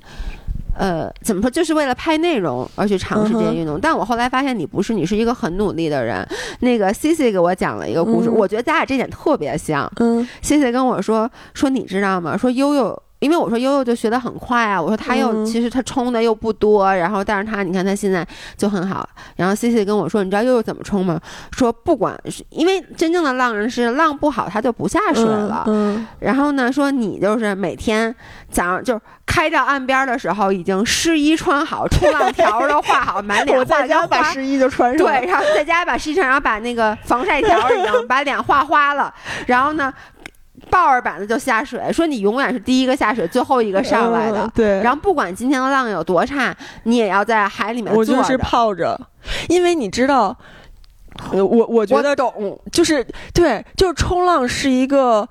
[0.79, 1.51] 呃，怎么说？
[1.51, 6.23] 就是为了拍内容而去尝试这些运动，但我后来发现你不是，你是一个很努力的人。
[6.61, 9.91] 那个 C C 给我讲了一个故事，嗯我觉得咱俩这点特别像。
[10.01, 12.37] 嗯 C C 跟我说说，你知道吗？
[12.37, 18.27] 说悠悠，因为我说悠悠就学得很快啊，我说他又、嗯其实他冲的又不多，然后但是他你看他现在
[18.57, 19.09] 就很好。
[19.37, 21.19] 然后 C C 跟我说，你知道悠悠怎么冲吗？
[21.53, 28.15] 说不管是因为真正的浪人是浪不好他就不下水了，嗯然后呢说你就是每天
[28.51, 35.07] 早上就开到岸边的时候已经湿衣穿好，冲浪条都画好，满脸 我在画家把湿衣就穿上。
[35.07, 39.13] 对，然后在家把湿衣穿，然后把那个防晒条已经 把脸画花了，
[39.47, 39.93] 然后呢，
[40.71, 44.45] 抱着板子就下水，说你永远是第一个下水，最后一个上来的。
[44.45, 48.37] 嗯对，然后不管今天的浪有多差，你也要在海里面我就是。
[48.37, 49.01] 泡着，
[49.49, 50.37] 因为你知道，
[51.33, 55.27] 呃我我觉得懂，就是对，就是冲浪是一个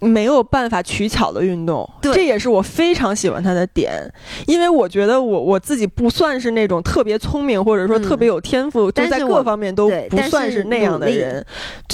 [0.00, 3.92] 没有办法取巧的运动，这也是我非常喜欢他的点，
[4.46, 11.44] 因为我觉得我我自己不算是那种特别聪明或者说嗯特别有天赋，就在各方面都不算是那样的人，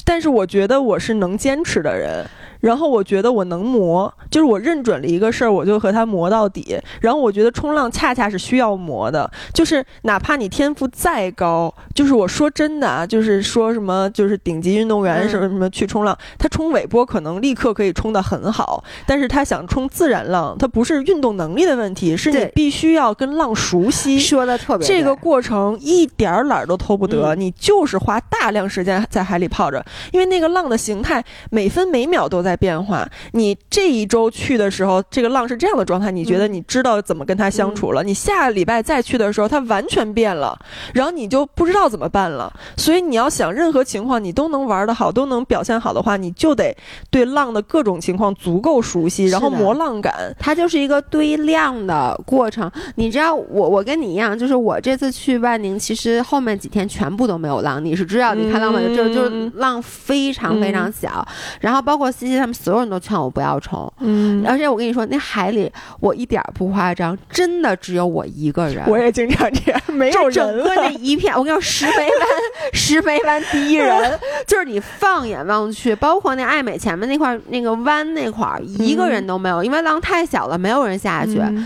[0.04, 2.26] 但是我觉得我是能坚持的人。
[2.62, 6.78] 然后我觉得我能磨，就是我认准了一个事儿，我就和它磨到底。
[7.00, 24.20] 然后我觉得冲浪恰恰是需要磨的，就是哪怕你天赋再高，就是我说真的啊，就是说什么就是顶级运动员嗯什么什么去冲浪，他冲尾波可能立刻可以冲得很好，但是他想冲自然浪，他不是运动能力的问题，是你必须要跟浪熟悉。
[24.20, 33.08] 说的特别这个过程一点儿懒儿都偷不得，嗯你就是花大量时间在海里泡着，因为那个浪的形态每分每秒都在变化。
[33.32, 38.02] 你这一周去的时候，这个浪是这样的状态，你觉得你知道怎么跟他相处了。
[38.02, 40.58] 你下礼拜再去的时候，它完全变了，
[40.94, 42.52] 然后你就不知道怎么办了。
[42.76, 46.76] 所以你要想任何情况你都能玩得好，都能表现好的话，你就得
[47.10, 50.34] 对浪的各种情况足够熟悉，然后磨浪感。
[50.38, 52.70] 它就是一个堆量的过程。
[52.96, 57.84] 你知道，我我跟你一样，就是我这次去万宁，其实后面几天全部都没有浪。
[57.84, 58.80] 你是知道，你看浪吗？
[58.80, 61.26] 就就就嗯浪非常非常小。
[61.60, 68.82] 然后包括西西他们所有人都劝我不要冲，嗯，而且我跟你说，那海里我一点儿不夸张，真的只有我一个人。
[68.88, 72.28] 我也经常这样，没有这整个那一片，我跟你说，石梅湾，
[72.72, 81.38] 石梅湾第一人，就是你放眼望去，包括那爱美前面那块儿那个湾那块儿，一个人都没有，因为浪太小了，没有人下去。
[81.38, 81.64] 嗯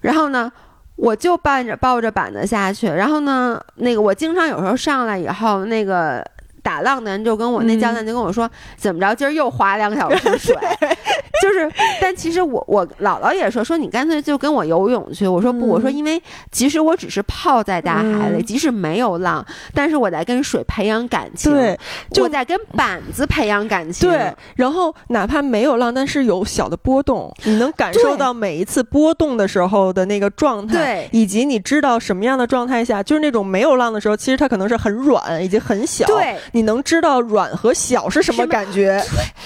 [0.00, 0.50] 然后呢，
[0.96, 6.24] 我就伴着抱着板子下去，然后呢，那个我经常有时候上来以后，那个。
[6.66, 10.56] 打浪的人就跟我那教练就跟我说，怎么着，今儿又划两个小时水，
[11.40, 11.70] 就是，
[12.00, 15.28] 但其实我我姥姥也说，说你干脆就跟我游泳去。
[15.28, 15.68] 我说不，嗯。
[15.68, 16.20] 我说因为
[16.50, 18.44] 其实我只是泡在大海里，嗯。
[18.44, 21.78] 即使没有浪，但是我在跟水培养感情，对，
[22.10, 31.08] 就我在跟板子培养感情，对，然后哪怕没有浪，但是有小的波动，你能感受到每一次波动的时候的那个状态，对。
[31.12, 38.98] 以及你知道什么样的状态下，就是那种没有浪的时候，其实它可能是很软以及很小，对，你能知道软和小是什么感觉，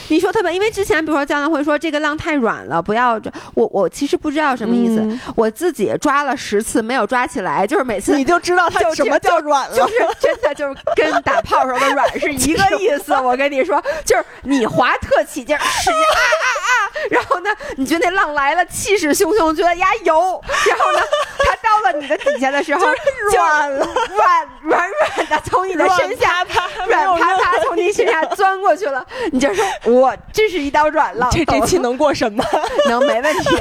[0.06, 3.20] 你说特别，因为之前比如说教练会说这个浪太软了，不要
[3.54, 13.12] 我我其实不知道什么意思，我自己抓了十次没有抓起来，就是每次你就知道它什么叫软了，就是真的就是跟打炮时候的软是一个意思。
[13.20, 16.72] 我跟你说，就是你滑特起劲，使劲啊啊啊，
[17.10, 21.00] 然后呢，你觉得那浪来了，气势汹汹，觉得呀有，然后呢，
[21.40, 22.86] 它到了你的底下的时候，
[23.34, 26.44] 软了，软软软的从你的身下
[26.86, 32.44] 软趴趴从你身下钻过去了，你就说 我这是一道软浪，这这期能过审吗？
[32.88, 33.44] 能没问题，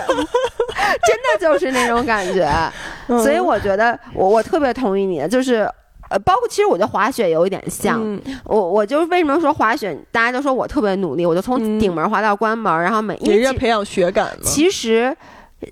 [1.06, 2.50] 真的就是那种感觉，
[3.08, 5.70] 所以我觉得我我特别同意你，就是
[6.10, 15.16] 呃，包括其实我觉得滑雪有一点像，我我就是为什么说滑雪，大家都说我特别努力，我就从顶门滑到关门，然后每一直培养雪感其实。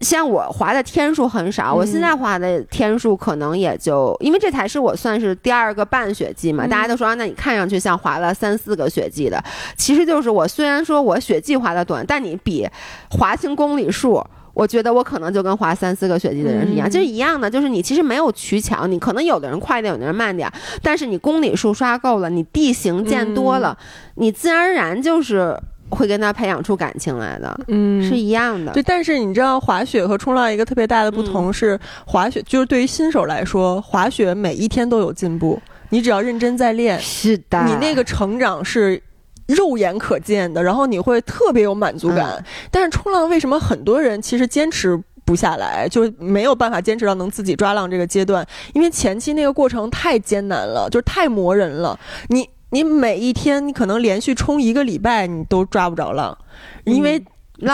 [0.01, 6.67] 像我滑的天数很少，我现在滑的天数可能也就，因为这才是我算是第二个半雪季嘛。
[6.67, 9.41] 大家都说，那你看上去像滑了三四个雪季的，
[9.77, 12.67] 其实就是我虽然说我雪季滑的短，但你比
[13.11, 14.21] 滑清公里数，
[14.53, 20.51] 我觉得我可能就跟滑三四个雪季的人是一样，就是一样的，就是你其实没有取巧，你可能有的人快点，有的人慢点，
[20.81, 23.77] 但是你公里数刷够了，你地形见多了，
[24.15, 25.57] 你自然而然就是。
[25.89, 28.73] 会跟他培养出感情来的，嗯，是一样的。
[28.73, 39.01] 对，但是你知道滑雪和冲浪一个特别大的不同是，滑雪就是对于新手来说，滑雪每一天都有进步，你只要认真在练，是的，你那个成长是
[39.47, 42.43] 肉眼可见的，然后你会特别有满足感。
[42.69, 48.45] 但是冲浪为什么很多人其实坚持不下来，就没有办法坚持到能自己抓浪这个阶段？
[48.73, 51.97] 因为前期那个过程太艰难了，就是太磨人了，
[52.27, 52.49] 你。
[52.71, 56.37] 你每一天，你可能连续冲一个礼拜，你都抓不着浪，
[56.83, 57.23] 因为。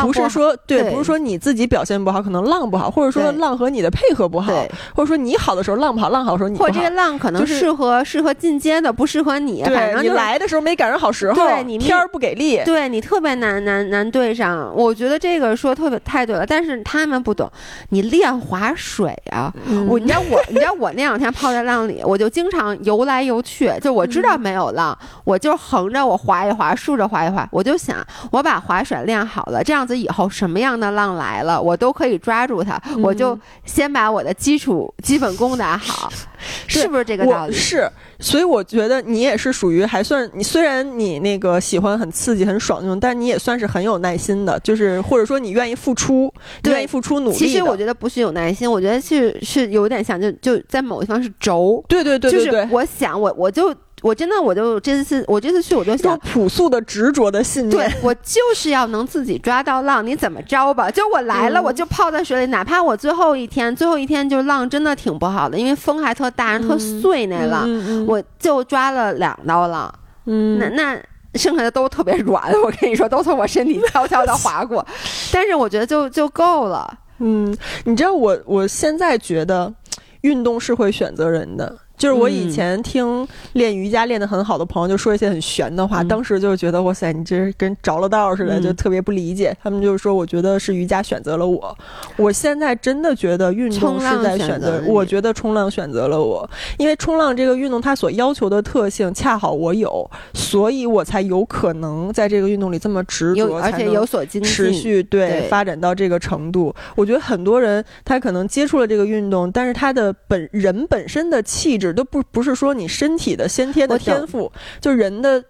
[0.01, 4.53] 不是说对，不是说你自己表现不好，可能浪不好，或者说浪和你的配合不好，
[4.95, 9.61] 或者说你好的时候浪不好，浪好的时候你或者这个浪可能适合适合进阶的，不适合你。
[9.64, 14.72] 对，你来的时候没赶上好时候，对你天儿不给力，对你特别难难难对上。
[14.73, 17.51] 我觉得这个说特别太对了，但是他们不懂。
[17.89, 19.53] 你练划水啊，
[19.89, 27.97] 我你知道我你知道我那两天泡在浪里，我就经常游来游去，就我知道没有浪，我就横着我划一划，竖着划一划，我就想
[28.31, 29.72] 我把划水练好了，这。
[29.73, 32.79] 这样子以后什么样的浪来了，我都可以抓住它。
[33.01, 33.35] 我就
[33.65, 36.13] 先把我的基础基本功打好，
[36.69, 37.53] 是不是这个道理？
[37.55, 37.89] 是，
[38.19, 46.31] 所以我觉得你也是属于还算你，虽然你那个喜欢很刺激、很爽那种，但你也算是很有耐心的，就是或者说你愿意付出，
[46.65, 47.35] 愿意付出努力。
[47.35, 51.83] 其实我觉得不是有耐心，我觉得是是有点像，就就在某一方是轴。
[51.87, 53.73] 对对对对对，我想我我就。
[54.03, 57.89] 我真的，我就这次我这次去，我就想朴素的执着的信念。
[57.89, 60.91] 对我就是要能自己抓到浪，你怎么着吧？
[60.91, 67.65] 就我来了，我就泡在水里，哪怕我最后一天，最后一天就浪真的挺不好的，因为风还特大，特碎那浪，
[68.05, 69.91] 我就抓了两道浪。
[70.25, 71.01] 嗯，那那
[71.35, 74.85] 剩下的都特别软，我跟你说，都从我身体悄悄的划过。
[75.31, 76.99] 但是我觉得就就够了。
[77.19, 77.55] 嗯，
[77.85, 79.73] 你知道我我现在觉得，
[80.21, 81.73] 运动是会选择人的。
[81.95, 89.55] 就是我以前听练瑜伽练得很好的朋友就说一些很玄的话，当时就觉得哇塞，你这跟着了道似的，就特别不理解。
[89.63, 91.77] 他们就是说，我觉得是瑜伽选择了我。
[92.17, 106.73] 我现在真的觉得运动是在选择，我觉得冲浪选择了我，因为冲浪这个运动它所要求的特性恰好我有，所以我才有可能在这个运动里这么执着，而且有所持续对发展到这个程度。
[106.95, 111.92] 我觉得很多人他可能接触了这个运动，但是他的本人本身的气质。
[111.93, 114.51] 都不不是说你身体的先天的天赋，
[114.81, 115.43] 就人的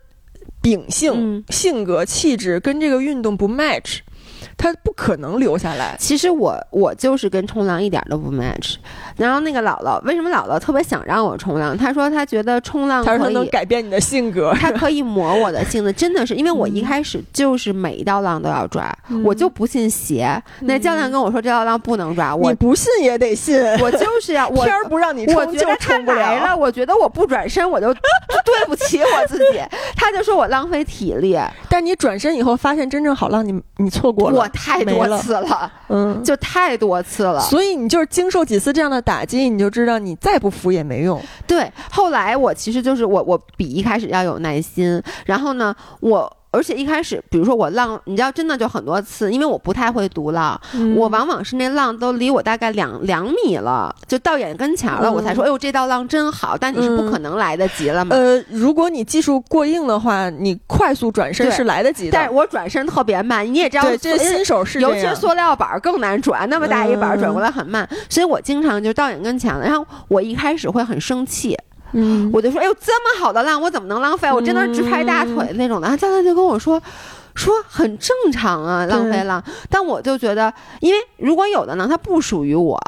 [0.61, 3.99] 秉性、性格、气质跟这个运动不 match。
[4.57, 5.95] 他不可能留下来。
[5.99, 8.75] 其实我我就是跟冲浪一点都不 match。
[9.17, 11.77] 然后那个姥姥为什么姥姥特别想让我冲浪？
[11.77, 15.91] 她说她觉得冲浪可以改变你的性格，她可以磨我的性子。
[15.93, 20.41] 真的是因为我一开始就是每一道浪都要抓，我就不信邪。
[20.61, 23.61] 那教练跟我说这道浪不能抓，我你不信也得信。
[23.79, 26.55] 我就是 要天儿不让你冲就冲不了。
[26.55, 29.59] 我觉得我不转身我就 对不起我自己。
[29.95, 31.37] 他就说我浪费体力，
[31.69, 34.42] 但你转身以后发现真正好浪，你你错过了。
[34.43, 41.21] 我太多次了，嗯，就太多次了，所以你就是经受几次这样的打击，你就知道你再不服也没用。
[41.47, 46.37] 对，后来我其实就是我，我比一开始要有耐心，然后呢，我。
[46.53, 50.59] 而且一开始，比如说我浪，你知道，真的就很多次，因为我不太会读浪，
[50.95, 56.55] 我往往是那浪都离我大概两两米了，就到眼跟前了，我才说，哎呦，这道浪真好。
[56.55, 58.15] 但你是不可能来得及了嘛？
[58.15, 62.11] 呃，如果你技术过硬的话，你快速转身是来得及的。
[62.13, 69.65] 但是我转身特别慢，你也知道，这新手是尤其是塑料板更难转，那么大一板转过来很慢，所以我经常就到眼跟前了。
[69.65, 71.57] 然后我一开始会很生气。
[71.93, 74.31] 嗯，我就说，哎呦，这么好的浪，我怎么能浪费？
[74.31, 75.97] 我真的是直拍大腿那种的。
[75.97, 76.81] 教练就跟我说，
[77.35, 79.43] 说很正常啊，浪费浪。
[79.69, 82.79] 但我就觉得，因为如果有的浪它不属于我。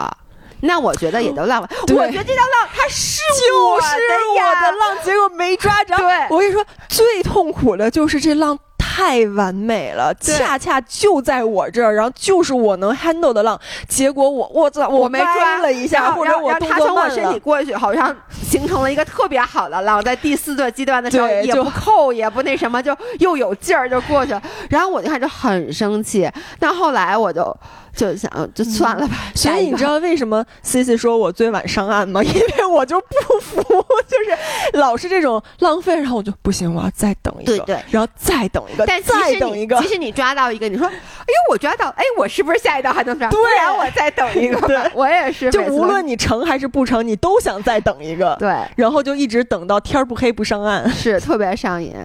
[0.61, 1.75] 那我觉得也都浪费。
[1.81, 3.97] 我觉得这条浪它是就是
[4.33, 5.95] 我的浪，结果没抓着。
[5.95, 8.57] 对，我跟你说，最痛苦的就是这浪。
[8.95, 13.59] 太完美了，恰恰就在我这儿，然后就是我能 handle 的浪，
[13.89, 15.57] 结果我我操，我没抓。
[15.59, 27.55] 了一下，或者我他从我身体过去，好像形成了一个特别好的浪，在第四段阶段的时候也不扣也不那什么，就又有劲儿就过去了，然后我就开始很生气，但后来我就。
[27.95, 29.15] 就想就算了吧。
[29.33, 32.21] 所以你知道为什么 C C 说我最晚上岸吗？
[32.23, 39.79] 因为我就不服，就是老是这种浪费，然后我就不行，我要再等一个，对对，然后再等一个，但再等一个。
[39.81, 43.29] 其实你抓到一个，你说，哎呦，我抓到，哎，我是不是下一道还能抓？
[43.29, 44.59] 对，然我再等一个。
[44.67, 45.49] 对，我也是。
[45.49, 48.35] 就无论你成还是不成，你都想再等一个。
[48.39, 51.95] 对，然后就一直等到天不黑不上岸，是特别上瘾。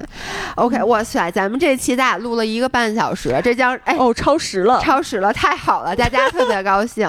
[0.56, 6.60] OK，哇塞，咱们这期咱俩录了一个半小时，这将哎哦超时了，超时了，太好了，大家特别。
[6.60, 7.08] 高兴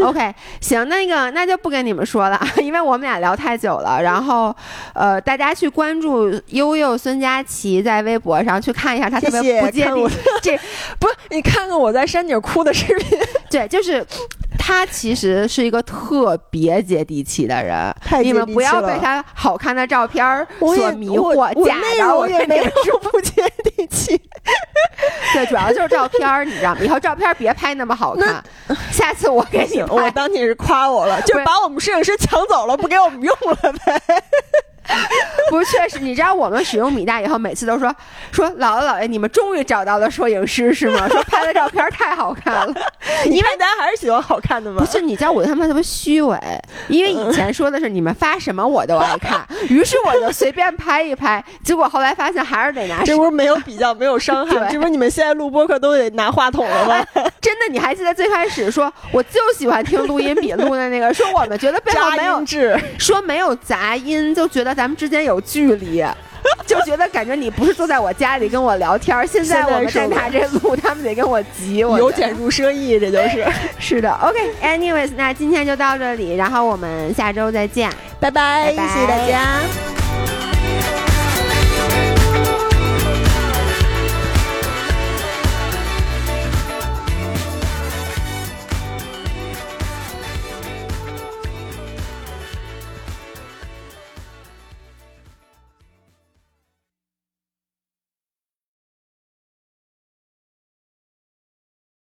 [0.00, 4.02] ，OK， 行，那个那就不跟你们说了， 因为我们俩聊太久了。
[4.02, 4.54] 然后，
[4.92, 10.16] 呃，大家去关注悠悠孙佳琪在微博上去看一下，他特别不接地气。
[10.42, 10.58] 这
[10.98, 13.18] 不，你看看我在山顶哭的视频。
[13.50, 14.04] 对，就是
[14.58, 21.54] 他其实是一个特别接地气的人，你们不要被他好看的照片所迷惑。
[21.64, 21.76] 假
[22.06, 24.20] 的，我也没有不接地气。
[25.32, 26.80] 对，主要就是照片你知道吗？
[26.82, 28.42] 以后照片别拍那么好看。
[28.90, 34.02] 下次我给你，我当你是夸我了，就是把我们摄影师抢走了，不给我们用了呗。
[35.50, 37.94] 不，确实，你知道我们使用米大以后，每次都说
[38.30, 41.08] 说姥姥姥爷，你们终于找到了摄影师是吗？
[41.08, 42.74] 说拍的照片太好看了，
[43.24, 44.84] 因为大家还是喜欢好看的吗？
[44.84, 46.38] 不是，你知道我他妈特别虚伪，
[46.88, 53.02] 因为以前说的是你们发什么我都爱看， 于是我就随便拍一拍，结果后来发现还是得拿。
[53.04, 57.04] 这不是没有比较，没有伤害，这不是你们现在录播课都得拿话筒了吗？
[57.40, 62.44] 真的，你还记得最开始说我就喜欢听录音笔录的那个，说我们觉得背后没有
[62.98, 64.77] 说没有杂音，就觉得。
[64.78, 66.04] 咱们之间有距离，
[66.64, 69.26] 就觉得感觉你不是坐在我家里跟我聊天。
[69.26, 71.82] 现在我们在拿这路，他们得跟我急。
[71.82, 73.44] 我由俭入奢易，这就是。
[73.80, 77.90] 是的，OK，Anyways，那今天就到这里，然后我们下周再见，
[78.20, 81.07] 拜拜，谢谢大家。